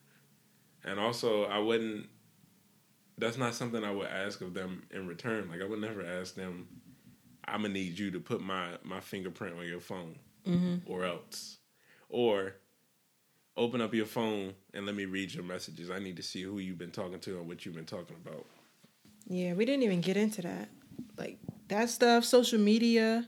And 0.83 0.99
also 0.99 1.45
I 1.45 1.59
wouldn't 1.59 2.07
that's 3.17 3.37
not 3.37 3.53
something 3.53 3.83
I 3.83 3.91
would 3.91 4.07
ask 4.07 4.41
of 4.41 4.53
them 4.53 4.83
in 4.91 5.07
return. 5.07 5.49
Like 5.49 5.61
I 5.61 5.65
would 5.65 5.79
never 5.79 6.05
ask 6.05 6.35
them, 6.35 6.67
I'm 7.45 7.61
gonna 7.61 7.73
need 7.73 7.97
you 7.97 8.11
to 8.11 8.19
put 8.19 8.41
my 8.41 8.71
my 8.83 8.99
fingerprint 8.99 9.57
on 9.57 9.67
your 9.67 9.79
phone, 9.79 10.15
mm-hmm. 10.45 10.91
or 10.91 11.05
else, 11.05 11.57
or 12.09 12.55
open 13.57 13.79
up 13.79 13.93
your 13.93 14.05
phone 14.05 14.53
and 14.73 14.85
let 14.85 14.95
me 14.95 15.05
read 15.05 15.33
your 15.33 15.43
messages. 15.43 15.89
I 15.89 15.99
need 15.99 16.17
to 16.17 16.23
see 16.23 16.43
who 16.43 16.59
you've 16.59 16.77
been 16.77 16.91
talking 16.91 17.19
to 17.19 17.37
and 17.37 17.47
what 17.47 17.65
you've 17.65 17.75
been 17.75 17.85
talking 17.85 18.17
about. 18.25 18.45
Yeah, 19.27 19.53
we 19.53 19.65
didn't 19.65 19.83
even 19.83 20.01
get 20.01 20.17
into 20.17 20.41
that. 20.41 20.69
Like 21.17 21.37
that 21.69 21.89
stuff, 21.89 22.25
social 22.25 22.59
media, 22.59 23.27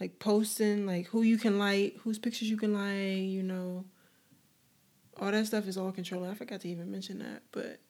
like 0.00 0.18
posting, 0.18 0.86
like 0.86 1.06
who 1.06 1.22
you 1.22 1.38
can 1.38 1.58
like, 1.58 1.96
whose 2.02 2.18
pictures 2.18 2.50
you 2.50 2.56
can 2.56 2.74
like, 2.74 3.28
you 3.28 3.42
know. 3.42 3.84
All 5.18 5.30
that 5.30 5.46
stuff 5.46 5.66
is 5.66 5.78
all 5.78 5.92
controlled. 5.92 6.28
I 6.28 6.34
forgot 6.34 6.60
to 6.60 6.68
even 6.68 6.90
mention 6.90 7.18
that. 7.20 7.42
But 7.50 7.80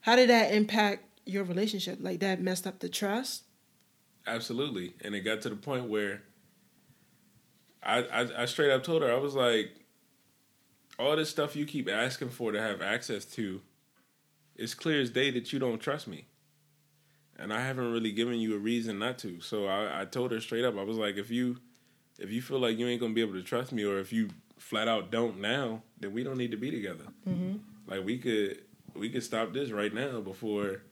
how 0.00 0.16
did 0.16 0.28
that 0.28 0.52
impact 0.52 1.20
your 1.24 1.44
relationship? 1.44 1.98
Like 2.00 2.20
that 2.20 2.40
messed 2.40 2.66
up 2.66 2.80
the 2.80 2.88
trust? 2.88 3.44
Absolutely, 4.26 4.94
and 5.02 5.14
it 5.14 5.20
got 5.20 5.40
to 5.42 5.48
the 5.48 5.56
point 5.56 5.88
where 5.88 6.22
I, 7.82 8.02
I 8.02 8.42
I 8.42 8.44
straight 8.46 8.70
up 8.70 8.82
told 8.82 9.02
her 9.02 9.10
I 9.10 9.18
was 9.18 9.34
like, 9.34 9.70
all 10.98 11.16
this 11.16 11.30
stuff 11.30 11.56
you 11.56 11.64
keep 11.64 11.88
asking 11.88 12.30
for 12.30 12.52
to 12.52 12.60
have 12.60 12.82
access 12.82 13.24
to, 13.24 13.62
it's 14.56 14.74
clear 14.74 15.00
as 15.00 15.10
day 15.10 15.30
that 15.30 15.52
you 15.52 15.58
don't 15.58 15.78
trust 15.78 16.08
me, 16.08 16.26
and 17.38 17.52
I 17.52 17.60
haven't 17.60 17.92
really 17.92 18.12
given 18.12 18.40
you 18.40 18.54
a 18.54 18.58
reason 18.58 18.98
not 18.98 19.18
to. 19.18 19.40
So 19.40 19.66
I, 19.66 20.02
I 20.02 20.04
told 20.04 20.32
her 20.32 20.40
straight 20.40 20.64
up, 20.64 20.76
I 20.76 20.82
was 20.82 20.96
like, 20.96 21.16
if 21.16 21.30
you 21.30 21.58
if 22.18 22.30
you 22.32 22.42
feel 22.42 22.58
like 22.58 22.78
you 22.78 22.86
ain't 22.88 23.00
gonna 23.00 23.14
be 23.14 23.20
able 23.20 23.34
to 23.34 23.42
trust 23.42 23.72
me, 23.72 23.84
or 23.84 23.98
if 23.98 24.12
you 24.12 24.30
flat 24.58 24.88
out 24.88 25.10
don't 25.10 25.40
now, 25.40 25.82
then 26.00 26.12
we 26.12 26.24
don't 26.24 26.36
need 26.38 26.50
to 26.50 26.56
be 26.56 26.70
together. 26.70 27.04
Like 27.86 28.04
we 28.04 28.18
could 28.18 28.62
we 28.94 29.08
could 29.08 29.22
stop 29.22 29.52
this 29.52 29.70
right 29.70 29.94
now 29.94 30.20
before 30.20 30.82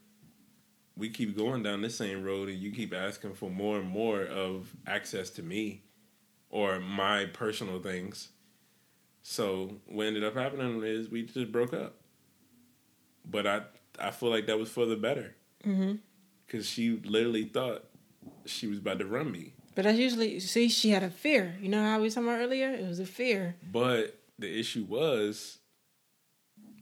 we 0.95 1.09
keep 1.09 1.37
going 1.37 1.61
down 1.61 1.81
this 1.81 1.95
same 1.95 2.23
road 2.23 2.49
and 2.49 2.57
you 2.57 2.71
keep 2.71 2.93
asking 2.93 3.33
for 3.33 3.49
more 3.51 3.77
and 3.77 3.87
more 3.87 4.23
of 4.23 4.75
access 4.87 5.29
to 5.31 5.43
me 5.43 5.83
or 6.49 6.79
my 6.79 7.25
personal 7.25 7.79
things. 7.79 8.29
So 9.21 9.75
what 9.85 10.07
ended 10.07 10.23
up 10.23 10.35
happening 10.35 10.81
is 10.83 11.09
we 11.09 11.23
just 11.23 11.51
broke 11.51 11.73
up. 11.73 11.95
But 13.29 13.45
I 13.45 13.61
I 13.99 14.11
feel 14.11 14.29
like 14.29 14.47
that 14.47 14.57
was 14.57 14.69
for 14.69 14.85
the 14.85 14.95
better 14.95 15.35
Mm-hmm. 15.65 15.95
Because 16.47 16.67
she 16.67 16.91
literally 17.03 17.45
thought 17.45 17.83
she 18.45 18.67
was 18.67 18.79
about 18.79 18.99
to 18.99 19.05
run 19.05 19.31
me, 19.31 19.53
But 19.75 19.83
that's 19.85 19.99
usually 19.99 20.39
see 20.39 20.69
she 20.69 20.89
had 20.89 21.03
a 21.03 21.09
fear. 21.09 21.55
You 21.61 21.69
know 21.69 21.83
how 21.83 21.97
we 21.97 22.03
were 22.03 22.09
talking 22.09 22.29
about 22.29 22.39
earlier? 22.39 22.69
It 22.73 22.87
was 22.87 22.99
a 22.99 23.05
fear. 23.05 23.55
But 23.71 24.17
the 24.39 24.59
issue 24.59 24.85
was 24.85 25.59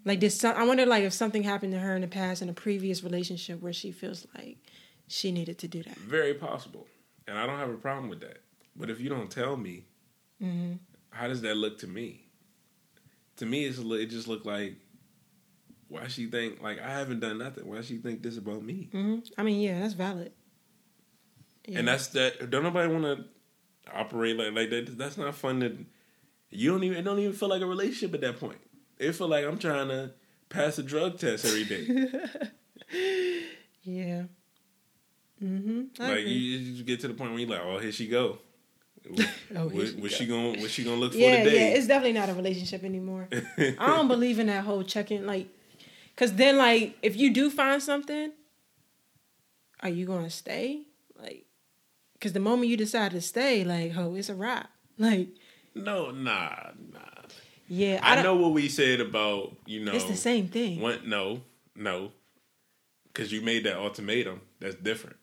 Like 0.05 0.21
some, 0.31 0.55
I 0.55 0.63
wonder 0.65 0.85
like 0.85 1.03
if 1.03 1.13
something 1.13 1.43
happened 1.43 1.73
to 1.73 1.79
her 1.79 1.95
in 1.95 2.01
the 2.01 2.07
past 2.07 2.41
in 2.41 2.49
a 2.49 2.53
previous 2.53 3.03
relationship 3.03 3.61
where 3.61 3.73
she 3.73 3.91
feels 3.91 4.27
like 4.37 4.57
she 5.07 5.31
needed 5.31 5.57
to 5.59 5.67
do 5.67 5.83
that. 5.83 5.97
very 5.97 6.33
possible, 6.33 6.87
and 7.27 7.37
I 7.37 7.45
don't 7.45 7.59
have 7.59 7.69
a 7.69 7.77
problem 7.77 8.09
with 8.09 8.21
that. 8.21 8.39
But 8.75 8.89
if 8.89 8.99
you 8.99 9.09
don't 9.09 9.29
tell 9.31 9.57
me, 9.57 9.85
Mm-hmm. 10.43 10.73
how 11.11 11.27
does 11.29 11.41
that 11.43 11.55
look 11.55 11.77
to 11.79 11.87
me? 11.87 12.27
To 13.37 13.45
me, 13.45 13.65
it's, 13.65 13.79
it 13.79 14.07
just 14.07 14.27
looked 14.27 14.45
like 14.45 14.75
why 15.87 16.07
she 16.07 16.25
think 16.27 16.61
like 16.61 16.79
I 16.79 16.89
haven't 16.89 17.19
done 17.19 17.37
nothing. 17.37 17.67
Why 17.67 17.81
she 17.81 17.97
think 17.97 18.21
this 18.21 18.37
about 18.37 18.63
me? 18.63 18.89
hmm 18.91 19.19
I 19.37 19.43
mean, 19.43 19.61
yeah, 19.61 19.79
that's 19.79 19.93
valid. 19.93 20.31
Yeah. 21.67 21.79
And 21.79 21.87
that's 21.87 22.07
that. 22.07 22.49
Don't 22.49 22.63
nobody 22.63 22.91
want 22.91 23.03
to 23.03 23.25
operate 23.93 24.37
like 24.37 24.53
like 24.53 24.69
that. 24.69 24.97
That's 24.97 25.17
not 25.17 25.35
fun. 25.35 25.59
To 25.61 25.77
you 26.49 26.71
don't 26.71 26.83
even 26.83 26.97
it 26.97 27.03
don't 27.03 27.19
even 27.19 27.33
feel 27.33 27.49
like 27.49 27.61
a 27.61 27.65
relationship 27.65 28.13
at 28.13 28.21
that 28.21 28.39
point. 28.39 28.59
It 28.97 29.13
feel 29.13 29.27
like 29.27 29.45
I'm 29.45 29.57
trying 29.57 29.89
to 29.89 30.11
pass 30.49 30.77
a 30.77 30.83
drug 30.83 31.19
test 31.19 31.45
every 31.45 31.65
day. 31.65 31.85
yeah. 33.83 34.23
Mm-hmm. 35.43 36.01
I 36.01 36.07
like 36.07 36.19
agree. 36.19 36.31
you, 36.31 36.83
get 36.83 37.01
to 37.01 37.09
the 37.09 37.13
point 37.13 37.31
where 37.31 37.39
you're 37.39 37.49
like, 37.49 37.61
oh, 37.61 37.77
here 37.79 37.91
she 37.91 38.07
go. 38.07 38.39
Oh, 39.55 39.67
what, 39.67 39.87
she 39.87 39.93
what 39.93 40.01
go. 40.01 40.07
she 40.07 40.25
going 40.25 40.59
what 40.61 40.71
she 40.71 40.83
gonna 40.83 40.95
look 40.95 41.11
for 41.11 41.19
today? 41.19 41.69
yeah, 41.69 41.77
it's 41.77 41.85
definitely 41.85 42.13
not 42.13 42.27
a 42.27 42.33
relationship 42.33 42.83
anymore. 42.83 43.27
I 43.57 43.75
don't 43.77 44.07
believe 44.07 44.39
in 44.39 44.47
that 44.47 44.63
whole 44.63 44.81
checking, 44.83 45.27
like, 45.27 45.47
cause 46.15 46.33
then, 46.33 46.57
like, 46.57 46.97
if 47.01 47.15
you 47.15 47.33
do 47.33 47.49
find 47.49 47.81
something, 47.81 48.31
are 49.81 49.89
you 49.89 50.05
gonna 50.05 50.29
stay? 50.29 50.83
Like, 51.21 51.45
cause 52.19 52.33
the 52.33 52.39
moment 52.39 52.69
you 52.69 52.77
decide 52.77 53.11
to 53.11 53.21
stay, 53.21 53.63
like, 53.63 53.93
oh, 53.97 54.15
it's 54.15 54.29
a 54.29 54.35
wrap. 54.35 54.69
Like, 54.97 55.27
no, 55.73 56.11
nah, 56.11 56.71
nah. 56.93 56.99
yeah, 57.67 57.99
I, 58.01 58.15
don't- 58.15 58.23
know 58.23 58.35
what 58.37 58.53
we 58.53 58.69
said 58.69 59.01
about 59.01 59.57
you 59.65 59.83
know. 59.83 59.91
It's 59.91 60.05
the 60.05 60.15
same 60.15 60.47
thing. 60.47 60.79
One, 60.79 61.01
no, 61.09 61.41
no, 61.75 62.13
because 63.07 63.29
you 63.33 63.41
made 63.41 63.65
that 63.65 63.75
ultimatum. 63.75 64.39
That's 64.61 64.75
different. 64.75 65.17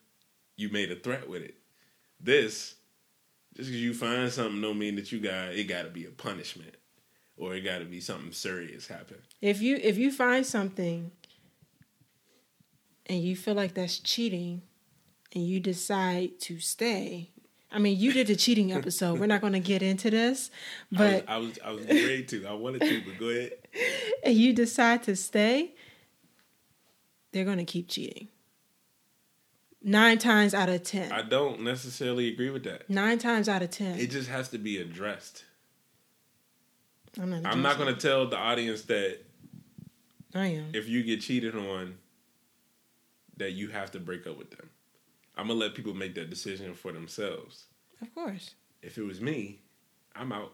You 0.59 0.69
made 0.69 0.93
a 0.93 0.97
threat 0.97 1.27
with 1.27 1.41
it. 1.41 1.55
This, 2.21 2.75
just 3.57 3.71
because 3.71 3.81
you 3.81 3.95
find 3.95 4.31
something, 4.31 4.61
don't 4.61 4.79
mean 4.79 4.97
that 4.97 5.11
you 5.11 5.21
got 5.21 5.55
it. 5.55 5.65
Got 5.69 5.85
to 5.85 5.89
be 5.89 6.05
a 6.05 6.11
punishment, 6.11 6.75
or 7.37 7.55
it 7.55 7.63
got 7.63 7.79
to 7.79 7.85
be 7.85 8.01
something 8.01 8.33
serious 8.33 8.87
happen. 8.87 9.17
If 9.41 9.61
you 9.61 9.79
if 9.83 9.99
you 9.99 10.13
find 10.13 10.45
something 10.47 11.11
and 13.07 13.21
you 13.21 13.37
feel 13.37 13.55
like 13.55 13.75
that's 13.75 13.99
cheating, 13.99 14.63
and 15.35 15.47
you 15.47 15.61
decide 15.61 16.39
to 16.41 16.59
stay. 16.59 17.31
I 17.71 17.79
mean, 17.79 17.99
you 17.99 18.13
did 18.13 18.29
a 18.31 18.37
cheating 18.37 18.73
episode. 18.73 19.19
We're 19.19 19.27
not 19.27 19.41
going 19.41 19.55
to 19.55 19.61
get 19.61 19.83
into 19.83 20.11
this, 20.11 20.51
but 20.91 21.25
I 21.29 21.39
was, 21.39 21.59
I 21.65 21.73
was, 21.73 21.87
I 21.87 21.89
was 21.89 22.03
ready 22.03 22.25
to. 22.25 22.47
I 22.47 22.53
wanted 22.53 22.83
to, 22.83 23.03
but 23.05 23.19
go 23.19 23.29
ahead. 23.29 23.53
and 24.25 24.35
you 24.35 24.53
decide 24.53 25.03
to 25.05 25.17
stay, 25.17 25.75
they're 27.33 27.45
going 27.45 27.59
to 27.59 27.65
keep 27.65 27.89
cheating. 27.89 28.29
Nine 29.85 30.19
times 30.19 30.55
out 30.55 30.69
of 30.69 30.85
ten. 30.85 31.11
I 31.11 31.23
don't 31.23 31.63
necessarily 31.63 32.29
agree 32.29 32.51
with 32.51 32.63
that. 32.65 32.89
Nine 32.89 33.19
times 33.19 33.49
out 33.49 33.63
of 33.63 33.71
ten. 33.71 33.99
It 33.99 34.11
just 34.11 34.29
has 34.29 34.49
to 34.51 34.59
be 34.59 34.79
addressed. 34.79 35.45
I'm 37.21 37.31
not. 37.31 37.47
I'm 37.47 37.63
not 37.63 37.79
going 37.79 37.95
to 37.95 38.01
tell 38.01 38.29
the 38.29 38.39
audience 38.39 38.83
that. 38.83 39.19
I 40.35 40.47
am. 40.47 40.71
if 40.73 40.89
you 40.89 41.03
get 41.03 41.21
cheated 41.21 41.55
on, 41.55 41.99
that 43.37 43.53
you 43.53 43.69
have 43.69 43.91
to 43.91 44.01
break 44.01 44.27
up 44.27 44.39
with 44.39 44.51
them. 44.51 44.71
I'm 45.37 45.49
gonna 45.49 45.59
let 45.59 45.75
people 45.75 45.95
make 45.95 46.15
that 46.15 46.31
decision 46.31 46.75
for 46.75 46.93
themselves. 46.93 47.65
Of 48.01 48.15
course. 48.15 48.55
If 48.83 48.99
it 48.99 49.03
was 49.03 49.21
me, 49.21 49.61
I'm 50.15 50.33
out. 50.33 50.53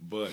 But 0.00 0.30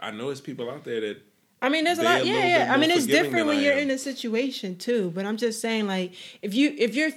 I 0.00 0.10
know 0.10 0.30
it's 0.30 0.40
people 0.40 0.70
out 0.70 0.84
there 0.84 1.00
that 1.00 1.22
I 1.62 1.68
mean, 1.70 1.84
there's 1.84 1.98
a 1.98 2.02
lot. 2.02 2.26
Yeah, 2.26 2.46
yeah. 2.46 2.74
I 2.74 2.76
mean, 2.76 2.90
it's 2.90 3.06
different 3.06 3.46
when 3.46 3.56
I 3.56 3.60
you're 3.60 3.72
am. 3.72 3.78
in 3.80 3.90
a 3.90 3.98
situation 3.98 4.76
too. 4.76 5.10
But 5.14 5.24
I'm 5.24 5.36
just 5.36 5.60
saying, 5.60 5.86
like, 5.86 6.14
if 6.42 6.54
you 6.54 6.74
if 6.78 6.94
you're 6.94 7.10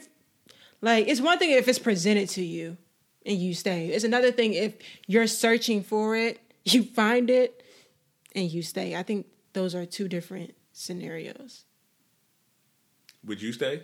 like, 0.82 1.08
it's 1.08 1.20
one 1.22 1.38
thing 1.38 1.52
if 1.52 1.68
it's 1.68 1.80
presented 1.80 2.30
to 2.30 2.44
you 2.44 2.78
and 3.26 3.38
you 3.38 3.54
stay. 3.54 3.90
It's 3.90 4.06
another 4.06 4.32
thing 4.32 4.54
if 4.54 4.76
you're 5.08 5.28
searching 5.28 5.84
for 5.84 6.16
it, 6.16 6.40
you 6.66 6.84
find 6.84 7.30
it, 7.30 7.64
and 8.36 8.50
you 8.52 8.62
stay. 8.62 8.96
I 8.96 9.04
think 9.04 9.28
those 9.54 9.76
are 9.76 9.86
two 9.86 10.08
different 10.08 10.54
scenarios. 10.72 11.66
would 13.26 13.42
you 13.42 13.52
stay? 13.52 13.84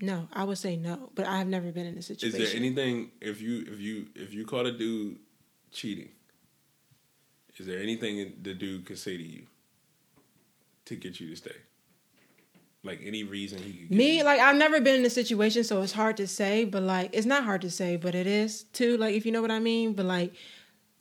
No, 0.00 0.28
I 0.32 0.42
would 0.44 0.58
say 0.58 0.76
no, 0.76 1.10
but 1.14 1.26
I've 1.26 1.46
never 1.46 1.70
been 1.70 1.86
in 1.86 1.96
a 1.96 2.02
situation. 2.02 2.40
Is 2.40 2.50
there 2.50 2.56
anything 2.58 3.12
if 3.20 3.40
you 3.40 3.64
if 3.72 3.78
you 3.78 4.06
if 4.16 4.34
you 4.34 4.44
caught 4.44 4.66
a 4.66 4.76
dude 4.76 5.18
cheating? 5.70 6.08
Is 7.56 7.66
there 7.66 7.78
anything 7.80 8.32
the 8.42 8.54
dude 8.54 8.84
could 8.86 8.98
say 8.98 9.16
to 9.16 9.22
you 9.22 9.46
to 10.86 10.96
get 10.96 11.20
you 11.20 11.30
to 11.30 11.36
stay? 11.36 11.54
Like 12.82 13.00
any 13.04 13.22
reason 13.22 13.62
he 13.62 13.72
could 13.72 13.90
Me, 13.96 14.18
you? 14.18 14.24
like 14.24 14.40
I've 14.40 14.56
never 14.56 14.80
been 14.80 14.96
in 14.96 15.06
a 15.06 15.10
situation, 15.10 15.62
so 15.62 15.82
it's 15.82 15.92
hard 15.92 16.16
to 16.16 16.26
say. 16.26 16.64
But 16.64 16.82
like, 16.82 17.10
it's 17.12 17.26
not 17.26 17.44
hard 17.44 17.60
to 17.62 17.70
say, 17.70 17.96
but 17.96 18.16
it 18.16 18.26
is 18.26 18.64
too. 18.64 18.96
Like, 18.96 19.14
if 19.14 19.24
you 19.24 19.30
know 19.30 19.40
what 19.40 19.52
I 19.52 19.60
mean. 19.60 19.92
But 19.92 20.06
like, 20.06 20.32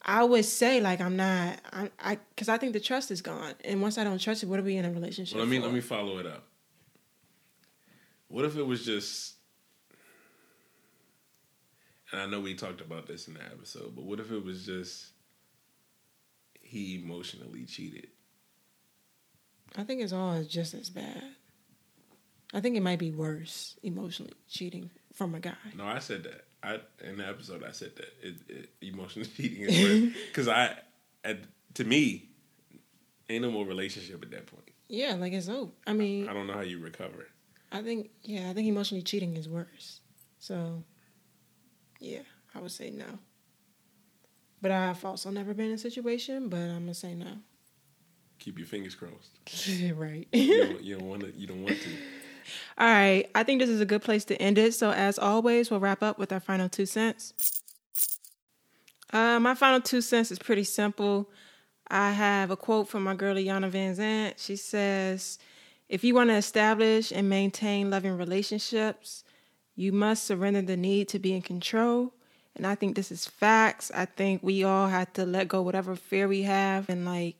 I 0.04 0.24
would 0.24 0.46
say 0.46 0.82
like 0.82 1.00
I'm 1.02 1.16
not. 1.16 1.60
I, 1.72 1.90
I, 2.00 2.18
because 2.36 2.50
I 2.50 2.58
think 2.58 2.74
the 2.74 2.80
trust 2.80 3.12
is 3.12 3.22
gone, 3.22 3.54
and 3.64 3.82
once 3.82 3.98
I 3.98 4.04
don't 4.04 4.20
trust 4.20 4.44
you, 4.44 4.50
what 4.50 4.60
are 4.60 4.64
we 4.64 4.78
in 4.78 4.86
a 4.86 4.92
relationship? 4.92 5.36
Well, 5.36 5.46
let 5.46 5.52
me 5.52 5.58
for? 5.58 5.66
let 5.66 5.74
me 5.74 5.82
follow 5.82 6.18
it 6.18 6.26
up. 6.26 6.48
What 8.28 8.46
if 8.46 8.58
it 8.58 8.66
was 8.66 8.86
just 8.86 9.36
and 12.12 12.22
I 12.22 12.26
know 12.26 12.42
we 12.42 12.56
talked 12.56 12.82
about 12.82 13.08
this 13.08 13.28
in 13.28 13.36
the 13.36 13.42
episode, 13.42 13.96
but 13.96 14.04
what 14.04 14.20
if 14.20 14.32
it 14.32 14.44
was 14.44 14.66
just 14.66 15.12
he 16.60 17.02
emotionally 17.02 17.66
cheated? 17.66 18.08
I 19.78 19.84
think 19.84 20.02
it's 20.02 20.12
all 20.12 20.44
just 20.44 20.74
as 20.74 20.90
bad. 20.90 21.24
I 22.54 22.60
think 22.60 22.76
it 22.76 22.84
might 22.84 23.00
be 23.00 23.12
worse 23.12 23.78
emotionally 23.82 24.34
cheating 24.50 24.90
from 25.14 25.34
a 25.36 25.40
guy. 25.40 25.54
No, 25.76 25.86
I 25.86 26.00
said 26.00 26.24
that. 26.24 26.46
I 26.64 26.80
in 27.04 27.18
the 27.18 27.28
episode 27.28 27.64
I 27.64 27.72
said 27.72 27.96
that 27.96 28.14
it, 28.22 28.36
it, 28.48 28.70
emotional 28.82 29.26
cheating 29.38 29.64
is 29.64 29.84
worse 29.84 30.14
because 30.28 30.48
I, 30.48 30.76
to 31.76 31.84
me, 31.84 32.30
ain't 33.30 33.44
no 33.44 33.52
more 33.52 33.66
relationship 33.66 34.22
at 34.24 34.32
that 34.32 34.48
point. 34.48 34.70
Yeah, 34.88 35.16
like 35.16 35.34
it's 35.34 35.50
over. 35.50 35.72
I 35.88 35.94
mean, 35.94 36.28
I 36.28 36.34
don't 36.34 36.48
know 36.48 36.54
how 36.54 36.62
you 36.62 36.80
recover. 36.80 37.28
I 37.72 37.82
think 37.82 38.10
yeah, 38.24 38.50
I 38.50 38.54
think 38.54 38.68
emotionally 38.68 39.02
cheating 39.02 39.38
is 39.38 39.48
worse. 39.48 40.02
So, 40.40 40.84
yeah, 42.00 42.22
I 42.54 42.60
would 42.60 42.72
say 42.72 42.90
no. 42.90 43.06
But 44.62 44.72
I've 44.72 45.04
also 45.06 45.32
never 45.32 45.54
been 45.54 45.68
in 45.68 45.74
a 45.74 45.78
situation, 45.78 46.50
but 46.50 46.60
I'm 46.60 46.82
gonna 46.82 46.94
say 46.94 47.16
no. 47.16 47.38
Keep 48.40 48.58
your 48.58 48.68
fingers 48.68 48.96
crossed. 48.96 49.40
right. 49.96 50.28
You 50.34 50.66
don't, 50.66 50.84
you 50.84 50.98
don't 50.98 51.08
want 51.08 51.22
to. 51.22 51.34
You 51.40 51.48
don't 51.48 51.64
want 51.64 51.80
to. 51.80 51.90
All 52.78 52.88
right, 52.88 53.30
I 53.36 53.44
think 53.44 53.60
this 53.60 53.70
is 53.70 53.82
a 53.82 53.86
good 53.86 54.02
place 54.02 54.26
to 54.26 54.42
end 54.42 54.58
it. 54.58 54.74
So, 54.74 54.92
as 54.92 55.20
always, 55.20 55.70
we'll 55.70 55.80
wrap 55.80 56.04
up 56.04 56.18
with 56.18 56.32
our 56.32 56.40
final 56.40 56.70
two 56.70 56.86
cents. 56.86 57.34
Uh, 59.12 59.40
my 59.40 59.56
final 59.56 59.82
two 59.82 60.02
cents 60.02 60.32
is 60.32 60.40
pretty 60.40 60.64
simple. 60.64 61.30
I 61.90 62.12
have 62.12 62.52
a 62.52 62.58
quote 62.58 62.88
from 62.88 63.04
my 63.04 63.16
girl, 63.16 63.36
Iyanla 63.36 63.70
Vanzant. 63.72 64.34
She 64.38 64.56
says, 64.56 65.38
If 65.90 66.04
you 66.04 66.16
want 66.16 66.30
to 66.30 66.36
establish 66.36 67.12
and 67.12 67.30
maintain 67.30 67.90
loving 67.90 68.18
relationships, 68.18 69.24
you 69.76 69.92
must 69.92 70.24
surrender 70.24 70.62
the 70.62 70.78
need 70.78 71.10
to 71.10 71.20
be 71.20 71.34
in 71.34 71.42
control. 71.42 72.14
And 72.56 72.68
I 72.68 72.76
think 72.76 72.96
this 72.96 73.12
is 73.12 73.26
facts. 73.26 73.92
I 73.94 74.06
think 74.06 74.44
we 74.44 74.64
all 74.64 74.88
have 74.88 75.12
to 75.14 75.26
let 75.26 75.48
go 75.48 75.62
whatever 75.62 75.96
fear 75.96 76.28
we 76.28 76.44
have 76.44 76.90
and 76.90 77.06
like 77.06 77.36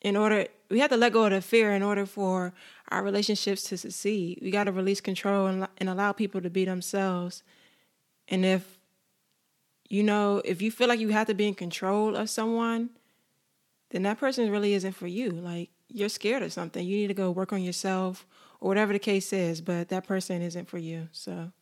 in 0.00 0.16
order 0.16 0.46
we 0.72 0.78
have 0.78 0.90
to 0.90 0.96
let 0.96 1.12
go 1.12 1.24
of 1.24 1.32
the 1.32 1.42
fear 1.42 1.72
in 1.72 1.82
order 1.82 2.06
for 2.06 2.54
our 2.88 3.02
relationships 3.02 3.62
to 3.64 3.76
succeed. 3.76 4.38
We 4.40 4.50
got 4.50 4.64
to 4.64 4.72
release 4.72 5.02
control 5.02 5.46
and, 5.46 5.68
and 5.76 5.88
allow 5.88 6.12
people 6.12 6.40
to 6.40 6.48
be 6.48 6.64
themselves. 6.64 7.42
And 8.26 8.42
if 8.46 8.78
you 9.90 10.02
know, 10.02 10.40
if 10.46 10.62
you 10.62 10.70
feel 10.70 10.88
like 10.88 10.98
you 10.98 11.10
have 11.10 11.26
to 11.26 11.34
be 11.34 11.46
in 11.46 11.54
control 11.54 12.16
of 12.16 12.30
someone, 12.30 12.88
then 13.90 14.04
that 14.04 14.18
person 14.18 14.50
really 14.50 14.72
isn't 14.72 14.94
for 14.94 15.06
you. 15.06 15.30
Like 15.30 15.68
you're 15.88 16.08
scared 16.08 16.42
of 16.42 16.54
something. 16.54 16.86
You 16.86 16.96
need 16.96 17.08
to 17.08 17.14
go 17.14 17.30
work 17.30 17.52
on 17.52 17.62
yourself 17.62 18.26
or 18.58 18.68
whatever 18.68 18.94
the 18.94 18.98
case 18.98 19.30
is, 19.34 19.60
but 19.60 19.90
that 19.90 20.06
person 20.06 20.40
isn't 20.40 20.70
for 20.70 20.78
you. 20.78 21.08
So, 21.12 21.52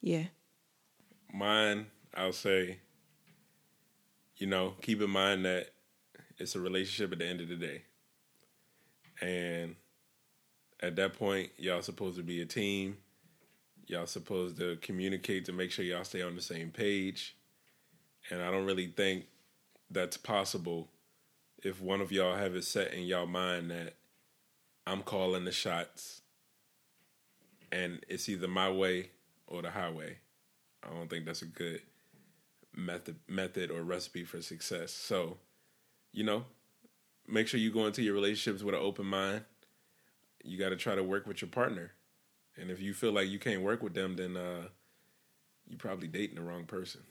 yeah. 0.00 0.24
Mine, 1.32 1.86
I'll 2.12 2.32
say, 2.32 2.80
you 4.36 4.48
know, 4.48 4.74
keep 4.82 5.00
in 5.00 5.10
mind 5.10 5.44
that 5.44 5.68
it's 6.38 6.56
a 6.56 6.60
relationship 6.60 7.12
at 7.12 7.20
the 7.20 7.26
end 7.26 7.40
of 7.40 7.48
the 7.48 7.54
day. 7.54 7.82
And 9.20 9.76
at 10.80 10.96
that 10.96 11.14
point, 11.14 11.50
y'all 11.56 11.82
supposed 11.82 12.16
to 12.16 12.22
be 12.22 12.40
a 12.40 12.46
team. 12.46 12.98
Y'all 13.86 14.06
supposed 14.06 14.58
to 14.58 14.76
communicate 14.76 15.46
to 15.46 15.52
make 15.52 15.70
sure 15.70 15.84
y'all 15.84 16.04
stay 16.04 16.22
on 16.22 16.36
the 16.36 16.42
same 16.42 16.70
page. 16.70 17.36
And 18.30 18.42
I 18.42 18.50
don't 18.50 18.66
really 18.66 18.88
think 18.88 19.26
that's 19.90 20.16
possible 20.16 20.88
if 21.62 21.80
one 21.80 22.00
of 22.00 22.12
y'all 22.12 22.36
have 22.36 22.54
it 22.54 22.64
set 22.64 22.92
in 22.92 23.04
y'all 23.04 23.26
mind 23.26 23.70
that 23.70 23.94
I'm 24.86 25.02
calling 25.02 25.44
the 25.44 25.52
shots 25.52 26.22
and 27.72 28.04
it's 28.08 28.28
either 28.28 28.48
my 28.48 28.70
way 28.70 29.10
or 29.46 29.62
the 29.62 29.70
highway. 29.70 30.18
I 30.82 30.94
don't 30.94 31.08
think 31.08 31.26
that's 31.26 31.42
a 31.42 31.46
good 31.46 31.82
method 32.74 33.16
method 33.26 33.70
or 33.70 33.82
recipe 33.82 34.24
for 34.24 34.40
success. 34.40 34.92
So, 34.92 35.38
you 36.12 36.24
know, 36.24 36.44
make 37.28 37.48
sure 37.48 37.60
you 37.60 37.70
go 37.70 37.86
into 37.86 38.02
your 38.02 38.14
relationships 38.14 38.62
with 38.62 38.74
an 38.74 38.80
open 38.80 39.06
mind. 39.06 39.44
You 40.42 40.58
got 40.58 40.70
to 40.70 40.76
try 40.76 40.94
to 40.94 41.02
work 41.02 41.26
with 41.26 41.42
your 41.42 41.50
partner. 41.50 41.92
And 42.56 42.70
if 42.70 42.80
you 42.80 42.94
feel 42.94 43.12
like 43.12 43.28
you 43.28 43.38
can't 43.38 43.62
work 43.62 43.82
with 43.82 43.94
them, 43.94 44.16
then 44.16 44.36
uh, 44.36 44.62
you're 45.68 45.78
probably 45.78 46.08
dating 46.08 46.36
the 46.36 46.42
wrong 46.42 46.64
person. 46.64 47.02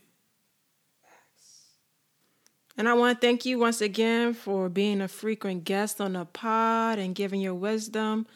And 2.76 2.88
I 2.88 2.94
want 2.94 3.20
to 3.20 3.26
thank 3.26 3.44
you 3.44 3.58
once 3.58 3.80
again 3.80 4.34
for 4.34 4.68
being 4.68 5.00
a 5.00 5.08
frequent 5.08 5.64
guest 5.64 6.00
on 6.00 6.12
the 6.12 6.24
pod 6.24 6.98
and 6.98 7.14
giving 7.14 7.40
your 7.40 7.54
wisdom. 7.54 8.26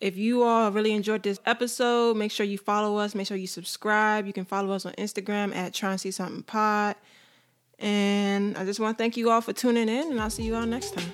If 0.00 0.16
you 0.16 0.42
all 0.42 0.70
really 0.70 0.92
enjoyed 0.92 1.22
this 1.22 1.40
episode, 1.46 2.16
make 2.16 2.30
sure 2.30 2.44
you 2.44 2.58
follow 2.58 2.98
us. 2.98 3.14
Make 3.14 3.26
sure 3.26 3.36
you 3.36 3.46
subscribe. 3.46 4.26
You 4.26 4.32
can 4.32 4.44
follow 4.44 4.72
us 4.72 4.84
on 4.84 4.92
Instagram 4.92 5.54
at 5.54 5.72
try 5.72 5.92
and 5.92 6.00
see 6.00 6.10
something 6.10 6.42
pod. 6.42 6.96
And 7.78 8.56
I 8.58 8.64
just 8.64 8.80
want 8.80 8.98
to 8.98 9.02
thank 9.02 9.16
you 9.16 9.30
all 9.30 9.40
for 9.40 9.52
tuning 9.52 9.88
in, 9.88 10.10
and 10.10 10.20
I'll 10.20 10.30
see 10.30 10.42
you 10.42 10.56
all 10.56 10.66
next 10.66 10.94
time. 10.94 11.12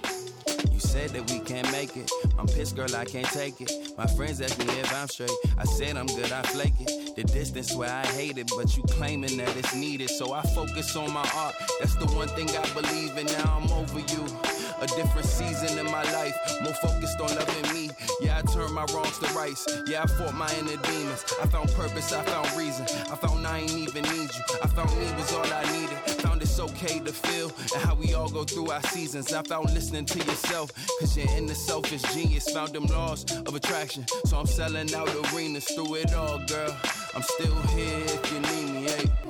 You 0.73 0.81
said 0.81 1.11
that 1.11 1.31
we 1.31 1.41
can't 1.41 1.71
make 1.71 1.97
it. 1.97 2.11
I'm 2.39 2.47
pissed, 2.47 2.75
girl, 2.75 2.95
I 2.97 3.05
can't 3.05 3.27
take 3.27 3.61
it. 3.61 3.71
My 3.99 4.07
friends 4.07 4.41
ask 4.41 4.59
me 4.59 4.65
if 4.81 4.93
I'm 4.95 5.09
straight. 5.09 5.31
I 5.59 5.65
said 5.65 5.97
I'm 5.97 6.07
good, 6.07 6.33
I 6.33 6.43
flake 6.43 6.75
it. 6.81 7.17
The 7.17 7.25
distance 7.25 7.75
where 7.75 7.91
I 7.91 8.07
hate 8.07 8.39
it, 8.39 8.51
but 8.57 8.77
you 8.77 8.83
claiming 8.85 9.37
that 9.37 9.57
it's 9.57 9.75
needed. 9.75 10.11
So 10.11 10.33
I 10.33 10.43
focus 10.43 10.97
on 10.97 11.13
my 11.13 11.29
art. 11.37 11.55
That's 11.81 11.95
the 11.97 12.07
one 12.07 12.29
thing 12.29 12.49
I 12.51 12.69
believe 12.73 13.17
in. 13.17 13.27
Now 13.27 13.61
I'm 13.61 13.71
over 13.73 14.01
you. 14.01 14.54
A 14.81 14.87
different 14.87 15.27
season 15.27 15.79
in 15.79 15.87
my 15.87 16.03
life, 16.13 16.37
more 16.63 16.75
focused 16.75 17.21
on 17.21 17.35
loving 17.35 17.75
me. 17.75 17.91
Yeah, 18.21 18.39
I 18.39 18.43
turned 18.53 18.75
my 18.75 18.85
wrongs 18.93 19.19
to 19.19 19.33
rights. 19.35 19.67
Yeah, 19.87 20.03
I 20.03 20.07
fought 20.07 20.35
my 20.35 20.53
inner 20.59 20.77
demons. 20.83 21.25
I 21.43 21.47
found 21.47 21.71
purpose, 21.73 22.13
I 22.13 22.23
found 22.25 22.57
reason. 22.57 22.85
I 23.11 23.17
found 23.17 23.47
I 23.47 23.61
ain't 23.61 23.71
even 23.71 24.03
need 24.03 24.31
you. 24.35 24.43
I 24.63 24.67
found 24.67 24.91
me 24.99 25.07
was 25.17 25.33
all 25.33 25.47
I 25.47 25.65
needed. 25.73 25.99
Found 26.23 26.43
it's 26.43 26.59
okay 26.59 26.99
to 27.01 27.13
feel 27.13 27.51
and 27.75 27.83
how 27.83 27.95
we 27.95 28.15
all 28.15 28.29
go 28.29 28.45
through 28.45 28.71
our 28.71 28.83
seasons. 28.83 29.33
I 29.33 29.43
found 29.43 29.73
listening 29.73 30.07
to 30.07 30.19
yourself, 30.19 30.73
cause 30.99 31.17
your 31.17 31.29
inner 31.37 31.55
self 31.55 31.93
is 31.93 32.03
genius. 32.15 32.51
Found 32.51 32.73
them 32.73 32.87
laws 32.87 33.25
of 33.47 33.55
attraction. 33.55 34.05
So 34.27 34.39
I'm 34.39 34.47
selling 34.47 34.93
out 34.95 35.09
arenas 35.33 35.67
through 35.67 35.95
it 35.97 36.15
all, 36.15 36.39
girl. 36.47 36.77
I'm 37.15 37.23
still 37.23 37.61
here 37.75 38.03
if 38.07 38.33
you 38.33 38.41
need 38.41 38.75
me, 38.75 38.91
hey. 38.91 39.24